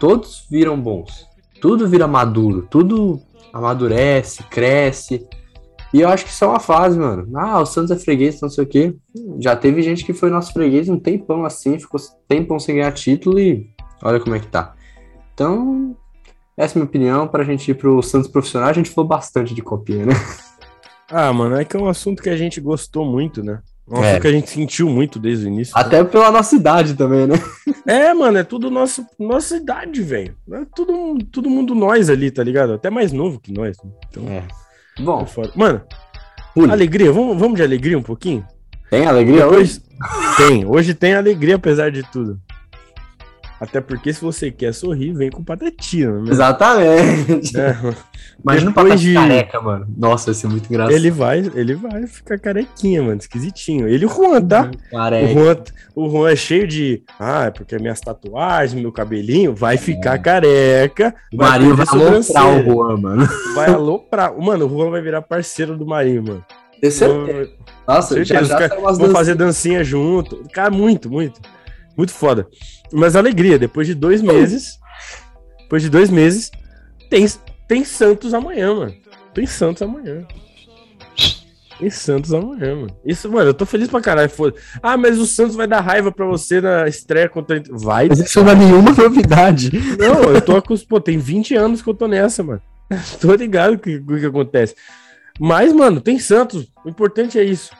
todos 0.00 0.46
viram 0.50 0.80
bons. 0.80 1.26
Tudo 1.60 1.86
vira 1.86 2.06
maduro, 2.06 2.66
tudo 2.70 3.20
amadurece, 3.52 4.42
cresce. 4.44 5.26
E 5.92 6.02
eu 6.02 6.08
acho 6.08 6.24
que 6.24 6.30
isso 6.30 6.44
é 6.44 6.48
uma 6.48 6.60
fase, 6.60 6.98
mano. 6.98 7.28
Ah, 7.34 7.60
o 7.60 7.66
Santos 7.66 7.90
é 7.90 7.96
freguês, 7.96 8.40
não 8.40 8.50
sei 8.50 8.64
o 8.64 8.66
quê. 8.66 8.94
Já 9.40 9.56
teve 9.56 9.82
gente 9.82 10.04
que 10.04 10.12
foi 10.12 10.28
nosso 10.30 10.52
freguês 10.52 10.88
um 10.88 10.98
tempão 10.98 11.44
assim, 11.44 11.78
ficou 11.78 11.98
tempão 12.28 12.58
sem 12.58 12.74
ganhar 12.74 12.92
título 12.92 13.38
e 13.38 13.70
olha 14.02 14.20
como 14.20 14.36
é 14.36 14.40
que 14.40 14.48
tá. 14.48 14.74
Então, 15.32 15.96
essa 16.56 16.74
é 16.74 16.76
a 16.76 16.78
minha 16.80 16.88
opinião. 16.88 17.26
Pra 17.26 17.44
gente 17.44 17.70
ir 17.70 17.74
pro 17.74 18.02
Santos 18.02 18.28
profissional, 18.28 18.68
a 18.68 18.72
gente 18.72 18.90
falou 18.90 19.08
bastante 19.08 19.54
de 19.54 19.62
copinha, 19.62 20.06
né? 20.06 20.14
Ah, 21.10 21.32
mano, 21.32 21.56
é 21.56 21.64
que 21.64 21.74
é 21.74 21.80
um 21.80 21.88
assunto 21.88 22.22
que 22.22 22.28
a 22.28 22.36
gente 22.36 22.60
gostou 22.60 23.06
muito, 23.06 23.42
né? 23.42 23.62
Assunto 23.90 24.04
É. 24.04 24.20
que 24.20 24.26
a 24.28 24.32
gente 24.32 24.50
sentiu 24.50 24.88
muito 24.88 25.18
desde 25.18 25.46
o 25.46 25.48
início. 25.48 25.72
Até 25.76 26.02
pela 26.04 26.30
nossa 26.30 26.54
idade 26.56 26.94
também, 26.94 27.26
né? 27.26 27.34
É, 27.86 28.12
mano, 28.12 28.38
é 28.38 28.44
tudo 28.44 28.70
nosso, 28.70 29.06
nossa 29.18 29.56
idade, 29.56 30.02
velho. 30.02 30.34
É 30.52 30.62
tudo, 30.74 31.18
todo 31.32 31.48
mundo 31.48 31.74
nós 31.74 32.10
ali, 32.10 32.30
tá 32.30 32.42
ligado? 32.44 32.74
Até 32.74 32.90
mais 32.90 33.12
novo 33.12 33.40
que 33.40 33.52
nós. 33.52 33.76
né? 33.82 33.90
Então, 34.10 34.28
É. 34.28 34.42
Bom. 35.00 35.26
Mano, 35.54 35.80
Ui, 36.56 36.70
alegria, 36.70 37.12
vamos, 37.12 37.38
vamos 37.38 37.56
de 37.56 37.62
alegria 37.62 37.96
um 37.98 38.02
pouquinho? 38.02 38.44
tem 38.90 39.06
alegria 39.06 39.46
hoje? 39.46 39.80
Depois- 39.80 40.36
Tem, 40.36 40.64
hoje 40.66 40.94
tem 40.94 41.14
alegria 41.14 41.56
apesar 41.56 41.90
de 41.90 42.02
tudo. 42.10 42.38
Até 43.60 43.80
porque 43.80 44.12
se 44.12 44.20
você 44.20 44.50
quer 44.52 44.72
sorrir, 44.72 45.12
vem 45.12 45.30
com 45.30 45.42
patatina, 45.42 46.20
né? 46.20 46.30
Exatamente. 46.30 47.58
É, 47.58 47.76
Imagina 48.42 48.70
o 48.70 48.74
Depois 48.74 48.74
papai 48.74 48.96
de- 48.96 49.14
careca, 49.14 49.60
mano. 49.60 49.86
Nossa, 49.96 50.26
vai 50.26 50.34
ser 50.34 50.46
muito 50.46 50.68
engraçado. 50.68 50.94
ele 50.94 51.10
vai, 51.10 51.38
ele 51.54 51.74
vai 51.74 52.06
ficar 52.06 52.38
carequinha, 52.38 53.02
mano, 53.02 53.16
esquisitinho. 53.18 53.88
Ele 53.88 54.04
e 54.04 54.06
o 54.06 54.08
Juan, 54.08 54.40
tá? 54.40 54.70
O 54.70 54.96
Careca. 54.96 55.32
Juan, 55.32 55.56
o 55.96 56.08
Juan 56.08 56.30
é 56.30 56.36
cheio 56.36 56.68
de. 56.68 57.02
Ah, 57.18 57.46
é 57.46 57.50
porque 57.50 57.76
minhas 57.78 58.00
tatuagens, 58.00 58.80
meu 58.80 58.92
cabelinho, 58.92 59.52
vai 59.54 59.76
ficar 59.76 60.18
careca. 60.20 61.12
O 61.32 61.36
Marinho 61.36 61.74
vai 61.74 61.86
aloprar 61.88 62.46
o 62.46 62.62
Juan, 62.64 62.96
mano. 62.96 63.28
Vai 63.56 63.70
aloprar. 63.70 64.32
Mano, 64.40 64.66
o 64.66 64.68
Juan 64.68 64.90
vai 64.90 65.02
virar 65.02 65.22
parceiro 65.22 65.76
do 65.76 65.84
Marinho, 65.84 66.22
mano. 66.22 66.44
Tenho 66.80 66.92
certeza. 66.92 67.50
Nossa, 67.88 68.14
Certeza, 68.14 68.44
já 68.44 68.60
já 68.60 68.68
Vão 68.76 68.84
dancinhas. 68.84 69.12
fazer 69.12 69.34
dancinha 69.34 69.82
junto. 69.82 70.44
Cara, 70.52 70.70
muito, 70.70 71.10
muito. 71.10 71.40
Muito 71.98 72.12
foda. 72.12 72.46
Mas 72.92 73.16
alegria, 73.16 73.58
depois 73.58 73.88
de 73.88 73.94
dois 73.94 74.22
meses. 74.22 74.78
Depois 75.62 75.82
de 75.82 75.90
dois 75.90 76.08
meses, 76.08 76.50
tem, 77.10 77.26
tem 77.66 77.84
Santos 77.84 78.32
amanhã, 78.32 78.72
mano. 78.72 78.94
Tem 79.34 79.44
Santos 79.44 79.82
amanhã. 79.82 80.24
Tem 81.78 81.90
Santos 81.90 82.32
amanhã, 82.32 82.76
mano. 82.76 82.96
Isso, 83.04 83.30
mano, 83.30 83.50
eu 83.50 83.54
tô 83.54 83.66
feliz 83.66 83.88
pra 83.88 84.00
caralho. 84.00 84.30
Foda. 84.30 84.54
Ah, 84.80 84.96
mas 84.96 85.18
o 85.18 85.26
Santos 85.26 85.56
vai 85.56 85.66
dar 85.66 85.80
raiva 85.80 86.12
pra 86.12 86.24
você 86.24 86.60
na 86.60 86.86
estreia 86.86 87.28
contra. 87.28 87.60
Vai. 87.68 88.08
Mas 88.08 88.20
isso 88.20 88.42
não 88.44 88.52
é 88.52 88.54
nenhuma 88.54 88.92
novidade. 88.92 89.70
Não, 89.98 90.22
eu 90.32 90.40
tô 90.40 90.56
acostumado. 90.56 90.88
Pô, 90.88 91.00
tem 91.00 91.18
20 91.18 91.56
anos 91.56 91.82
que 91.82 91.88
eu 91.90 91.94
tô 91.94 92.06
nessa, 92.06 92.42
mano. 92.42 92.62
Tô 93.20 93.34
ligado 93.34 93.74
o 93.74 93.78
que, 93.78 93.96
o 93.96 94.18
que 94.18 94.24
acontece. 94.24 94.74
Mas, 95.38 95.74
mano, 95.74 96.00
tem 96.00 96.18
Santos. 96.18 96.72
O 96.82 96.88
importante 96.88 97.38
é 97.38 97.44
isso. 97.44 97.70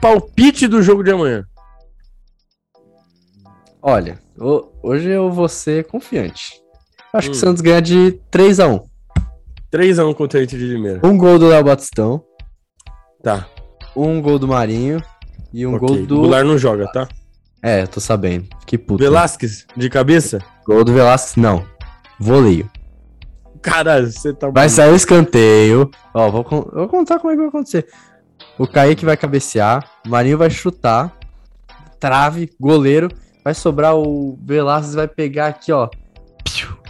Palpite 0.00 0.66
do 0.66 0.82
jogo 0.82 1.02
de 1.02 1.10
amanhã. 1.10 1.44
Olha, 3.82 4.18
ho- 4.38 4.68
hoje 4.82 5.08
eu 5.10 5.30
vou 5.30 5.48
ser 5.48 5.84
confiante. 5.86 6.52
Acho 7.12 7.28
que 7.30 7.36
Hum. 7.36 7.38
o 7.38 7.40
Santos 7.40 7.60
ganha 7.60 7.82
de 7.82 8.12
3x1. 8.30 8.82
3x1 9.70 10.14
contra 10.14 10.40
a 10.40 10.42
Inter 10.44 10.58
de 10.58 10.66
Limeira. 10.66 11.00
Um 11.04 11.16
gol 11.18 11.38
do 11.38 11.48
Léo 11.48 11.64
Batistão, 11.64 12.22
Tá. 13.22 13.46
um 13.96 14.20
gol 14.20 14.38
do 14.38 14.46
Marinho 14.46 15.02
e 15.52 15.66
um 15.66 15.74
ok. 15.74 15.88
gol 15.88 16.06
do. 16.06 16.16
Goulart 16.20 16.46
não 16.46 16.58
joga, 16.58 16.90
tá? 16.92 17.08
É, 17.62 17.82
eu 17.82 17.88
tô 17.88 18.00
sabendo. 18.00 18.46
Que 18.66 18.76
puto. 18.78 19.02
Velasquez, 19.02 19.66
de 19.76 19.88
cabeça? 19.90 20.38
Gol 20.66 20.84
do 20.84 20.92
Velasquez, 20.92 21.36
não. 21.36 21.64
Voleio. 22.18 22.70
Caralho, 23.60 24.10
você 24.10 24.32
tá. 24.32 24.50
Vai 24.50 24.68
sair 24.68 24.90
o 24.92 24.96
escanteio. 24.96 25.90
Ó, 26.12 26.30
vou, 26.30 26.44
con- 26.44 26.68
vou 26.72 26.88
contar 26.88 27.18
como 27.20 27.30
é 27.32 27.34
que 27.34 27.40
vai 27.40 27.48
acontecer. 27.48 27.86
O 28.58 28.66
Kaique 28.66 29.04
vai 29.04 29.16
cabecear, 29.16 29.88
o 30.04 30.08
Marinho 30.08 30.36
vai 30.36 30.50
chutar, 30.50 31.16
trave, 32.00 32.50
goleiro, 32.60 33.08
vai 33.44 33.54
sobrar 33.54 33.96
o 33.96 34.38
Velasquez, 34.42 34.94
vai 34.94 35.08
pegar 35.08 35.46
aqui, 35.48 35.72
ó. 35.72 35.88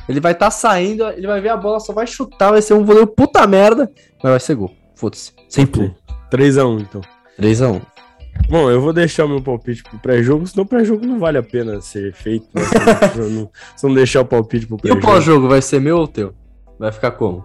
Ele 0.09 0.21
vai 0.21 0.33
estar 0.33 0.51
saindo, 0.51 1.05
ele 1.09 1.27
vai 1.27 1.41
ver 1.41 1.51
a 1.51 1.57
bola, 1.57 1.79
só 1.79 1.93
vai 1.93 2.07
chutar, 2.07 2.51
vai 2.51 2.61
ser 2.61 2.75
um 2.75 2.85
voleio 2.85 3.07
puta 3.07 3.47
merda, 3.47 3.91
mas 4.23 4.31
vai 4.33 4.41
ser 4.41 4.57
gol. 4.57 4.71
Foda-se. 4.97 5.33
Sem 5.49 5.65
pulo. 5.65 5.95
3x1, 6.31 6.81
então. 6.81 7.01
3x1. 7.41 7.81
Bom, 8.49 8.71
eu 8.71 8.81
vou 8.81 8.93
deixar 8.93 9.25
o 9.25 9.29
meu 9.29 9.43
palpite 9.43 9.83
pro 9.83 9.99
pré-jogo, 9.99 10.47
senão 10.47 10.65
o 10.65 10.69
pré-jogo 10.69 11.07
não 11.07 11.19
vale 11.19 11.39
a 11.39 11.43
pena 11.43 11.81
ser 11.81 12.13
feito. 12.13 12.49
Né? 12.55 12.63
se, 13.13 13.19
eu 13.19 13.31
não, 13.31 13.51
se 13.77 13.87
não 13.87 13.95
deixar 13.95 14.23
o 14.23 14.25
palpite 14.25 14.67
pro 14.67 14.77
E 14.77 14.79
o 14.79 14.81
pré-jogo. 14.81 15.03
pós-jogo 15.03 15.49
vai 15.49 15.63
ser 15.63 15.81
meu 15.81 15.99
ou 15.99 16.09
teu? 16.09 16.35
Vai 16.79 16.91
ficar 16.91 17.13
como? 17.13 17.45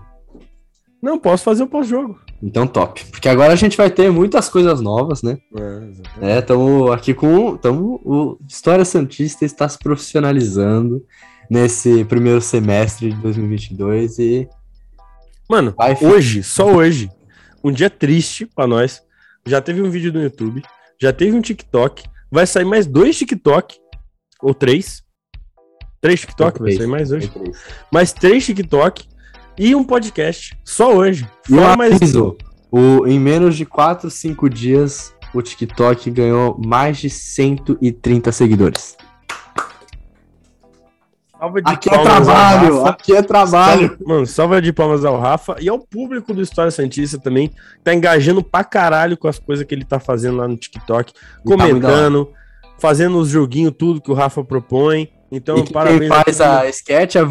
Não, 1.08 1.18
posso 1.18 1.45
fazer 1.45 1.64
o 1.64 1.68
pós-jogo. 1.68 2.20
Então, 2.43 2.68
top. 2.68 3.05
Porque 3.05 3.30
agora 3.30 3.53
a 3.53 3.55
gente 3.55 3.78
vai 3.78 3.89
ter 3.89 4.12
muitas 4.12 4.49
coisas 4.49 4.82
novas, 4.82 5.24
né? 5.24 5.38
É, 6.22 6.39
estamos 6.39 6.91
aqui 6.91 7.14
com. 7.14 7.55
Tamo, 7.55 8.01
o 8.03 8.38
História 8.45 8.84
Santista 8.84 9.45
está 9.45 9.70
se 9.70 9.80
profissionalizando 9.80 11.01
nesse 11.49 12.03
primeiro 12.03 12.41
semestre 12.41 13.14
de 13.14 13.22
2022 13.22 14.20
e. 14.20 14.49
Mano, 15.49 15.74
Vai, 15.78 15.97
hoje, 16.01 16.43
só 16.43 16.70
hoje, 16.70 17.10
um 17.64 17.72
dia 17.72 17.89
triste 17.89 18.45
pra 18.45 18.68
nós. 18.68 19.01
Já 19.45 19.62
teve 19.62 19.82
um 19.82 19.89
vídeo 19.89 20.12
no 20.12 20.22
YouTube, 20.22 20.62
já 21.01 21.14
teve 21.14 21.38
um 21.38 21.41
TikTok, 21.41 22.03
vai 22.30 22.45
sair 22.45 22.66
mais 22.66 22.86
dois 22.86 23.18
TikTok, 23.18 23.78
ou 24.41 24.53
três. 24.53 25.01
Três 26.01 26.20
TikTok, 26.20 26.60
vai 26.60 26.74
sair 26.74 26.88
mais 26.88 27.14
hoje. 27.14 27.32
Mais 27.89 28.12
três 28.12 28.45
TikTok 28.45 29.08
e 29.58 29.76
um 29.76 29.84
podcast, 29.84 30.58
só 30.64 30.93
hoje. 30.95 31.28
Um 31.49 31.58
Fora 31.58 31.76
mais 31.78 31.93
aviso, 31.95 32.38
o, 32.72 33.08
em 33.08 33.20
menos 33.20 33.55
de 33.55 33.66
4, 33.66 34.10
5 34.10 34.49
dias, 34.49 35.14
o 35.34 35.41
TikTok 35.41 36.10
ganhou 36.12 36.58
mais 36.64 36.97
de 36.97 37.10
130 37.10 38.32
seguidores. 38.32 38.95
salva 41.39 41.62
de 41.62 41.72
Aqui 41.72 41.89
é 41.89 41.91
palmas 41.91 42.14
trabalho! 42.26 42.86
Aqui 42.86 43.16
é 43.16 43.22
trabalho! 43.22 43.88
Salva- 43.89 44.03
Mano, 44.05 44.26
salva 44.28 44.62
de 44.62 44.74
palmas 44.74 45.05
ao 45.05 45.20
Rafa 45.20 45.55
e 45.60 45.70
ao 45.70 45.80
público 45.80 46.34
do 46.34 46.41
História 46.41 46.72
Santista 46.72 47.18
também. 47.20 47.51
Tá 47.84 47.93
engajando 47.93 48.43
pra 48.43 48.64
caralho 48.64 49.18
com 49.18 49.28
as 49.28 49.39
coisas 49.39 49.66
que 49.66 49.74
ele 49.74 49.86
tá 49.86 49.99
fazendo 49.99 50.38
lá 50.38 50.47
no 50.47 50.58
TikTok, 50.58 51.14
E 51.14 51.16
tá 51.16 51.24
comentando, 51.43 52.32
fazendo 52.80 53.18
os 53.18 53.30
joguinhos, 53.30 53.74
tudo 53.78 54.01
que 54.01 54.12
o 54.12 54.16
Rafa 54.16 54.43
propõe. 54.43 55.10
Então, 55.32 55.58
e 55.58 55.64
que 55.64 55.74
parabéns. 55.74 55.99
quem 55.99 56.10
faz 56.10 56.41
a 56.41 56.62
a 56.62 56.70
sketch 56.70 57.16
é 57.16 57.24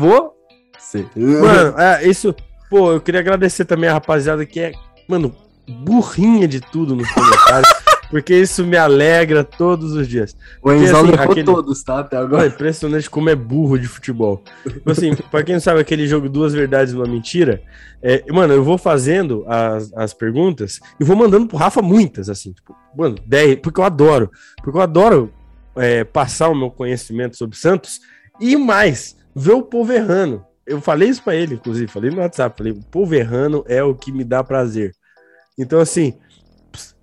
você. 0.78 1.06
Mano, 1.16 1.78
é, 1.78 2.06
isso. 2.06 2.34
Pô, 2.68 2.92
eu 2.92 3.00
queria 3.00 3.20
agradecer 3.20 3.64
também 3.64 3.88
a 3.88 3.94
rapaziada 3.94 4.44
que 4.44 4.58
é, 4.58 4.72
mano, 5.08 5.34
burrinha 5.68 6.48
de 6.48 6.60
tudo 6.60 6.96
nos 6.96 7.10
comentários. 7.12 7.68
porque 8.10 8.34
isso 8.34 8.64
me 8.64 8.76
alegra 8.76 9.42
todos 9.44 9.92
os 9.92 10.08
dias. 10.08 10.36
o 10.62 10.72
Enzão 10.72 11.04
assim, 11.04 11.14
aquele- 11.14 11.44
todos, 11.44 11.82
tá? 11.82 12.00
Até 12.00 12.16
agora. 12.16 12.44
é 12.44 12.48
impressionante 12.48 13.10
como 13.10 13.28
é 13.28 13.34
burro 13.34 13.78
de 13.78 13.88
futebol. 13.88 14.42
Tipo 14.62 14.90
assim, 14.90 15.14
pra 15.30 15.42
quem 15.42 15.54
não 15.54 15.60
sabe 15.60 15.80
aquele 15.80 16.06
jogo 16.06 16.28
Duas 16.28 16.52
Verdades 16.52 16.92
e 16.92 16.96
uma 16.96 17.06
Mentira, 17.06 17.62
é, 18.02 18.24
mano, 18.32 18.54
eu 18.54 18.62
vou 18.62 18.78
fazendo 18.78 19.44
as, 19.48 19.92
as 19.94 20.14
perguntas 20.14 20.80
e 21.00 21.04
vou 21.04 21.16
mandando 21.16 21.46
pro 21.46 21.56
Rafa 21.56 21.82
muitas, 21.82 22.28
assim, 22.28 22.52
tipo, 22.52 22.76
mano, 22.96 23.16
10, 23.26 23.60
porque 23.60 23.80
eu 23.80 23.84
adoro. 23.84 24.30
Porque 24.62 24.76
eu 24.76 24.82
adoro 24.82 25.32
é, 25.76 26.04
passar 26.04 26.48
o 26.48 26.54
meu 26.54 26.70
conhecimento 26.70 27.36
sobre 27.36 27.56
Santos 27.56 28.00
e 28.40 28.56
mais, 28.56 29.16
ver 29.34 29.52
o 29.52 29.62
povo 29.62 29.92
errando. 29.92 30.44
Eu 30.66 30.80
falei 30.80 31.08
isso 31.08 31.22
pra 31.22 31.34
ele, 31.34 31.54
inclusive, 31.54 31.90
falei 31.90 32.10
no 32.10 32.18
WhatsApp, 32.18 32.56
falei, 32.56 32.72
o 32.72 32.82
povo 32.90 33.14
errando 33.14 33.64
é 33.68 33.82
o 33.82 33.94
que 33.94 34.10
me 34.10 34.24
dá 34.24 34.42
prazer. 34.42 34.92
Então, 35.58 35.80
assim, 35.80 36.14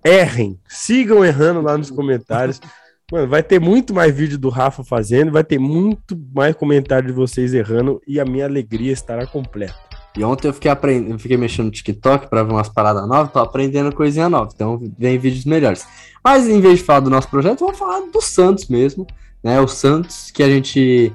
errem, 0.04 0.58
sigam 0.68 1.24
errando 1.24 1.60
lá 1.62 1.76
nos 1.76 1.90
comentários. 1.90 2.60
Mano, 3.12 3.28
vai 3.28 3.42
ter 3.42 3.60
muito 3.60 3.92
mais 3.92 4.14
vídeo 4.14 4.38
do 4.38 4.48
Rafa 4.48 4.82
fazendo, 4.82 5.30
vai 5.30 5.44
ter 5.44 5.58
muito 5.58 6.18
mais 6.34 6.56
comentário 6.56 7.06
de 7.06 7.12
vocês 7.12 7.52
errando 7.52 8.00
e 8.08 8.18
a 8.18 8.24
minha 8.24 8.46
alegria 8.46 8.92
estará 8.92 9.26
completa. 9.26 9.74
E 10.16 10.24
ontem 10.24 10.48
eu 10.48 10.54
fiquei, 10.54 10.70
aprendendo, 10.70 11.18
fiquei 11.18 11.36
mexendo 11.36 11.66
no 11.66 11.70
TikTok 11.72 12.30
pra 12.30 12.42
ver 12.42 12.52
umas 12.52 12.68
paradas 12.68 13.06
novas, 13.06 13.32
tô 13.32 13.40
aprendendo 13.40 13.94
coisinha 13.94 14.28
nova, 14.28 14.50
então 14.54 14.80
vem 14.96 15.18
vídeos 15.18 15.44
melhores. 15.44 15.86
Mas 16.22 16.48
em 16.48 16.60
vez 16.60 16.78
de 16.78 16.84
falar 16.84 17.00
do 17.00 17.10
nosso 17.10 17.28
projeto, 17.28 17.60
vamos 17.60 17.78
falar 17.78 18.00
do 18.00 18.20
Santos 18.22 18.68
mesmo, 18.68 19.06
né? 19.42 19.60
O 19.60 19.68
Santos 19.68 20.30
que 20.30 20.42
a 20.42 20.48
gente. 20.48 21.12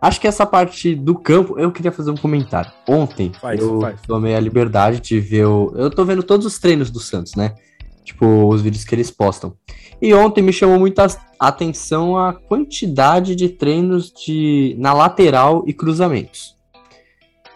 Acho 0.00 0.20
que 0.20 0.26
essa 0.26 0.46
parte 0.46 0.94
do 0.94 1.14
campo, 1.14 1.58
eu 1.58 1.70
queria 1.70 1.92
fazer 1.92 2.10
um 2.10 2.16
comentário. 2.16 2.72
Ontem 2.88 3.32
Faz, 3.40 3.60
eu 3.60 3.80
faz. 3.80 4.00
tomei 4.02 4.34
a 4.34 4.40
liberdade 4.40 5.00
de 5.00 5.20
ver 5.20 5.44
o. 5.44 5.72
Eu 5.76 5.90
tô 5.90 6.04
vendo 6.04 6.22
todos 6.22 6.46
os 6.46 6.58
treinos 6.58 6.90
do 6.90 6.98
Santos, 6.98 7.34
né? 7.34 7.54
Tipo, 8.02 8.48
os 8.48 8.62
vídeos 8.62 8.84
que 8.84 8.94
eles 8.94 9.10
postam. 9.10 9.54
E 10.00 10.14
ontem 10.14 10.42
me 10.42 10.52
chamou 10.52 10.78
muita 10.78 11.06
atenção 11.38 12.16
a 12.16 12.32
quantidade 12.32 13.36
de 13.36 13.50
treinos 13.50 14.10
de 14.10 14.74
na 14.78 14.94
lateral 14.94 15.64
e 15.66 15.74
cruzamentos. 15.74 16.56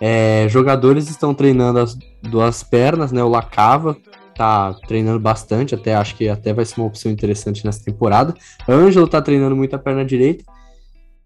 É, 0.00 0.46
jogadores 0.50 1.08
estão 1.08 1.32
treinando 1.32 1.78
as 1.78 1.96
duas 2.22 2.62
pernas, 2.62 3.10
né? 3.10 3.24
O 3.24 3.28
Lacava 3.28 3.96
tá 4.34 4.74
treinando 4.86 5.18
bastante, 5.18 5.74
até 5.74 5.94
acho 5.94 6.14
que 6.16 6.28
até 6.28 6.52
vai 6.52 6.64
ser 6.64 6.80
uma 6.80 6.88
opção 6.88 7.10
interessante 7.10 7.64
nessa 7.64 7.82
temporada. 7.82 8.34
Ângelo 8.68 9.08
tá 9.08 9.22
treinando 9.22 9.56
muito 9.56 9.74
a 9.74 9.78
perna 9.78 10.04
direita. 10.04 10.44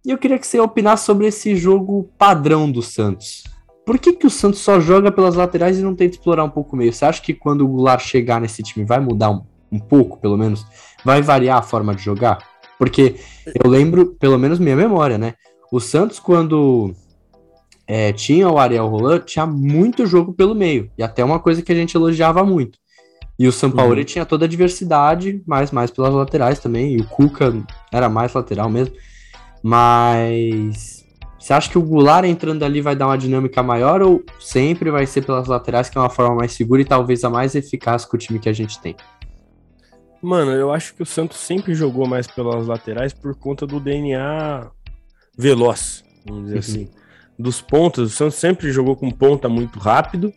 E 0.04 0.10
eu 0.10 0.18
queria 0.18 0.38
que 0.38 0.46
você 0.46 0.58
opinasse 0.58 1.04
sobre 1.04 1.26
esse 1.26 1.56
jogo 1.56 2.10
padrão 2.16 2.70
do 2.70 2.82
Santos. 2.82 3.44
Por 3.84 3.98
que, 3.98 4.12
que 4.12 4.26
o 4.26 4.30
Santos 4.30 4.60
só 4.60 4.78
joga 4.80 5.10
pelas 5.10 5.34
laterais 5.34 5.78
e 5.78 5.82
não 5.82 5.94
tenta 5.94 6.14
explorar 6.16 6.44
um 6.44 6.50
pouco 6.50 6.74
o 6.74 6.78
meio? 6.78 6.92
Você 6.92 7.04
acha 7.04 7.22
que 7.22 7.32
quando 7.34 7.62
o 7.62 7.68
Goulart 7.68 8.04
chegar 8.04 8.40
nesse 8.40 8.62
time 8.62 8.84
vai 8.84 9.00
mudar 9.00 9.30
um, 9.30 9.42
um 9.72 9.78
pouco, 9.78 10.18
pelo 10.18 10.36
menos? 10.36 10.64
Vai 11.04 11.22
variar 11.22 11.58
a 11.58 11.62
forma 11.62 11.94
de 11.94 12.02
jogar? 12.02 12.38
Porque 12.78 13.16
eu 13.62 13.68
lembro, 13.68 14.14
pelo 14.20 14.38
menos 14.38 14.58
minha 14.58 14.76
memória, 14.76 15.18
né? 15.18 15.34
O 15.72 15.80
Santos, 15.80 16.18
quando 16.18 16.94
é, 17.86 18.12
tinha 18.12 18.48
o 18.48 18.58
Ariel 18.58 18.86
Roland, 18.86 19.20
tinha 19.20 19.46
muito 19.46 20.06
jogo 20.06 20.32
pelo 20.32 20.54
meio. 20.54 20.90
E 20.96 21.02
até 21.02 21.24
uma 21.24 21.40
coisa 21.40 21.62
que 21.62 21.72
a 21.72 21.74
gente 21.74 21.96
elogiava 21.96 22.44
muito. 22.44 22.78
E 23.38 23.46
o 23.48 23.52
São 23.52 23.70
Paulo 23.70 23.96
Uhum. 23.96 24.04
tinha 24.04 24.26
toda 24.26 24.44
a 24.44 24.48
diversidade, 24.48 25.42
mas 25.46 25.70
mais 25.70 25.90
pelas 25.90 26.12
laterais 26.12 26.58
também. 26.58 26.94
E 26.94 27.00
o 27.00 27.04
Cuca 27.06 27.54
era 27.92 28.08
mais 28.08 28.34
lateral 28.34 28.68
mesmo. 28.68 28.94
Mas 29.62 31.04
você 31.38 31.52
acha 31.52 31.70
que 31.70 31.78
o 31.78 31.82
Goulart 31.82 32.24
entrando 32.26 32.64
ali 32.64 32.80
vai 32.80 32.96
dar 32.96 33.06
uma 33.06 33.18
dinâmica 33.18 33.62
maior 33.62 34.02
ou 34.02 34.22
sempre 34.40 34.90
vai 34.90 35.06
ser 35.06 35.24
pelas 35.24 35.46
laterais, 35.48 35.88
que 35.88 35.96
é 35.96 36.00
uma 36.00 36.10
forma 36.10 36.34
mais 36.34 36.52
segura 36.52 36.80
e 36.82 36.84
talvez 36.84 37.22
a 37.24 37.30
mais 37.30 37.54
eficaz 37.54 38.04
com 38.04 38.16
o 38.16 38.20
time 38.20 38.38
que 38.38 38.48
a 38.48 38.52
gente 38.52 38.80
tem? 38.80 38.94
Mano, 40.20 40.50
eu 40.50 40.72
acho 40.72 40.94
que 40.94 41.02
o 41.02 41.06
Santos 41.06 41.38
sempre 41.38 41.74
jogou 41.74 42.06
mais 42.06 42.26
pelas 42.26 42.66
laterais 42.66 43.12
por 43.12 43.34
conta 43.36 43.66
do 43.66 43.78
DNA 43.78 44.68
veloz, 45.36 46.02
vamos 46.26 46.44
dizer 46.44 46.54
Uhum. 46.54 46.58
assim. 46.60 46.90
Dos 47.38 47.60
pontas, 47.60 48.12
o 48.12 48.14
Santos 48.16 48.34
sempre 48.34 48.72
jogou 48.72 48.96
com 48.96 49.08
ponta 49.12 49.48
muito 49.48 49.78
rápido, 49.78 50.32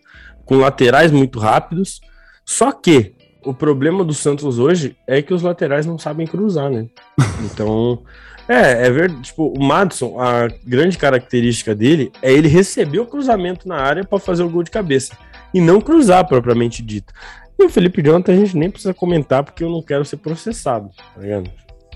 com 0.45 0.57
laterais 0.57 1.11
muito 1.11 1.39
rápidos. 1.39 1.99
Só 2.45 2.71
que 2.71 3.15
o 3.43 3.55
problema 3.55 4.03
do 4.03 4.13
Santos 4.13 4.59
hoje 4.59 4.95
é 5.07 5.19
que 5.19 5.33
os 5.33 5.41
laterais 5.41 5.85
não 5.87 5.97
sabem 5.97 6.27
cruzar, 6.27 6.69
né? 6.69 6.87
Então, 7.51 8.03
é, 8.47 8.87
é 8.87 8.91
verdade. 8.91 9.21
Tipo, 9.21 9.53
o 9.55 9.63
Madison, 9.63 10.19
a 10.19 10.47
grande 10.65 10.97
característica 10.97 11.75
dele 11.75 12.11
é 12.21 12.31
ele 12.31 12.47
receber 12.47 12.99
o 12.99 13.05
cruzamento 13.05 13.67
na 13.67 13.77
área 13.77 14.03
para 14.03 14.19
fazer 14.19 14.43
o 14.43 14.49
gol 14.49 14.63
de 14.63 14.71
cabeça 14.71 15.15
e 15.53 15.61
não 15.61 15.81
cruzar 15.81 16.27
propriamente 16.27 16.81
dito. 16.81 17.13
E 17.59 17.63
o 17.63 17.69
Felipe 17.69 18.01
Jonathan 18.01 18.33
a 18.33 18.35
gente 18.37 18.57
nem 18.57 18.69
precisa 18.69 18.93
comentar 18.93 19.43
porque 19.43 19.63
eu 19.63 19.69
não 19.69 19.81
quero 19.81 20.03
ser 20.03 20.17
processado, 20.17 20.89
tá 20.95 21.21
ligado? 21.21 21.49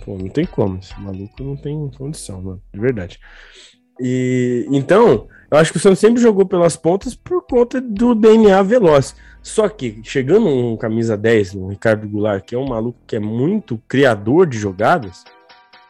Pô, 0.04 0.18
não 0.18 0.30
tem 0.30 0.46
como, 0.46 0.78
esse 0.78 1.00
maluco 1.00 1.44
não 1.44 1.56
tem 1.56 1.90
condição, 1.98 2.42
mano, 2.42 2.62
de 2.72 2.80
verdade. 2.80 3.20
E 4.00 4.68
então, 4.70 5.28
eu 5.50 5.58
acho 5.58 5.72
que 5.72 5.78
o 5.78 5.80
Santos 5.80 6.00
sempre 6.00 6.22
jogou 6.22 6.46
pelas 6.46 6.76
pontas 6.76 7.16
por 7.16 7.42
conta 7.48 7.82
do 7.82 8.14
DNA 8.14 8.62
veloz. 8.62 9.16
Só 9.42 9.70
que 9.70 10.02
chegando 10.04 10.48
um 10.48 10.76
camisa 10.76 11.16
10, 11.16 11.56
o 11.56 11.68
Ricardo 11.68 12.08
Goulart, 12.08 12.44
que 12.44 12.56
é 12.56 12.58
um 12.58 12.68
maluco 12.68 13.00
que 13.08 13.16
é 13.16 13.20
muito 13.20 13.82
criador 13.88 14.48
de 14.48 14.58
jogadas, 14.58 15.24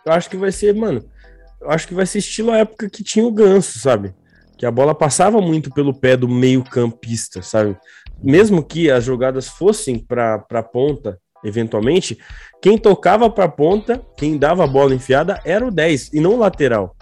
eu 0.06 0.14
acho 0.14 0.30
que 0.30 0.38
vai 0.38 0.52
ser, 0.52 0.74
mano, 0.76 1.04
eu 1.62 1.72
acho 1.72 1.88
que 1.88 1.94
vai 1.94 2.06
ser 2.06 2.20
estilo 2.20 2.52
a 2.52 2.58
época 2.58 2.90
que 2.90 3.04
tinha 3.04 3.26
o 3.26 3.32
Ganso, 3.32 3.80
sabe? 3.80 4.14
Que 4.58 4.66
a 4.66 4.72
bola 4.72 4.94
passava 4.94 5.42
muito 5.42 5.72
pelo 5.72 5.94
pé 5.94 6.16
do 6.16 6.30
meio-campista, 6.30 7.42
sabe? 7.42 7.76
Mesmo 8.22 8.64
que 8.64 8.90
as 8.90 9.04
jogadas 9.04 9.48
fossem 9.48 9.98
para 9.98 10.40
pra 10.40 10.64
ponta, 10.64 11.20
eventualmente, 11.44 12.18
quem 12.62 12.78
tocava 12.78 13.30
pra 13.30 13.48
ponta, 13.48 14.02
quem 14.18 14.38
dava 14.38 14.64
a 14.64 14.68
bola 14.68 14.94
enfiada 14.94 15.42
era 15.44 15.66
o 15.66 15.72
10 15.72 16.14
e 16.14 16.20
não 16.20 16.36
o 16.36 16.40
lateral. 16.40 16.96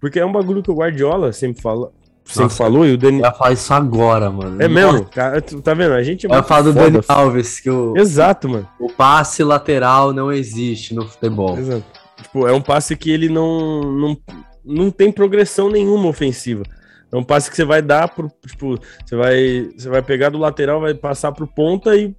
Porque 0.00 0.20
é 0.20 0.24
um 0.24 0.32
bagulho 0.32 0.62
que 0.62 0.70
o 0.70 0.74
Guardiola 0.74 1.32
sempre 1.32 1.60
fala, 1.60 1.90
sempre 2.24 2.44
Nossa. 2.44 2.56
falou 2.56 2.86
e 2.86 2.92
o 2.92 2.98
Dani 2.98 3.20
ia 3.20 3.32
falar 3.32 3.52
isso 3.52 3.74
agora, 3.74 4.30
mano. 4.30 4.62
É 4.62 4.68
mesmo? 4.68 5.04
Cara, 5.06 5.42
tá 5.42 5.74
vendo? 5.74 5.94
A 5.94 6.02
gente 6.02 6.28
muito 6.28 6.44
falar 6.44 6.62
do. 6.62 6.72
Dani 6.72 7.00
Alves, 7.08 7.58
que 7.58 7.68
o, 7.68 7.96
Exato, 7.96 8.48
mano. 8.48 8.68
o 8.78 8.92
passe 8.92 9.42
lateral 9.42 10.12
não 10.12 10.30
existe 10.30 10.94
no 10.94 11.08
futebol. 11.08 11.58
Exato. 11.58 11.97
Tipo, 12.28 12.46
é 12.46 12.52
um 12.52 12.60
passe 12.60 12.94
que 12.94 13.10
ele 13.10 13.28
não, 13.28 13.80
não, 13.80 14.16
não 14.64 14.90
tem 14.90 15.10
progressão 15.10 15.70
nenhuma 15.70 16.08
ofensiva. 16.08 16.62
É 17.10 17.16
um 17.16 17.24
passe 17.24 17.50
que 17.50 17.56
você 17.56 17.64
vai 17.64 17.80
dar 17.80 18.08
pro. 18.08 18.30
Tipo, 18.46 18.78
você 19.04 19.16
vai, 19.16 19.70
você 19.76 19.88
vai 19.88 20.02
pegar 20.02 20.28
do 20.28 20.38
lateral, 20.38 20.80
vai 20.80 20.94
passar 20.94 21.32
pro 21.32 21.46
ponta 21.46 21.96
e, 21.96 22.14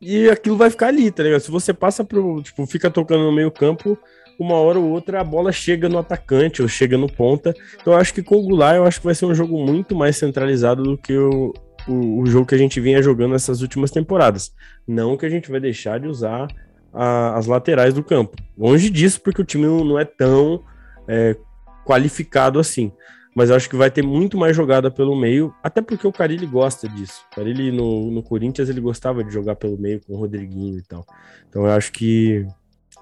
e 0.00 0.28
aquilo 0.28 0.56
vai 0.56 0.70
ficar 0.70 0.88
ali, 0.88 1.10
tá 1.10 1.22
ligado? 1.22 1.40
Se 1.40 1.50
você 1.50 1.72
passa 1.72 2.04
pro. 2.04 2.42
Tipo, 2.42 2.66
fica 2.66 2.90
tocando 2.90 3.22
no 3.22 3.32
meio-campo, 3.32 3.96
uma 4.38 4.56
hora 4.56 4.78
ou 4.78 4.90
outra 4.90 5.20
a 5.20 5.24
bola 5.24 5.52
chega 5.52 5.88
no 5.88 5.98
atacante 5.98 6.60
ou 6.60 6.66
chega 6.66 6.98
no 6.98 7.06
ponta. 7.06 7.54
Então 7.80 7.92
eu 7.92 7.98
acho 7.98 8.12
que 8.12 8.24
com 8.24 8.36
o 8.36 8.42
Goulart 8.42 8.76
eu 8.76 8.84
acho 8.84 8.98
que 8.98 9.06
vai 9.06 9.14
ser 9.14 9.26
um 9.26 9.34
jogo 9.34 9.56
muito 9.64 9.94
mais 9.94 10.16
centralizado 10.16 10.82
do 10.82 10.98
que 10.98 11.16
o, 11.16 11.54
o, 11.86 12.22
o 12.22 12.26
jogo 12.26 12.46
que 12.46 12.56
a 12.56 12.58
gente 12.58 12.80
vinha 12.80 13.00
jogando 13.00 13.32
nessas 13.32 13.62
últimas 13.62 13.92
temporadas. 13.92 14.52
Não 14.86 15.16
que 15.16 15.26
a 15.26 15.30
gente 15.30 15.48
vai 15.48 15.60
deixar 15.60 16.00
de 16.00 16.08
usar 16.08 16.48
a- 16.94 17.36
as 17.36 17.46
laterais 17.46 17.92
do 17.94 18.02
campo. 18.04 18.36
Longe 18.56 18.88
disso, 18.90 19.20
porque 19.20 19.42
o 19.42 19.44
time 19.44 19.66
não, 19.66 19.84
não 19.84 19.98
é 19.98 20.04
tão 20.04 20.62
é, 21.08 21.36
qualificado 21.84 22.58
assim. 22.58 22.92
mas 23.36 23.50
eu 23.50 23.56
acho 23.56 23.68
que 23.68 23.74
vai 23.76 23.90
ter 23.90 24.02
muito 24.02 24.38
mais 24.38 24.54
jogada 24.56 24.90
pelo 24.92 25.16
meio, 25.16 25.52
até 25.62 25.82
porque 25.82 26.06
o 26.06 26.12
Carilli 26.12 26.46
gosta 26.46 26.88
disso. 26.88 27.22
O 27.32 27.34
Carilli 27.34 27.72
no, 27.72 28.10
no 28.12 28.22
Corinthians 28.22 28.68
ele 28.68 28.80
gostava 28.80 29.24
de 29.24 29.32
jogar 29.32 29.56
pelo 29.56 29.76
meio 29.76 30.00
com 30.06 30.14
o 30.14 30.16
Rodriguinho 30.18 30.78
e 30.78 30.82
tal. 30.82 31.04
Então 31.48 31.64
eu 31.66 31.72
acho 31.72 31.90
que 31.92 32.46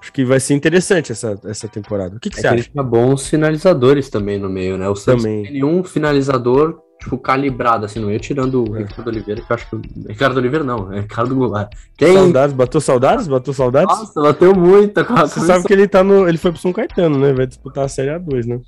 acho 0.01 0.11
que 0.11 0.25
vai 0.25 0.39
ser 0.39 0.55
interessante 0.55 1.11
essa, 1.11 1.39
essa 1.45 1.67
temporada. 1.67 2.17
O 2.17 2.19
que, 2.19 2.29
que 2.31 2.39
É 2.39 2.41
você 2.41 2.47
que 2.47 2.47
acha? 2.47 2.55
ele 2.55 2.63
tinha 2.63 2.83
bons 2.83 3.27
finalizadores 3.27 4.09
também 4.09 4.39
no 4.39 4.49
meio, 4.49 4.75
né? 4.77 4.89
O 4.89 4.95
Santos 4.95 5.23
Também. 5.23 5.43
tem 5.43 5.53
nenhum 5.53 5.83
finalizador, 5.83 6.81
tipo, 7.03 7.17
calibrado 7.17 7.85
assim 7.85 7.99
no 7.99 8.07
meio, 8.07 8.19
tirando 8.19 8.63
o 8.63 8.75
É. 8.77 8.79
Ricardo 8.79 9.07
Oliveira, 9.07 9.41
que 9.41 9.51
eu 9.51 9.55
acho 9.55 9.69
que. 9.69 9.81
Ricardo 10.07 10.37
Oliveira 10.37 10.63
não, 10.63 10.91
é 10.91 11.01
Ricardo 11.01 11.35
Goulart. 11.35 11.73
Quem. 11.97 12.13
Saudades, 12.13 12.55
bateu 12.55 12.81
saudades? 12.81 13.27
Bateu 13.27 13.53
saudades? 13.53 13.99
Nossa, 13.99 14.21
bateu 14.21 14.55
muita 14.55 15.03
Você 15.03 15.41
sabe 15.41 15.65
que 15.65 15.73
ele 15.73 15.87
tá 15.87 16.03
no. 16.03 16.27
Ele 16.27 16.37
foi 16.37 16.51
pro 16.51 16.61
São 16.61 16.73
Caetano, 16.73 17.19
né? 17.19 17.33
Vai 17.33 17.45
disputar 17.45 17.85
a 17.85 17.87
Série 17.87 18.09
A2, 18.09 18.45
né? 18.45 18.61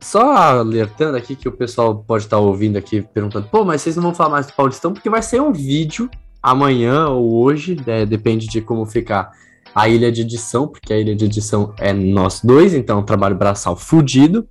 Só 0.00 0.32
alertando 0.32 1.16
aqui 1.16 1.36
que 1.36 1.48
o 1.48 1.52
pessoal 1.52 1.96
pode 1.96 2.24
estar 2.24 2.38
ouvindo 2.38 2.76
aqui 2.76 3.02
perguntando, 3.02 3.46
pô, 3.48 3.64
mas 3.64 3.82
vocês 3.82 3.94
não 3.94 4.02
vão 4.02 4.14
falar 4.14 4.30
mais 4.30 4.46
do 4.48 4.52
Paulistão, 4.52 4.92
porque 4.92 5.08
vai 5.08 5.22
ser 5.22 5.40
um 5.40 5.52
vídeo 5.52 6.10
amanhã 6.42 7.06
ou 7.06 7.40
hoje, 7.40 7.76
né, 7.86 8.04
depende 8.04 8.48
de 8.48 8.60
como 8.60 8.84
ficar 8.84 9.30
a 9.72 9.88
ilha 9.88 10.10
de 10.10 10.22
edição, 10.22 10.66
porque 10.66 10.92
a 10.92 10.98
ilha 10.98 11.14
de 11.14 11.24
edição 11.24 11.72
é 11.78 11.92
nós 11.92 12.40
dois, 12.42 12.74
então 12.74 12.98
é 12.98 13.02
trabalho 13.04 13.36
braçal 13.36 13.76
fudido, 13.76 14.44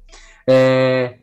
é, 0.47 1.15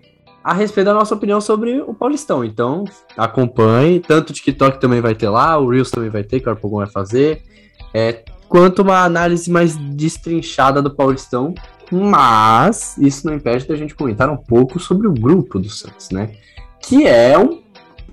a 0.48 0.54
respeito 0.54 0.86
da 0.86 0.94
nossa 0.94 1.14
opinião 1.14 1.42
sobre 1.42 1.82
o 1.82 1.92
Paulistão. 1.92 2.42
Então, 2.42 2.84
acompanhe, 3.18 4.00
tanto 4.00 4.30
o 4.30 4.32
TikTok 4.32 4.80
também 4.80 4.98
vai 4.98 5.14
ter 5.14 5.28
lá, 5.28 5.58
o 5.58 5.68
Reels 5.68 5.90
também 5.90 6.08
vai 6.08 6.24
ter, 6.24 6.40
que 6.40 6.48
o 6.48 6.50
Arpogão 6.50 6.78
vai 6.78 6.86
fazer, 6.86 7.42
é, 7.92 8.24
quanto 8.48 8.80
uma 8.80 9.04
análise 9.04 9.50
mais 9.50 9.76
destrinchada 9.76 10.80
do 10.80 10.90
Paulistão, 10.90 11.54
mas 11.92 12.96
isso 12.96 13.26
não 13.26 13.34
impede 13.34 13.68
da 13.68 13.76
gente 13.76 13.94
comentar 13.94 14.30
um 14.30 14.38
pouco 14.38 14.80
sobre 14.80 15.06
o 15.06 15.12
grupo 15.12 15.58
do 15.58 15.68
Santos, 15.68 16.08
né? 16.08 16.30
Que 16.80 17.06
é 17.06 17.38
um, 17.38 17.60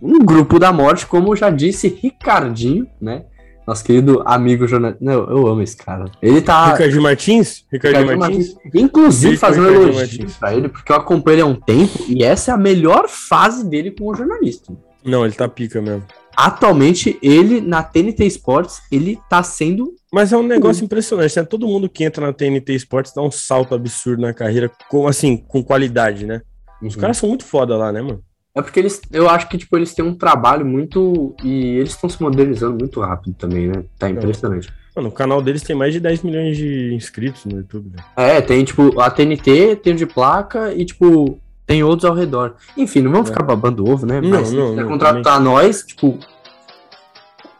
um 0.02 0.20
grupo 0.20 0.60
da 0.60 0.74
morte, 0.74 1.08
como 1.08 1.38
já 1.38 1.50
disse 1.50 1.88
Ricardinho, 1.88 2.86
né? 3.00 3.24
Nosso 3.68 3.84
querido 3.84 4.22
amigo 4.26 4.68
jornalista. 4.68 5.04
Não, 5.04 5.14
eu 5.14 5.48
amo 5.48 5.62
esse 5.62 5.76
cara. 5.76 6.06
Ele 6.22 6.42
tá. 6.42 6.72
Ricardinho 6.74 7.02
Martins? 7.02 7.66
Ricardinho 7.72 8.18
Martins? 8.18 8.54
Martins. 8.54 8.76
Inclusive, 8.76 9.38
fazendo 9.38 9.68
elogio 9.70 9.96
Martins. 9.96 10.36
pra 10.38 10.54
ele, 10.54 10.70
porque 10.70 10.92
eu 10.92 10.96
acompanho 10.96 11.36
ele 11.36 11.42
há 11.42 11.46
um 11.48 11.56
tempo 11.56 11.98
e 12.08 12.24
essa 12.24 12.52
é 12.52 12.54
a 12.54 12.58
melhor 12.58 13.08
fase 13.10 13.68
dele 13.68 13.90
como 13.92 14.14
jornalista. 14.16 14.72
Não, 15.04 15.26
ele 15.26 15.34
tá 15.34 15.48
pica 15.48 15.82
mesmo. 15.82 16.04
Atualmente, 16.38 17.18
ele 17.22 17.62
na 17.62 17.82
TNT 17.82 18.26
Sports, 18.26 18.82
ele 18.92 19.18
tá 19.30 19.42
sendo. 19.42 19.94
Mas 20.14 20.32
é 20.34 20.38
um 20.38 20.44
negócio 20.44 20.82
Uhum. 20.82 20.86
impressionante, 20.86 21.36
né? 21.38 21.44
Todo 21.44 21.66
mundo 21.68 21.90
que 21.90 22.04
entra 22.04 22.26
na 22.28 22.34
TNT 22.34 22.74
Sports 22.76 23.14
dá 23.16 23.22
um 23.22 23.32
salto 23.32 23.74
absurdo 23.74 24.22
na 24.22 24.34
carreira, 24.34 24.70
com, 24.90 25.08
assim, 25.08 25.38
com 25.38 25.64
qualidade, 25.64 26.26
né? 26.26 26.42
Os 26.84 26.96
caras 26.96 27.18
são 27.18 27.30
muito 27.30 27.46
foda 27.46 27.76
lá, 27.78 27.92
né, 27.92 28.02
mano? 28.02 28.22
É 28.56 28.62
porque 28.62 28.80
eles, 28.80 29.02
eu 29.12 29.30
acho 29.30 29.50
que 29.50 29.58
tipo 29.58 29.76
eles 29.76 29.94
têm 29.94 30.06
um 30.06 30.16
trabalho 30.16 30.66
muito 30.66 31.36
e 31.44 31.76
eles 31.78 31.90
estão 31.92 32.10
se 32.10 32.22
modernizando 32.22 32.78
muito 32.80 33.02
rápido 33.02 33.36
também, 33.38 33.68
né? 33.68 33.84
Tá 34.00 34.10
impressionante. 34.10 34.70
Mano, 34.96 35.10
o 35.10 35.12
canal 35.12 35.42
deles 35.42 35.62
tem 35.62 35.76
mais 35.76 35.92
de 35.94 36.00
10 36.00 36.24
milhões 36.24 36.56
de 36.56 36.94
inscritos 36.94 37.44
no 37.44 37.58
YouTube, 37.58 37.90
velho. 37.90 38.04
É, 38.16 38.40
tem 38.40 38.64
tipo 38.64 38.98
a 39.02 39.12
TNT, 39.12 39.76
tem 39.84 39.92
o 39.94 39.98
de 39.98 40.06
placa 40.06 40.74
e 40.74 40.86
tipo 40.86 41.38
tem 41.68 41.84
outros 41.84 42.06
ao 42.10 42.16
redor. 42.16 42.56
Enfim, 42.78 43.02
não 43.02 43.12
vamos 43.12 43.30
É. 43.30 43.34
ficar 43.34 43.44
babando 43.44 43.90
ovo, 43.90 44.06
né? 44.06 44.22
Não, 44.22 44.30
Mas 44.30 44.48
se 44.48 44.56
não, 44.56 44.70
quiser 44.70 44.82
não, 44.84 44.90
contratar 44.90 45.42
nós, 45.42 45.84
tipo, 45.84 46.18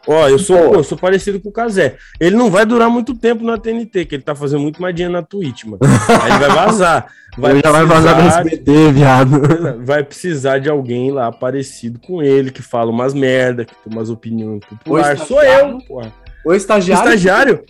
Ó, 0.06 0.28
eu 0.28 0.38
sou, 0.38 0.56
Pô. 0.70 0.74
eu 0.76 0.84
sou 0.84 0.96
parecido 0.96 1.40
com 1.40 1.48
o 1.48 1.52
Kazé. 1.52 1.96
Ele 2.20 2.36
não 2.36 2.50
vai 2.50 2.64
durar 2.64 2.88
muito 2.88 3.14
tempo 3.14 3.42
na 3.44 3.58
TNT, 3.58 4.04
que 4.04 4.14
ele 4.14 4.22
tá 4.22 4.34
fazendo 4.34 4.60
muito 4.60 4.80
mais 4.80 4.94
dinheiro 4.94 5.12
na 5.12 5.22
Twitch, 5.22 5.64
mano. 5.64 5.78
Aí 6.22 6.30
ele 6.30 6.38
vai 6.38 6.50
vazar. 6.50 7.06
Vai 7.36 7.52
ele 7.52 7.60
já 7.62 7.70
vai 7.72 7.84
vazar 7.84 8.14
precisar- 8.14 8.40
SBT, 8.46 8.92
viado. 8.92 9.84
Vai 9.84 10.02
precisar 10.04 10.58
de 10.58 10.70
alguém 10.70 11.10
lá 11.10 11.30
parecido 11.32 11.98
com 11.98 12.22
ele, 12.22 12.50
que 12.50 12.62
fala 12.62 12.90
umas 12.90 13.12
merda, 13.12 13.64
que 13.64 13.74
tem 13.74 13.92
umas 13.92 14.08
opiniões 14.08 14.60
populares. 14.64 15.20
Ou 15.20 15.26
Sou 15.26 15.42
eu, 15.42 15.78
porra. 15.86 16.12
O 16.46 16.54
estagiário. 16.54 17.04
Estagiário? 17.08 17.64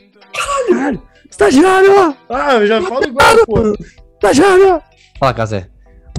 Caralho! 0.68 1.02
Estagiário! 1.30 2.16
Ah, 2.28 2.54
eu 2.54 2.66
já 2.66 2.82
falo 2.82 3.04
igual, 3.06 3.46
pô. 3.46 3.74
Estagiário! 4.14 4.80
Fala, 5.18 5.34
Casé. 5.34 5.68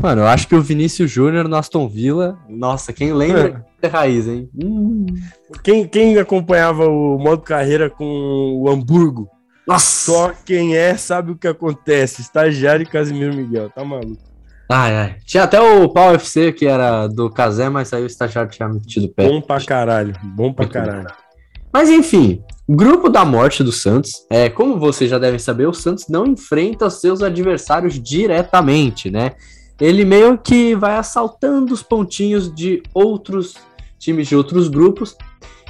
Mano, 0.01 0.21
eu 0.21 0.27
acho 0.27 0.47
que 0.47 0.55
o 0.55 0.61
Vinícius 0.61 1.09
Júnior 1.09 1.47
no 1.47 1.55
Aston 1.55 1.87
Villa, 1.87 2.37
nossa, 2.47 2.93
quem 2.93 3.13
lembra 3.13 3.65
é 3.81 3.87
raiz, 3.87 4.27
hein? 4.27 4.49
Hum. 4.55 5.05
Quem, 5.63 5.87
quem 5.87 6.17
acompanhava 6.17 6.87
o 6.87 7.17
modo 7.17 7.41
carreira 7.41 7.89
com 7.89 8.05
o 8.61 8.69
Hamburgo? 8.69 9.27
Nossa! 9.67 10.11
Só 10.11 10.33
quem 10.45 10.77
é 10.77 10.95
sabe 10.95 11.31
o 11.31 11.35
que 11.35 11.47
acontece. 11.47 12.21
Estagiário 12.21 12.83
e 12.83 12.85
Casimiro 12.85 13.35
Miguel, 13.35 13.69
tá 13.69 13.83
maluco? 13.83 14.21
Ai, 14.69 14.95
ai. 14.95 15.15
Tinha 15.25 15.43
até 15.43 15.59
o 15.59 15.89
Pau 15.89 16.13
FC 16.13 16.51
que 16.51 16.65
era 16.65 17.07
do 17.07 17.29
Casé, 17.29 17.69
mas 17.69 17.91
aí 17.91 18.03
o 18.03 18.07
estagiário 18.07 18.51
tinha 18.51 18.67
metido 18.67 19.05
o 19.05 19.09
pé. 19.09 19.27
Bom 19.27 19.41
pra 19.41 19.61
caralho, 19.61 20.13
bom 20.23 20.53
pra 20.53 20.67
caralho. 20.67 21.07
Mas 21.71 21.89
enfim, 21.89 22.41
grupo 22.67 23.09
da 23.09 23.23
morte 23.23 23.63
do 23.63 23.71
Santos. 23.71 24.11
É, 24.29 24.49
como 24.49 24.77
vocês 24.77 25.09
já 25.09 25.17
devem 25.17 25.39
saber, 25.39 25.67
o 25.67 25.73
Santos 25.73 26.07
não 26.09 26.25
enfrenta 26.25 26.89
seus 26.89 27.21
adversários 27.21 28.01
diretamente, 28.01 29.09
né? 29.09 29.35
Ele 29.79 30.03
meio 30.03 30.37
que 30.37 30.75
vai 30.75 30.95
assaltando 30.95 31.73
os 31.73 31.83
pontinhos 31.83 32.53
de 32.53 32.81
outros 32.93 33.55
times 33.99 34.27
de 34.27 34.35
outros 34.35 34.67
grupos. 34.67 35.15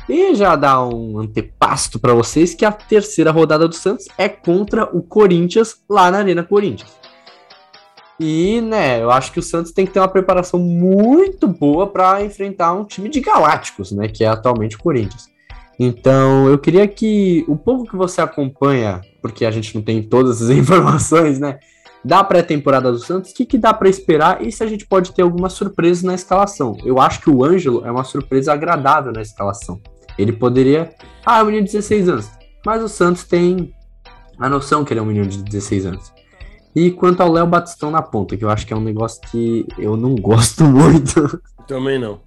E 0.08 0.34
já 0.36 0.56
dá 0.56 0.82
um 0.86 1.20
antepasto 1.20 2.00
para 2.00 2.14
vocês 2.14 2.54
que 2.54 2.64
a 2.64 2.72
terceira 2.72 3.32
rodada 3.32 3.68
do 3.68 3.76
Santos 3.76 4.06
é 4.18 4.30
contra 4.30 4.86
o 4.96 5.02
Corinthians 5.02 5.82
lá 5.90 6.10
na 6.10 6.20
Arena 6.20 6.44
Corinthians. 6.44 6.96
E, 8.20 8.62
né, 8.62 9.02
eu 9.02 9.12
acho 9.12 9.32
que 9.32 9.40
o 9.40 9.44
Santos 9.44 9.72
tem 9.72 9.86
que 9.86 9.92
ter 9.92 10.00
uma 10.00 10.08
preparação 10.08 10.60
muito 10.60 11.48
boa 11.48 11.86
para 11.86 12.24
enfrentar 12.24 12.74
um 12.74 12.84
time 12.84 13.10
de 13.10 13.20
galácticos, 13.20 13.92
né, 13.92 14.08
que 14.08 14.24
é 14.24 14.28
atualmente 14.28 14.76
o 14.76 14.80
Corinthians. 14.80 15.30
Então, 15.80 16.48
eu 16.48 16.58
queria 16.58 16.88
que 16.88 17.46
o 17.48 17.56
pouco 17.56 17.86
que 17.86 17.96
você 17.96 18.20
acompanha, 18.20 19.02
porque 19.22 19.46
a 19.46 19.52
gente 19.52 19.76
não 19.76 19.84
tem 19.84 20.02
todas 20.02 20.42
as 20.42 20.50
informações, 20.58 21.38
né, 21.38 21.60
da 22.04 22.24
pré-temporada 22.24 22.92
do 22.92 23.00
Santos, 23.00 23.32
o 23.32 23.34
que, 23.34 23.46
que 23.46 23.58
dá 23.58 23.74
para 23.74 23.90
esperar 23.90 24.42
e 24.46 24.52
se 24.52 24.64
a 24.64 24.68
gente 24.68 24.86
pode 24.86 25.12
ter 25.12 25.22
alguma 25.22 25.50
surpresa 25.50 26.06
na 26.06 26.14
escalação. 26.14 26.78
Eu 26.86 27.00
acho 27.00 27.22
que 27.22 27.30
o 27.30 27.44
Ângelo 27.44 27.86
é 27.86 27.92
uma 27.92 28.04
surpresa 28.04 28.54
agradável 28.54 29.12
na 29.12 29.22
escalação. 29.22 29.82
Ele 30.18 30.32
poderia. 30.32 30.94
Ah, 31.26 31.40
é 31.40 31.44
um 31.44 31.48
menino 31.48 31.66
de 31.66 31.74
16 31.74 32.10
anos. 32.10 32.30
Mas 32.66 32.84
o 32.84 32.90
Santos 32.90 33.24
tem 33.24 33.74
a 34.40 34.50
noção 34.50 34.84
que 34.84 34.94
ele 34.94 35.00
é 35.00 35.04
um 35.04 35.08
menino 35.08 35.28
de 35.28 35.44
16 35.44 35.86
anos. 35.86 36.14
E 36.76 36.92
quanto 36.92 37.22
ao 37.22 37.32
Léo 37.32 37.48
Batistão 37.48 37.90
na 37.90 38.02
ponta, 38.02 38.38
que 38.38 38.46
eu 38.46 38.50
acho 38.50 38.66
que 38.66 38.74
é 38.74 38.76
um 38.76 38.84
negócio 38.84 39.22
que 39.32 39.66
eu 39.78 39.98
não 39.98 40.16
gosto 40.22 40.64
muito. 40.64 41.42
Também 41.68 42.00
não. 42.00 42.22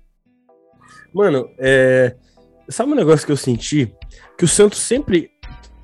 Mano, 1.14 1.48
é... 1.58 2.16
sabe 2.68 2.92
um 2.92 2.96
negócio 2.96 3.24
que 3.24 3.32
eu 3.32 3.36
senti? 3.36 3.94
Que 4.36 4.44
o 4.44 4.48
Santos 4.48 4.78
sempre, 4.78 5.30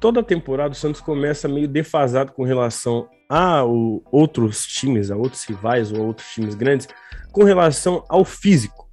toda 0.00 0.22
temporada, 0.22 0.72
o 0.72 0.76
Santos 0.76 1.00
começa 1.00 1.48
meio 1.48 1.68
defasado 1.68 2.32
com 2.32 2.44
relação 2.44 3.08
a 3.28 3.64
o- 3.64 4.02
outros 4.10 4.66
times, 4.66 5.10
a 5.10 5.16
outros 5.16 5.44
rivais 5.44 5.92
ou 5.92 6.00
a 6.02 6.04
outros 6.06 6.28
times 6.28 6.54
grandes, 6.54 6.88
com 7.32 7.44
relação 7.44 8.04
ao 8.08 8.24
físico. 8.24 8.86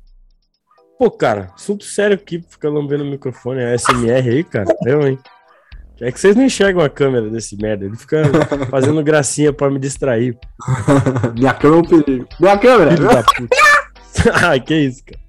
Pô, 0.97 1.09
cara, 1.11 1.49
assunto 1.55 1.84
sério 1.84 2.15
aqui, 2.15 2.43
fica 2.47 2.69
lambendo 2.69 3.03
o 3.03 3.07
microfone, 3.07 3.61
é 3.61 3.73
SMR 3.77 4.29
aí, 4.29 4.43
cara. 4.43 4.73
Eu, 4.86 5.07
hein? 5.07 5.17
É 6.01 6.11
que 6.11 6.19
vocês 6.19 6.36
não 6.36 6.43
enxergam 6.43 6.84
a 6.84 6.89
câmera 6.89 7.29
desse 7.29 7.55
merda, 7.55 7.86
ele 7.86 7.95
fica 7.95 8.23
fazendo 8.69 9.01
gracinha 9.03 9.53
pra 9.53 9.69
me 9.69 9.79
distrair. 9.79 10.38
Minha 11.38 11.53
câmera 11.53 11.77
é 11.77 11.81
um 11.81 11.84
perigo. 12.03 12.27
Minha 12.39 12.57
câmera! 12.57 12.91
Filho 12.91 13.07
da 13.07 13.23
puta. 13.23 13.55
ah, 14.51 14.59
que 14.59 14.75
isso, 14.75 15.03
cara. 15.05 15.19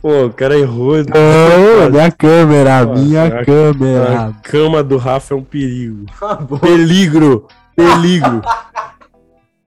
Pô, 0.00 0.26
o 0.26 0.32
cara 0.32 0.58
errou. 0.58 0.94
Ô, 0.96 1.90
minha 1.90 2.10
câmera, 2.10 2.84
minha 2.86 3.24
a- 3.26 3.44
câmera. 3.44 4.26
A 4.26 4.32
cama 4.42 4.82
do 4.82 4.96
Rafa 4.96 5.32
é 5.32 5.36
um 5.36 5.44
perigo. 5.44 6.06
Bom. 6.48 6.58
Peligro! 6.58 7.46
Peligro! 7.76 8.42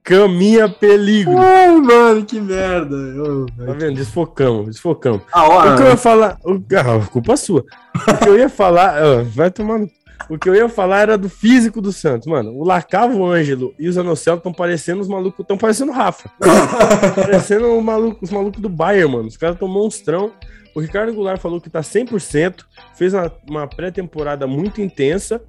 Caminha 0.02 0.68
peligro! 0.68 1.36
Ai, 1.36 1.74
mano, 1.80 2.24
que 2.24 2.40
merda. 2.40 2.94
Ô, 2.94 3.46
Tá 3.46 3.72
vendo? 3.72 3.96
Desfocamos, 3.96 4.66
desfocamos. 4.66 5.22
A 5.32 5.44
O 5.44 5.48
que 5.50 5.52
eu 5.52 5.56
hora. 5.56 5.88
ia 5.90 5.96
falar. 5.96 6.38
O... 6.44 6.62
Ah, 6.76 7.06
culpa 7.10 7.36
sua. 7.36 7.64
O 8.08 8.16
que 8.18 8.28
eu 8.28 8.38
ia 8.38 8.48
falar. 8.48 9.24
vai 9.24 9.50
tomando. 9.50 9.88
O 10.30 10.38
que 10.38 10.48
eu 10.48 10.54
ia 10.54 10.68
falar 10.68 11.00
era 11.02 11.18
do 11.18 11.28
físico 11.28 11.80
do 11.80 11.92
Santos, 11.92 12.26
mano. 12.28 12.52
O 12.52 12.64
Lacavo 12.64 13.18
o 13.18 13.26
Ângelo 13.26 13.74
e 13.78 13.88
o 13.88 13.92
Zanocelo 13.92 14.38
estão 14.38 14.52
parecendo 14.52 15.00
os 15.00 15.08
malucos. 15.08 15.40
Estão 15.40 15.58
parecendo 15.58 15.90
o 15.90 15.94
Rafa. 15.94 16.30
parecendo 17.14 17.66
o 17.76 17.82
maluco, 17.82 18.24
os 18.24 18.30
malucos 18.30 18.60
do 18.60 18.68
Bayern, 18.68 19.12
mano. 19.12 19.28
Os 19.28 19.36
caras 19.36 19.56
estão 19.56 19.68
monstrão. 19.68 20.30
O 20.74 20.80
Ricardo 20.80 21.12
Goulart 21.14 21.40
falou 21.40 21.60
que 21.60 21.70
tá 21.70 21.80
100%. 21.80 22.64
Fez 22.94 23.12
uma, 23.12 23.32
uma 23.48 23.66
pré-temporada 23.66 24.46
muito 24.46 24.80
intensa. 24.80 25.40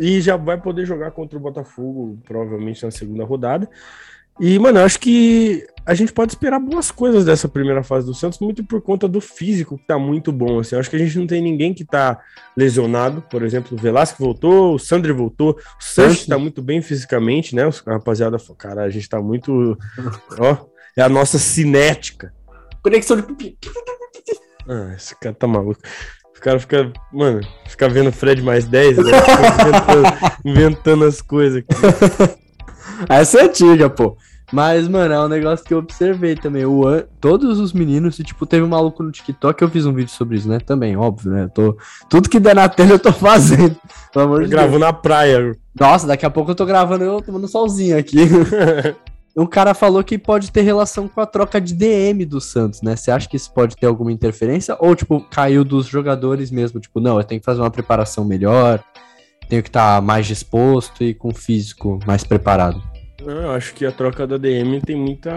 E 0.00 0.20
já 0.20 0.36
vai 0.36 0.60
poder 0.60 0.86
jogar 0.86 1.10
contra 1.10 1.36
o 1.38 1.40
Botafogo, 1.40 2.18
provavelmente 2.24 2.84
na 2.84 2.90
segunda 2.90 3.24
rodada. 3.24 3.68
E, 4.40 4.58
mano, 4.58 4.78
eu 4.78 4.84
acho 4.84 4.98
que 4.98 5.66
a 5.84 5.92
gente 5.94 6.10
pode 6.12 6.32
esperar 6.32 6.58
boas 6.58 6.90
coisas 6.90 7.22
dessa 7.24 7.46
primeira 7.46 7.82
fase 7.82 8.06
do 8.06 8.14
Santos, 8.14 8.38
muito 8.38 8.64
por 8.64 8.80
conta 8.80 9.06
do 9.06 9.20
físico, 9.20 9.76
que 9.76 9.86
tá 9.86 9.98
muito 9.98 10.32
bom. 10.32 10.58
Assim. 10.60 10.74
Eu 10.74 10.80
acho 10.80 10.88
que 10.88 10.96
a 10.96 10.98
gente 10.98 11.18
não 11.18 11.26
tem 11.26 11.42
ninguém 11.42 11.74
que 11.74 11.84
tá 11.84 12.18
lesionado. 12.56 13.20
Por 13.30 13.42
exemplo, 13.42 13.76
o 13.76 13.80
Velasco 13.80 14.22
voltou, 14.24 14.74
o 14.74 14.78
Sandri 14.78 15.12
voltou, 15.12 15.50
o 15.50 15.84
Sanches 15.84 16.26
tá 16.26 16.38
muito 16.38 16.62
bem 16.62 16.80
fisicamente, 16.80 17.54
né? 17.54 17.66
Os- 17.66 17.80
rapaziada, 17.80 18.38
falou, 18.38 18.56
cara, 18.56 18.82
a 18.84 18.90
gente 18.90 19.06
tá 19.08 19.20
muito. 19.20 19.76
Ó, 20.38 20.56
É 20.96 21.02
a 21.02 21.08
nossa 21.10 21.38
cinética. 21.38 22.32
Conexão 22.82 23.16
de. 23.20 23.56
Ah, 24.68 24.94
esse 24.96 25.14
cara 25.18 25.34
tá 25.34 25.46
maluco. 25.46 25.80
Os 26.34 26.40
caras 26.40 26.62
ficam, 26.62 26.92
mano, 27.12 27.40
fica 27.68 27.88
vendo 27.88 28.10
Fred 28.12 28.42
mais 28.42 28.66
10, 28.66 28.96
né? 28.98 29.02
Inventando, 29.04 30.32
inventando 30.44 31.04
as 31.04 31.20
coisas 31.22 31.58
aqui. 31.62 32.36
Essa 33.08 33.40
é 33.40 33.44
antiga, 33.44 33.88
pô. 33.90 34.16
Mas, 34.52 34.86
mano, 34.86 35.14
é 35.14 35.20
um 35.20 35.28
negócio 35.28 35.64
que 35.64 35.72
eu 35.72 35.78
observei 35.78 36.34
também. 36.36 36.66
O 36.66 36.86
an... 36.86 37.04
Todos 37.20 37.58
os 37.58 37.72
meninos, 37.72 38.18
e, 38.18 38.22
tipo, 38.22 38.44
teve 38.44 38.62
um 38.62 38.68
maluco 38.68 39.02
no 39.02 39.10
TikTok, 39.10 39.62
eu 39.62 39.70
fiz 39.70 39.86
um 39.86 39.94
vídeo 39.94 40.10
sobre 40.10 40.36
isso, 40.36 40.46
né? 40.46 40.58
Também, 40.60 40.94
óbvio, 40.94 41.32
né? 41.32 41.44
Eu 41.44 41.48
tô... 41.48 41.76
Tudo 42.10 42.28
que 42.28 42.38
der 42.38 42.54
na 42.54 42.68
tela 42.68 42.90
eu 42.90 42.98
tô 42.98 43.10
fazendo. 43.14 43.74
Pelo 44.12 44.24
amor 44.26 44.40
Eu 44.42 44.44
de 44.44 44.50
gravo 44.50 44.70
Deus. 44.72 44.80
na 44.80 44.92
praia. 44.92 45.56
Nossa, 45.78 46.06
daqui 46.06 46.26
a 46.26 46.30
pouco 46.30 46.50
eu 46.50 46.54
tô 46.54 46.66
gravando 46.66 47.02
eu 47.02 47.22
tomando 47.22 47.48
solzinho 47.48 47.96
aqui. 47.96 48.28
Um 49.36 49.46
cara 49.46 49.72
falou 49.72 50.04
que 50.04 50.18
pode 50.18 50.52
ter 50.52 50.60
relação 50.60 51.08
com 51.08 51.20
a 51.20 51.26
troca 51.26 51.58
de 51.60 51.74
DM 51.74 52.24
do 52.26 52.40
Santos, 52.40 52.82
né? 52.82 52.96
Você 52.96 53.10
acha 53.10 53.28
que 53.28 53.36
isso 53.36 53.52
pode 53.52 53.76
ter 53.76 53.86
alguma 53.86 54.12
interferência? 54.12 54.76
Ou, 54.78 54.94
tipo, 54.94 55.20
caiu 55.30 55.64
dos 55.64 55.86
jogadores 55.86 56.50
mesmo? 56.50 56.78
Tipo, 56.78 57.00
não, 57.00 57.18
eu 57.18 57.24
tenho 57.24 57.40
que 57.40 57.44
fazer 57.44 57.60
uma 57.60 57.70
preparação 57.70 58.24
melhor, 58.24 58.82
tenho 59.48 59.62
que 59.62 59.70
estar 59.70 60.02
mais 60.02 60.26
disposto 60.26 61.02
e 61.02 61.14
com 61.14 61.28
o 61.28 61.34
físico 61.34 61.98
mais 62.06 62.24
preparado. 62.24 62.82
Eu 63.24 63.52
acho 63.52 63.74
que 63.74 63.86
a 63.86 63.92
troca 63.92 64.26
da 64.26 64.36
DM 64.36 64.80
tem 64.80 64.96
muita. 64.96 65.30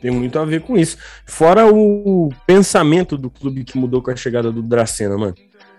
Tem 0.00 0.10
muito 0.10 0.38
a 0.38 0.44
ver 0.44 0.62
com 0.62 0.76
isso. 0.76 0.96
Fora 1.24 1.66
o 1.66 2.30
pensamento 2.46 3.16
do 3.18 3.30
clube 3.30 3.64
que 3.64 3.78
mudou 3.78 4.02
com 4.02 4.10
a 4.10 4.16
chegada 4.16 4.52
do 4.52 4.62
Dracena, 4.62 5.16
mano. 5.16 5.34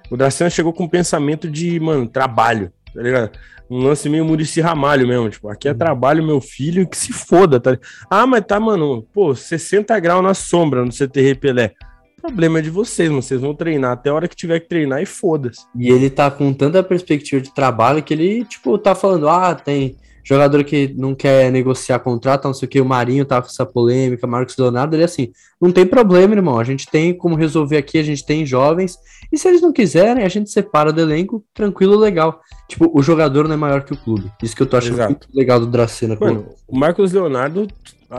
O 0.10 0.18
Dracena 0.18 0.50
chegou 0.50 0.74
com 0.74 0.84
um 0.84 0.90
pensamento 0.90 1.50
de, 1.50 1.80
mano, 1.80 2.08
trabalho, 2.08 2.72
tá 2.94 3.02
ligado? 3.02 3.32
Um 3.70 3.80
lance 3.80 4.08
meio 4.08 4.24
Murici 4.24 4.62
Ramalho 4.62 5.08
mesmo, 5.08 5.30
tipo, 5.30 5.50
aqui 5.50 5.68
é 5.68 5.74
trabalho, 5.74 6.26
meu 6.26 6.40
filho, 6.40 6.88
que 6.88 6.98
se 6.98 7.12
foda, 7.12 7.60
tá? 7.60 7.78
Ah, 8.10 8.26
mas 8.26 8.46
tá, 8.46 8.60
mano, 8.60 9.06
pô, 9.14 9.36
60 9.36 10.00
graus 10.00 10.24
na 10.24 10.34
sombra 10.34 10.86
no 10.86 10.92
CTR 10.92 11.36
Pelé. 11.40 11.74
O 12.18 12.22
problema 12.22 12.60
é 12.60 12.62
de 12.62 12.70
vocês, 12.70 13.10
mano. 13.10 13.22
Vocês 13.22 13.40
vão 13.40 13.54
treinar 13.54 13.92
até 13.92 14.10
a 14.10 14.14
hora 14.14 14.28
que 14.28 14.36
tiver 14.36 14.60
que 14.60 14.68
treinar 14.68 15.02
e 15.02 15.06
foda-se. 15.06 15.62
E 15.76 15.90
ele 15.90 16.10
tá 16.10 16.32
com 16.32 16.52
tanta 16.52 16.82
perspectiva 16.82 17.42
de 17.42 17.54
trabalho 17.54 18.02
que 18.02 18.14
ele, 18.14 18.44
tipo, 18.44 18.78
tá 18.78 18.96
falando, 18.96 19.30
ah, 19.30 19.54
tem 19.54 19.96
jogador 20.28 20.62
que 20.66 20.94
não 20.98 21.16
quer 21.16 21.50
negociar 21.50 22.00
contrato, 22.00 22.44
não 22.44 22.54
sei 22.54 22.66
o 22.66 22.70
que, 22.70 22.82
o 22.82 22.86
Marinho 22.86 23.24
tá 23.24 23.42
com 23.42 23.48
essa 23.48 23.66
polêmica, 23.66 24.28
Marcos 24.28 24.58
Leonardo, 24.58 24.94
ele 24.94 25.06
assim, 25.06 25.32
não 25.60 25.72
tem 25.72 25.86
problema, 25.86 26.36
irmão, 26.36 26.60
a 26.60 26.66
gente 26.66 26.86
tem 26.86 27.14
como 27.14 27.34
resolver 27.34 27.78
aqui, 27.78 27.98
a 27.98 28.04
gente 28.04 28.26
tem 28.26 28.46
jovens, 28.46 28.98
e 29.32 29.38
se 29.38 29.48
eles 29.48 29.62
não 29.62 29.72
quiserem, 29.72 30.26
a 30.26 30.28
gente 30.28 30.50
separa 30.50 30.92
do 30.92 31.00
elenco, 31.00 31.46
tranquilo, 31.54 31.96
legal. 31.96 32.42
Tipo, 32.68 32.92
o 32.94 33.02
jogador 33.02 33.48
não 33.48 33.54
é 33.54 33.58
maior 33.58 33.84
que 33.84 33.94
o 33.94 33.98
clube. 33.98 34.30
Isso 34.44 34.54
que 34.54 34.62
eu 34.62 34.68
tô 34.68 34.76
achando 34.76 34.96
Exato. 34.96 35.12
muito 35.12 35.30
legal 35.34 35.62
do 35.62 35.68
Dracena. 35.68 36.18
Mano, 36.20 36.50
o 36.68 36.78
Marcos 36.78 37.14
Leonardo 37.14 37.66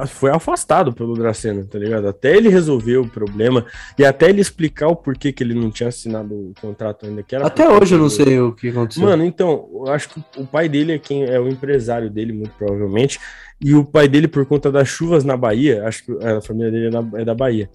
foi 0.06 0.30
afastado 0.30 0.92
pelo 0.92 1.14
Dracena, 1.14 1.64
tá 1.64 1.78
ligado? 1.78 2.06
Até 2.08 2.36
ele 2.36 2.48
resolver 2.48 2.98
o 2.98 3.08
problema 3.08 3.64
e 3.98 4.04
até 4.04 4.28
ele 4.28 4.40
explicar 4.40 4.88
o 4.88 4.96
porquê 4.96 5.32
que 5.32 5.42
ele 5.42 5.54
não 5.54 5.70
tinha 5.70 5.88
assinado 5.88 6.34
o 6.34 6.52
contrato 6.60 7.06
ainda. 7.06 7.22
Que 7.22 7.34
era 7.34 7.46
Até 7.46 7.68
hoje 7.68 7.94
eu 7.94 7.98
não 7.98 8.10
sei 8.10 8.38
o 8.38 8.52
que 8.52 8.68
aconteceu. 8.68 9.02
Mano, 9.02 9.24
então, 9.24 9.68
eu 9.86 9.92
acho 9.92 10.10
que 10.10 10.22
o 10.36 10.46
pai 10.46 10.68
dele 10.68 10.92
é 10.92 10.98
quem 10.98 11.24
é 11.24 11.40
o 11.40 11.48
empresário 11.48 12.10
dele, 12.10 12.32
muito 12.32 12.52
provavelmente. 12.58 13.18
E 13.60 13.74
o 13.74 13.84
pai 13.84 14.06
dele, 14.08 14.28
por 14.28 14.44
conta 14.46 14.70
das 14.70 14.86
chuvas 14.88 15.24
na 15.24 15.36
Bahia, 15.36 15.84
acho 15.86 16.04
que 16.04 16.12
a 16.24 16.40
família 16.40 16.70
dele 16.70 16.86
é, 16.86 16.90
na- 16.90 17.20
é 17.20 17.24
da 17.24 17.34
Bahia. 17.34 17.68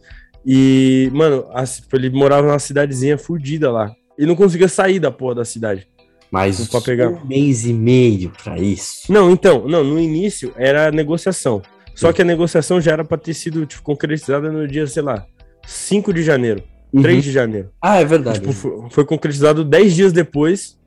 E, 0.46 1.10
mano, 1.14 1.46
a- 1.52 1.64
ele 1.94 2.10
morava 2.10 2.46
numa 2.48 2.60
cidadezinha 2.60 3.18
fudida 3.18 3.72
lá. 3.72 3.92
E 4.20 4.26
não 4.26 4.36
conseguia 4.36 4.68
sair 4.68 5.00
da 5.00 5.10
porra 5.12 5.36
da 5.36 5.46
cidade. 5.46 5.88
Mas 6.30 6.68
pra 6.68 6.82
pegar. 6.82 7.10
um 7.10 7.26
mês 7.28 7.64
e 7.66 7.74
meio 7.74 8.32
pra 8.44 8.58
isso. 8.58 9.12
Não, 9.12 9.30
então, 9.30 9.68
não, 9.68 9.84
no 9.84 10.00
início 10.00 10.52
era 10.56 10.92
negociação. 10.92 11.62
Só 11.96 12.12
que 12.12 12.22
a 12.22 12.26
negociação 12.26 12.82
já 12.82 12.92
era 12.94 13.04
pra 13.06 13.18
ter 13.18 13.34
sido 13.34 13.66
tipo, 13.66 13.84
concretizada 13.84 14.52
no 14.52 14.68
dia, 14.68 14.88
sei 14.88 15.04
lá, 15.04 15.26
5 15.66 16.14
de 16.14 16.24
janeiro, 16.24 16.64
3 16.92 17.16
Uhum. 17.16 17.22
de 17.22 17.32
janeiro. 17.32 17.70
Ah, 17.82 18.00
é 18.00 18.06
verdade. 18.06 18.40
Tipo, 18.40 18.52
foi, 18.52 18.90
foi 18.90 19.06
concretizado 19.06 19.64
10 19.64 19.94
dias 19.96 20.14
depois, 20.14 20.78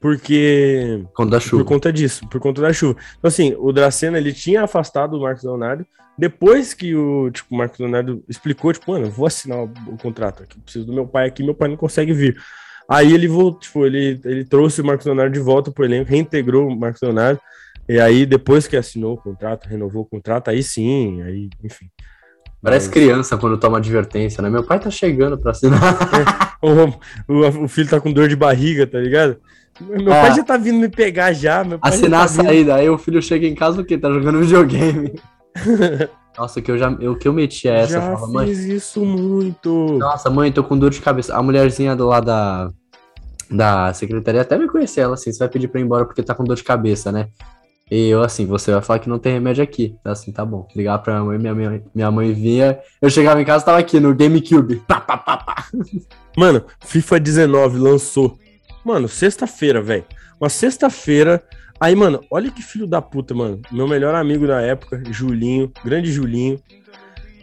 porque. 0.00 1.04
Chuva. 1.40 1.62
Por 1.62 1.68
conta 1.68 1.92
disso, 1.92 2.28
por 2.28 2.40
conta 2.40 2.60
da 2.60 2.72
chuva. 2.72 2.98
Então, 3.18 3.28
assim, 3.28 3.54
o 3.58 3.72
Dracena, 3.72 4.18
ele 4.18 4.32
tinha 4.32 4.62
afastado 4.64 5.16
o 5.16 5.22
Marcos 5.22 5.44
Leonardo, 5.44 5.86
depois 6.18 6.74
que 6.74 6.94
o, 6.94 7.30
tipo, 7.30 7.54
Marcos 7.54 7.78
Leonardo 7.78 8.22
explicou, 8.28 8.72
tipo, 8.72 8.90
mano, 8.92 9.06
eu 9.06 9.10
vou 9.10 9.26
assinar 9.26 9.62
o, 9.62 9.96
contrato 9.96 10.42
aqui, 10.42 10.58
preciso 10.60 10.84
do 10.84 10.92
meu 10.92 11.06
pai 11.06 11.28
aqui, 11.28 11.42
meu 11.42 11.54
pai 11.54 11.68
não 11.68 11.76
consegue 11.76 12.12
vir. 12.12 12.36
Aí 12.88 13.14
ele 13.14 13.28
voltou, 13.28 13.60
tipo, 13.60 13.86
ele, 13.86 14.20
ele 14.24 14.44
trouxe 14.44 14.80
o 14.80 14.84
Marcos 14.84 15.06
Leonardo 15.06 15.32
de 15.32 15.40
volta 15.40 15.70
pro 15.70 15.84
elenco, 15.84 16.10
reintegrou 16.10 16.68
o 16.68 16.76
Marcos 16.76 17.00
Leonardo, 17.00 17.40
e 17.92 18.00
aí, 18.00 18.26
depois 18.26 18.66
que 18.66 18.76
assinou 18.76 19.14
o 19.14 19.16
contrato, 19.16 19.66
renovou 19.68 20.02
o 20.02 20.06
contrato, 20.06 20.48
aí 20.48 20.62
sim, 20.62 21.22
aí, 21.22 21.48
enfim. 21.64 21.86
Parece 22.62 22.86
Mas- 22.86 22.94
criança 22.94 23.36
quando 23.36 23.58
toma 23.58 23.78
advertência, 23.78 24.40
né? 24.42 24.48
Meu 24.48 24.62
pai 24.64 24.78
tá 24.78 24.90
chegando 24.90 25.38
pra 25.38 25.50
assinar. 25.50 25.80
O, 26.62 27.32
o, 27.32 27.64
o 27.64 27.68
filho 27.68 27.88
tá 27.90 28.00
com 28.00 28.12
dor 28.12 28.28
de 28.28 28.36
barriga, 28.36 28.86
tá 28.86 28.96
ligado? 28.96 29.36
Meu 29.80 30.12
Ah. 30.12 30.20
pai 30.20 30.34
já 30.36 30.44
tá 30.44 30.56
vindo 30.56 30.78
me 30.78 30.88
pegar 30.88 31.32
já, 31.32 31.64
meu 31.64 31.76
pai 31.76 31.90
já 31.90 31.96
assinar 31.98 32.20
a 32.20 32.26
tá 32.28 32.30
vindo- 32.34 32.44
saída. 32.44 32.74
Aí 32.76 32.88
o 32.88 32.96
filho 32.96 33.20
chega 33.20 33.48
em 33.48 33.54
casa 33.56 33.80
o 33.80 33.84
quê? 33.84 33.98
Tá 33.98 34.08
jogando 34.12 34.38
videogame. 34.38 35.12
Nossa, 36.38 36.60
o 36.60 36.62
que 36.62 36.70
eu 36.70 36.78
já 36.78 36.94
que 37.18 37.26
eu 37.26 37.32
meti 37.32 37.68
é 37.68 37.80
essa. 37.80 37.96
eu 37.96 38.00
já 38.00 38.06
falava, 38.06 38.28
mãe, 38.32 38.46
fiz 38.46 38.60
isso 38.60 39.04
muito. 39.04 39.98
nossa, 39.98 40.30
mãe, 40.30 40.52
tô 40.52 40.62
com 40.62 40.78
dor 40.78 40.90
de 40.90 41.00
cabeça. 41.00 41.36
A 41.36 41.42
mulherzinha 41.42 41.96
do 41.96 42.06
lá 42.06 42.20
da, 42.20 42.70
da 43.50 43.92
secretaria 43.92 44.40
até 44.42 44.56
me 44.56 44.68
conhecer 44.68 45.00
ela 45.00 45.14
assim, 45.14 45.32
você 45.32 45.40
vai 45.40 45.48
pedir 45.48 45.66
pra 45.66 45.80
ir 45.80 45.84
embora 45.84 46.04
porque 46.06 46.22
tá 46.22 46.32
com 46.32 46.44
dor 46.44 46.54
de 46.56 46.62
cabeça, 46.64 47.10
né? 47.10 47.26
E 47.94 48.08
eu 48.08 48.22
assim, 48.22 48.46
você 48.46 48.72
vai 48.72 48.80
falar 48.80 49.00
que 49.00 49.08
não 49.08 49.18
tem 49.18 49.34
remédio 49.34 49.62
aqui. 49.62 49.94
Eu, 50.02 50.12
Assim, 50.12 50.32
tá 50.32 50.46
bom. 50.46 50.66
Ligar 50.74 50.96
pra 51.00 51.22
minha 51.22 51.24
mãe, 51.26 51.38
minha 51.38 51.54
mãe, 51.54 51.84
minha 51.94 52.10
mãe 52.10 52.32
vinha. 52.32 52.78
Eu 53.02 53.10
chegava 53.10 53.38
em 53.38 53.44
casa, 53.44 53.66
tava 53.66 53.76
aqui 53.76 54.00
no 54.00 54.14
GameCube. 54.14 54.76
Pá, 54.88 54.98
pá, 54.98 55.18
pá, 55.18 55.36
pá. 55.36 55.66
Mano, 56.34 56.64
FIFA 56.80 57.20
19 57.20 57.78
lançou. 57.78 58.38
Mano, 58.82 59.08
sexta-feira, 59.08 59.82
velho. 59.82 60.06
Uma 60.40 60.48
sexta-feira. 60.48 61.44
Aí, 61.78 61.94
mano, 61.94 62.20
olha 62.30 62.50
que 62.50 62.62
filho 62.62 62.86
da 62.86 63.02
puta, 63.02 63.34
mano. 63.34 63.60
Meu 63.70 63.86
melhor 63.86 64.14
amigo 64.14 64.46
da 64.46 64.62
época, 64.62 65.02
Julinho, 65.10 65.70
grande 65.84 66.10
Julinho. 66.10 66.58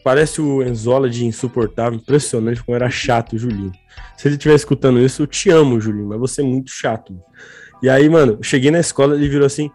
Parece 0.04 0.42
o 0.42 0.64
Enzola 0.64 1.08
de 1.12 1.26
insuportável, 1.28 2.00
impressionante 2.00 2.64
como 2.64 2.76
era 2.76 2.90
chato 2.90 3.34
o 3.34 3.38
Julinho. 3.38 3.72
Se 4.18 4.28
ele 4.28 4.36
estiver 4.36 4.56
escutando 4.56 5.00
isso, 5.00 5.22
eu 5.22 5.28
te 5.28 5.52
amo, 5.52 5.80
Julinho, 5.80 6.08
mas 6.08 6.20
você 6.20 6.42
é 6.42 6.44
muito 6.44 6.72
chato. 6.72 7.14
mano. 7.14 7.26
E 7.84 7.90
aí, 7.90 8.10
mano, 8.10 8.40
cheguei 8.42 8.72
na 8.72 8.80
escola, 8.80 9.16
ele 9.16 9.30
virou 9.30 9.46
assim, 9.46 9.70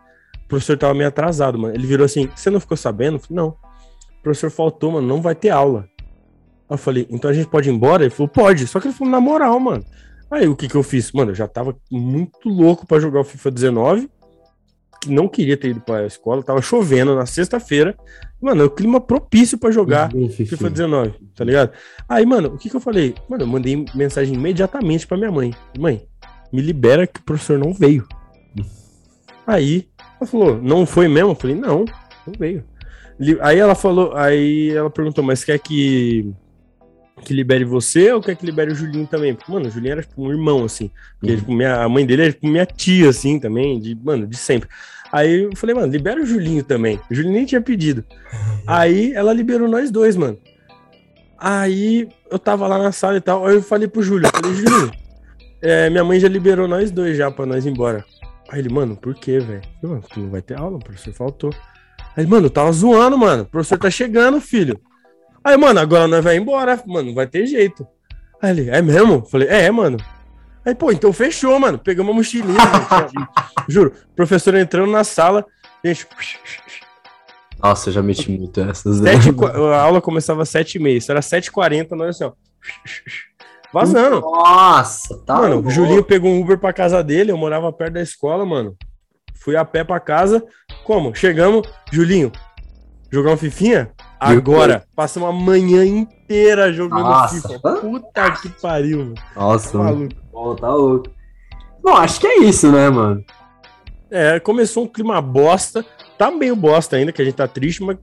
professor 0.55 0.79
tava 0.79 0.95
meio 0.95 1.09
atrasado, 1.09 1.59
mano. 1.59 1.75
Ele 1.75 1.87
virou 1.87 2.05
assim, 2.05 2.29
você 2.35 2.51
não 2.51 2.61
ficou 2.61 2.77
sabendo? 2.77 3.17
Eu 3.17 3.21
falei, 3.21 3.37
não. 3.37 3.49
O 3.49 4.23
professor 4.23 4.51
faltou, 4.51 4.93
mano, 4.93 5.07
não 5.07 5.21
vai 5.21 5.35
ter 5.35 5.51
aula. 5.51 5.89
Aí 5.99 6.75
eu 6.75 6.79
falei, 6.79 7.07
então 7.11 7.31
a 7.31 7.35
gente 7.35 7.49
pode 7.49 7.69
ir 7.69 7.73
embora? 7.73 8.05
Ele 8.05 8.11
falou, 8.11 8.29
pode. 8.29 8.67
Só 8.67 8.81
que 8.81 8.89
ele 8.89 8.95
falou, 8.95 9.11
na 9.11 9.21
moral, 9.21 9.59
mano. 9.59 9.85
Aí 10.31 10.49
o 10.49 10.57
que 10.57 10.69
que 10.69 10.75
eu 10.75 10.83
fiz? 10.83 11.13
Mano, 11.13 11.33
eu 11.33 11.35
já 11.35 11.47
tava 11.47 11.77
muito 11.91 12.49
louco 12.49 12.87
pra 12.87 12.99
jogar 12.99 13.21
o 13.21 13.25
FIFA 13.25 13.51
19. 13.51 14.11
que 15.01 15.11
Não 15.11 15.29
queria 15.29 15.57
ter 15.57 15.69
ido 15.69 15.81
pra 15.81 16.07
escola, 16.07 16.43
tava 16.43 16.63
chovendo 16.63 17.15
na 17.15 17.27
sexta-feira. 17.27 17.97
Mano, 18.41 18.63
é 18.63 18.65
o 18.65 18.71
clima 18.71 19.01
propício 19.01 19.59
pra 19.59 19.71
jogar 19.71 20.15
Hum, 20.15 20.29
FIFA 20.29 20.57
Fifi. 20.57 20.71
19, 20.71 21.15
tá 21.35 21.45
ligado? 21.45 21.73
Aí, 22.09 22.25
mano, 22.25 22.49
o 22.55 22.59
que 22.59 22.71
que 22.71 22.77
eu 22.77 22.81
falei? 22.81 23.15
Mano, 23.29 23.43
eu 23.45 23.47
mandei 23.47 23.85
mensagem 23.95 24.35
imediatamente 24.35 25.07
pra 25.07 25.17
minha 25.17 25.31
mãe. 25.31 25.55
Mãe, 25.79 26.07
me 26.53 26.63
libera 26.63 27.07
que 27.07 27.21
o 27.21 27.25
professor 27.25 27.59
não 27.59 27.73
veio. 27.73 28.07
Aí, 29.47 29.89
ela 30.25 30.31
falou, 30.31 30.61
não 30.63 30.87
foi 30.87 31.09
mesmo? 31.09 31.31
Eu 31.31 31.35
falei, 31.35 31.57
não, 31.57 31.85
não 32.27 32.35
veio. 32.39 32.65
Aí 33.41 33.59
ela 33.59 33.75
falou, 33.75 34.15
aí 34.17 34.71
ela 34.71 34.91
perguntou, 34.91 35.23
mas 35.23 35.45
quer 35.45 35.59
que 35.59 36.33
que 37.23 37.33
libere 37.33 37.65
você 37.65 38.13
ou 38.13 38.21
quer 38.21 38.37
que 38.37 38.45
libere 38.45 38.73
o 38.73 38.75
Julinho 38.75 39.07
também? 39.07 39.35
Porque, 39.35 39.51
mano, 39.51 39.67
o 39.67 39.71
Julinho 39.71 39.93
era 39.93 40.03
tipo 40.03 40.23
um 40.23 40.31
irmão, 40.31 40.65
assim. 40.65 40.91
Porque, 41.19 41.33
Uhum. 41.33 41.41
tipo, 41.41 41.53
minha, 41.55 41.77
a 41.83 41.89
mãe 41.89 42.05
dele 42.05 42.23
era 42.23 42.33
tipo 42.33 42.47
minha 42.47 42.67
tia, 42.67 43.09
assim, 43.09 43.39
também, 43.39 43.81
de, 43.81 43.95
mano, 43.95 44.27
de 44.27 44.37
sempre. 44.37 44.69
Aí 45.13 45.45
eu 45.45 45.57
falei, 45.57 45.75
mano, 45.75 45.91
libera 45.91 46.21
o 46.21 46.27
Julinho 46.27 46.63
também. 46.65 47.01
O 47.11 47.15
Julinho 47.15 47.35
nem 47.35 47.47
tinha 47.47 47.61
pedido. 47.61 48.05
Aí 48.67 49.13
ela 49.15 49.33
liberou 49.33 49.69
nós 49.69 49.91
dois, 49.91 50.17
mano. 50.17 50.37
Aí 51.39 52.09
eu 52.31 52.39
tava 52.39 52.67
lá 52.67 52.79
na 52.79 52.91
sala 52.93 53.17
e 53.17 53.21
tal, 53.21 53.47
aí 53.47 53.55
eu 53.57 53.63
falei 53.63 53.87
pro 53.87 54.03
Júlio, 54.03 54.27
eu 54.27 54.31
falei, 54.31 54.55
Júlio, 54.57 54.91
é, 55.61 55.91
minha 55.91 56.03
mãe 56.03 56.19
já 56.19 56.29
liberou 56.29 56.67
nós 56.67 56.91
dois 56.91 57.17
já 57.17 57.31
pra 57.31 57.45
nós 57.45 57.67
ir 57.67 57.71
embora. 57.71 58.05
Aí 58.49 58.59
ele, 58.61 58.69
mano, 58.69 58.97
por 58.97 59.15
quê, 59.15 59.39
velho? 59.39 59.63
Tu 59.81 60.21
não 60.21 60.31
vai 60.31 60.43
ter 60.43 60.59
aula, 60.59 60.77
o 60.77 60.81
professor 60.85 61.13
faltou. 61.13 61.51
Aí, 62.17 62.27
mano, 62.27 62.47
eu 62.47 62.51
tava 62.51 62.71
zoando, 62.73 63.19
mano. 63.19 63.43
O 63.43 63.47
professor 63.47 63.79
tá 63.79 63.91
chegando, 63.91 64.41
filho. 64.41 64.81
Aí, 65.43 65.57
mano, 65.57 65.81
agora 65.81 66.07
nós 66.07 66.23
vai 66.23 66.37
embora, 66.37 66.81
mano, 66.87 67.09
não 67.09 67.15
vai 67.15 67.27
ter 67.27 67.47
jeito. 67.47 67.87
Aí 68.41 68.51
ele, 68.51 68.71
é 68.71 68.81
mesmo? 68.81 69.25
Falei, 69.27 69.49
é, 69.49 69.71
mano. 69.71 69.97
Aí, 70.65 70.75
pô, 70.75 70.91
então 70.93 71.13
fechou, 71.13 71.59
mano. 71.59 71.79
Pegamos 71.79 72.11
uma 72.11 72.17
mochilinha. 72.17 72.59
gente. 73.13 73.29
Juro, 73.69 73.93
professor 74.15 74.55
entrando 74.55 74.91
na 74.91 75.05
sala, 75.05 75.45
gente, 75.85 76.07
Nossa, 77.59 77.89
eu 77.89 77.93
já 77.95 78.03
meti 78.03 78.31
muito 78.31 78.61
essas. 78.61 79.01
né? 79.01 79.21
sete, 79.21 79.35
a 79.73 79.81
aula 79.81 80.01
começava 80.01 80.43
às 80.43 80.51
7h30, 80.51 80.97
isso 80.97 81.11
era 81.11 81.21
7h40, 81.21 81.91
nós 81.93 82.17
assim, 82.17 82.25
ó. 82.25 82.33
Vazando. 83.75 84.21
Nossa, 84.21 85.19
tá. 85.27 85.35
mano, 85.35 85.55
louco. 85.57 85.69
o 85.69 85.71
Julinho 85.73 86.05
pegou 86.05 86.31
um 86.31 86.41
Uber 86.41 86.59
pra 86.59 86.73
casa 86.73 87.03
dele, 87.03 87.33
eu 87.33 87.37
morava 87.37 87.73
perto 87.73 87.95
da 87.95 88.01
escola, 88.03 88.47
mano. 88.47 88.77
Fui 89.35 89.57
a 89.57 89.65
pé 89.65 89.83
pra 89.85 89.99
casa. 90.01 90.43
Como? 90.85 91.15
Chegamos, 91.15 91.67
Julinho, 91.93 92.31
jogar 93.11 93.33
um 93.33 93.37
fifinha? 93.37 93.91
Agora, 94.21 94.85
passamos 94.97 95.29
a 95.29 95.33
manhã 95.33 95.85
inteira 95.85 96.73
jogando 96.73 97.03
Nossa. 97.03 97.49
FIFA. 97.49 97.59
Puta 97.81 98.31
que 98.31 98.49
pariu, 98.61 98.99
mano. 98.99 99.15
Nossa, 99.37 99.73
Tá 99.73 99.79
mano. 99.79 99.97
maluco. 99.97 100.15
Pô, 100.33 100.55
tá 100.55 100.73
louco. 100.73 101.11
Bom, 101.83 101.97
acho 101.97 102.21
que 102.21 102.27
é 102.27 102.39
isso, 102.45 102.73
né, 102.73 102.89
mano? 102.89 103.23
É, 104.11 104.41
começou 104.41 104.85
um 104.85 104.89
clima 104.89 105.21
bosta. 105.21 105.85
Tá 106.17 106.31
meio 106.31 106.57
bosta 106.57 106.97
ainda, 106.97 107.13
que 107.13 107.21
a 107.21 107.25
gente 107.25 107.35
tá 107.35 107.47
triste, 107.49 107.83
mas 107.83 107.99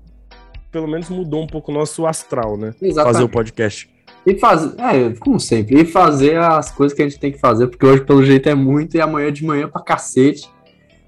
pelo 0.71 0.87
menos 0.87 1.09
mudou 1.09 1.41
um 1.41 1.47
pouco 1.47 1.71
o 1.71 1.73
nosso 1.73 2.05
astral, 2.05 2.57
né? 2.57 2.73
Fazer 2.93 3.23
o 3.23 3.29
podcast. 3.29 3.89
E 4.25 4.35
fazer, 4.37 4.79
é, 4.79 5.13
como 5.19 5.39
sempre, 5.39 5.81
e 5.81 5.85
fazer 5.85 6.37
as 6.37 6.71
coisas 6.71 6.95
que 6.95 7.01
a 7.01 7.09
gente 7.09 7.19
tem 7.19 7.31
que 7.31 7.39
fazer, 7.39 7.67
porque 7.67 7.85
hoje, 7.85 8.03
pelo 8.03 8.23
jeito, 8.23 8.47
é 8.47 8.53
muito 8.53 8.95
e 8.95 9.01
amanhã 9.01 9.31
de 9.31 9.43
manhã 9.43 9.67
pra 9.67 9.81
cacete. 9.81 10.47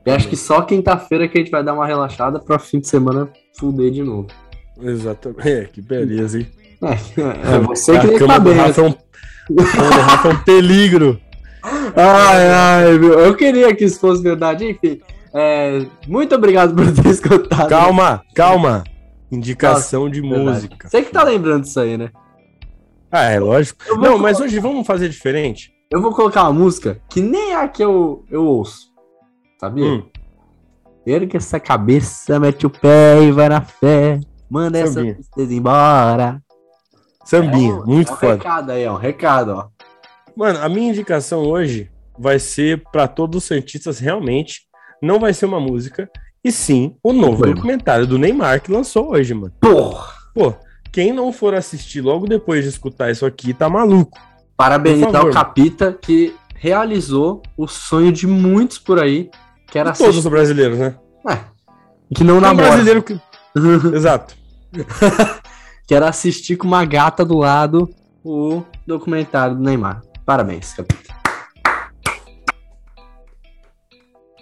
E 0.05 0.11
acho 0.11 0.28
que 0.28 0.36
só 0.36 0.61
quinta-feira 0.61 1.28
que 1.28 1.38
a 1.38 1.41
gente 1.41 1.51
vai 1.51 1.64
dar 1.64 1.74
uma 1.74 1.86
relaxada 1.86 2.39
pra 2.39 2.59
fim 2.59 2.80
de 2.80 2.88
semana 2.88 3.30
fuder 3.57 3.91
de 3.91 4.03
novo. 4.03 4.28
Exatamente. 4.82 5.47
É, 5.47 5.66
que 5.66 5.82
beleza, 5.82 6.39
hein? 6.39 6.47
É, 6.82 7.55
é 7.55 7.59
você 7.59 7.97
que 7.99 8.07
nem 8.07 8.18
do 8.18 8.41
bem. 8.41 8.53
Rafa 8.53 8.82
é 8.82 8.84
um, 8.84 8.95
Rafa 9.59 10.28
é 10.28 10.32
um 10.32 10.43
peligro. 10.43 11.20
Ai, 11.95 12.47
ai, 12.49 12.97
meu. 12.97 13.20
Eu 13.20 13.36
queria 13.36 13.74
que 13.74 13.86
isso 13.86 13.99
fosse 13.99 14.22
verdade, 14.22 14.70
enfim. 14.70 14.99
É, 15.34 15.86
muito 16.07 16.36
obrigado 16.36 16.76
por 16.76 16.91
ter 16.91 17.07
escutado. 17.09 17.70
Calma, 17.70 18.22
calma. 18.36 18.84
Indicação 19.32 20.09
de 20.09 20.22
Verdade. 20.22 20.43
música. 20.43 20.89
Você 20.89 21.01
que 21.01 21.11
tá 21.11 21.24
lembrando 21.24 21.64
disso 21.64 21.80
aí, 21.80 21.97
né? 21.97 22.11
Ah, 23.16 23.30
é 23.30 23.39
lógico. 23.39 23.84
Não, 23.89 23.97
colo- 23.99 24.18
mas 24.20 24.39
hoje 24.39 24.59
vamos 24.59 24.88
fazer 24.88 25.07
diferente. 25.07 25.72
Eu 25.91 26.01
vou 26.01 26.11
colocar 26.14 26.43
uma 26.43 26.53
música 26.53 26.99
que 27.09 27.22
nem 27.22 27.53
a 27.53 27.68
que 27.68 27.84
eu, 27.84 28.26
eu 28.30 28.43
ouço. 28.43 28.91
Sabia? 29.59 29.86
Hum, 29.86 30.09
Erga 31.05 31.38
essa 31.38 31.59
cabeça, 31.59 32.39
mete 32.39 32.66
o 32.66 32.70
pé 32.70 33.22
e 33.24 33.32
vai 33.32 33.49
na 33.49 33.61
fé. 33.61 34.20
Manda 34.49 34.80
essa 34.80 34.93
Sambinha. 34.93 35.14
tristeza 35.16 35.53
embora. 35.53 36.41
sambinha, 37.26 37.74
É 37.74 37.86
muito 37.86 38.09
é 38.11 38.14
um 38.14 38.18
foda. 38.18 38.34
recado 38.36 38.72
aí, 38.72 38.88
ó. 38.88 38.93
Um 38.93 38.97
recado, 38.97 39.49
ó. 39.51 39.68
Mano, 40.36 40.59
a 40.59 40.68
minha 40.70 40.89
indicação 40.89 41.41
hoje 41.43 41.91
vai 42.18 42.39
ser 42.39 42.84
pra 42.91 43.07
todos 43.07 43.38
os 43.43 43.47
Santistas 43.47 43.99
realmente. 43.99 44.61
Não 45.01 45.20
vai 45.20 45.34
ser 45.34 45.45
uma 45.45 45.59
música, 45.59 46.09
e 46.43 46.51
sim 46.51 46.95
o 47.03 47.11
novo 47.14 47.38
Foi, 47.39 47.47
mano. 47.49 47.55
documentário 47.55 48.07
do 48.07 48.18
Neymar 48.18 48.61
que 48.61 48.72
lançou 48.72 49.11
hoje, 49.11 49.34
mano. 49.34 49.53
Porra! 49.59 50.14
Pô, 50.34 50.53
quem 50.93 51.11
não 51.11 51.33
for 51.33 51.53
assistir 51.55 51.99
logo 52.01 52.25
depois 52.27 52.63
de 52.63 52.69
escutar 52.69 53.09
isso 53.11 53.25
aqui 53.25 53.53
tá 53.53 53.67
maluco. 53.67 54.17
Parabenizar 54.55 55.11
favor, 55.11 55.31
o 55.31 55.33
Capita 55.33 55.91
que 55.99 56.33
realizou 56.55 57.41
o 57.57 57.67
sonho 57.67 58.11
de 58.11 58.27
muitos 58.27 58.77
por 58.77 58.99
aí, 58.99 59.29
que 59.67 59.77
era 59.79 59.89
E 59.89 59.93
todos 59.93 60.01
assistir. 60.09 60.19
os 60.19 60.27
brasileiros, 60.31 60.77
né? 60.77 60.95
É, 61.27 61.39
que 62.15 62.23
não 62.23 62.39
namora. 62.39 62.67
brasileiro 62.69 63.01
que. 63.03 63.19
Exato. 63.93 64.35
que 65.87 65.93
era 65.95 66.07
assistir 66.07 66.55
com 66.55 66.67
uma 66.67 66.85
gata 66.85 67.25
do 67.25 67.37
lado 67.39 67.89
o 68.23 68.63
documentário 68.87 69.55
do 69.55 69.61
Neymar. 69.63 70.01
Parabéns, 70.25 70.73
Capita. 70.73 71.13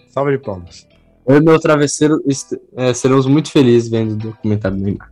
Salva 0.09 0.31
de 0.31 0.37
palmas. 0.37 0.85
Eu 1.25 1.37
e 1.37 1.41
meu 1.41 1.59
travesseiro 1.59 2.21
est- 2.27 2.59
é, 2.75 2.93
seremos 2.93 3.25
muito 3.25 3.49
felizes 3.51 3.89
vendo 3.89 4.11
o 4.13 4.15
documentário 4.17 4.77
do 4.77 4.83
Neymar. 4.83 5.09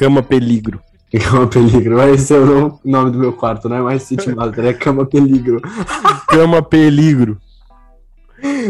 Cama 0.00 0.22
Peligro. 0.22 0.80
Cama 1.12 1.46
Peligro. 1.46 1.96
Vai 1.96 2.16
ser 2.16 2.38
o 2.40 2.80
nome- 2.82 3.10
do 3.10 3.18
meu 3.18 3.34
quarto, 3.34 3.68
não 3.68 3.76
é 3.76 3.80
mais 3.82 4.02
City 4.04 4.30
Master, 4.34 4.64
é 4.64 4.72
Cama 4.72 5.04
Peligro. 5.04 5.60
Cama 6.26 6.62
Peligro. 6.62 7.38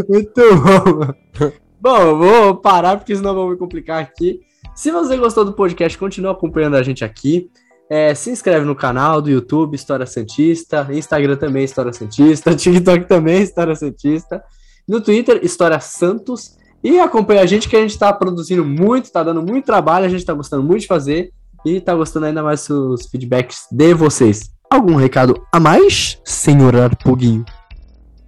Muito 0.08 0.40
bom. 0.56 1.50
Bom, 1.80 2.18
vou 2.18 2.56
parar 2.56 2.96
porque 2.96 3.14
senão 3.14 3.32
vou 3.34 3.50
me 3.50 3.56
complicar 3.56 4.02
aqui. 4.02 4.40
Se 4.74 4.90
você 4.90 5.16
gostou 5.16 5.44
do 5.44 5.52
podcast, 5.52 5.96
continua 5.96 6.32
acompanhando 6.32 6.76
a 6.76 6.82
gente 6.82 7.04
aqui. 7.04 7.48
É, 7.88 8.12
se 8.14 8.30
inscreve 8.30 8.64
no 8.66 8.74
canal 8.74 9.22
do 9.22 9.30
YouTube, 9.30 9.74
História 9.76 10.06
Santista. 10.06 10.88
Instagram 10.90 11.36
também, 11.36 11.64
História 11.64 11.92
Santista. 11.92 12.54
TikTok 12.56 13.06
também, 13.06 13.42
História 13.42 13.74
Santista. 13.76 14.42
No 14.88 15.00
Twitter, 15.00 15.40
História 15.44 15.78
Santos. 15.78 16.58
E 16.82 16.98
acompanha 16.98 17.42
a 17.42 17.46
gente 17.46 17.68
que 17.68 17.76
a 17.76 17.80
gente 17.80 17.98
tá 17.98 18.12
produzindo 18.12 18.64
muito, 18.64 19.12
tá 19.12 19.22
dando 19.22 19.42
muito 19.42 19.66
trabalho, 19.66 20.06
a 20.06 20.08
gente 20.08 20.24
tá 20.24 20.32
gostando 20.32 20.62
muito 20.62 20.82
de 20.82 20.86
fazer. 20.86 21.32
E 21.64 21.78
tá 21.78 21.94
gostando 21.94 22.26
ainda 22.26 22.42
mais 22.42 22.66
dos 22.66 23.06
feedbacks 23.06 23.66
de 23.70 23.92
vocês. 23.92 24.50
Algum 24.70 24.96
recado 24.96 25.46
a 25.52 25.60
mais, 25.60 26.18
senhor 26.24 26.74
Arpuguinho? 26.74 27.44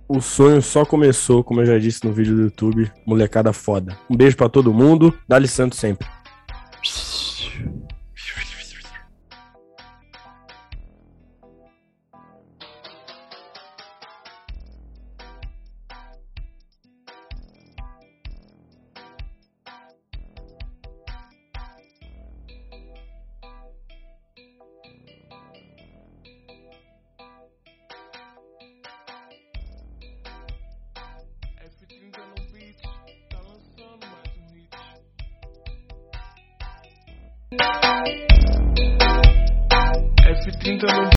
O 0.06 0.20
sonho 0.20 0.60
só 0.60 0.84
começou, 0.84 1.42
como 1.42 1.62
eu 1.62 1.66
já 1.66 1.78
disse 1.78 2.04
no 2.04 2.12
vídeo 2.12 2.36
do 2.36 2.42
YouTube. 2.42 2.92
Molecada 3.06 3.52
foda. 3.54 3.96
Um 4.10 4.16
beijo 4.16 4.36
pra 4.36 4.48
todo 4.48 4.74
mundo. 4.74 5.16
Dali 5.26 5.48
Santo 5.48 5.74
sempre. 5.74 6.06
F30 40.24 40.80
no 40.82 41.02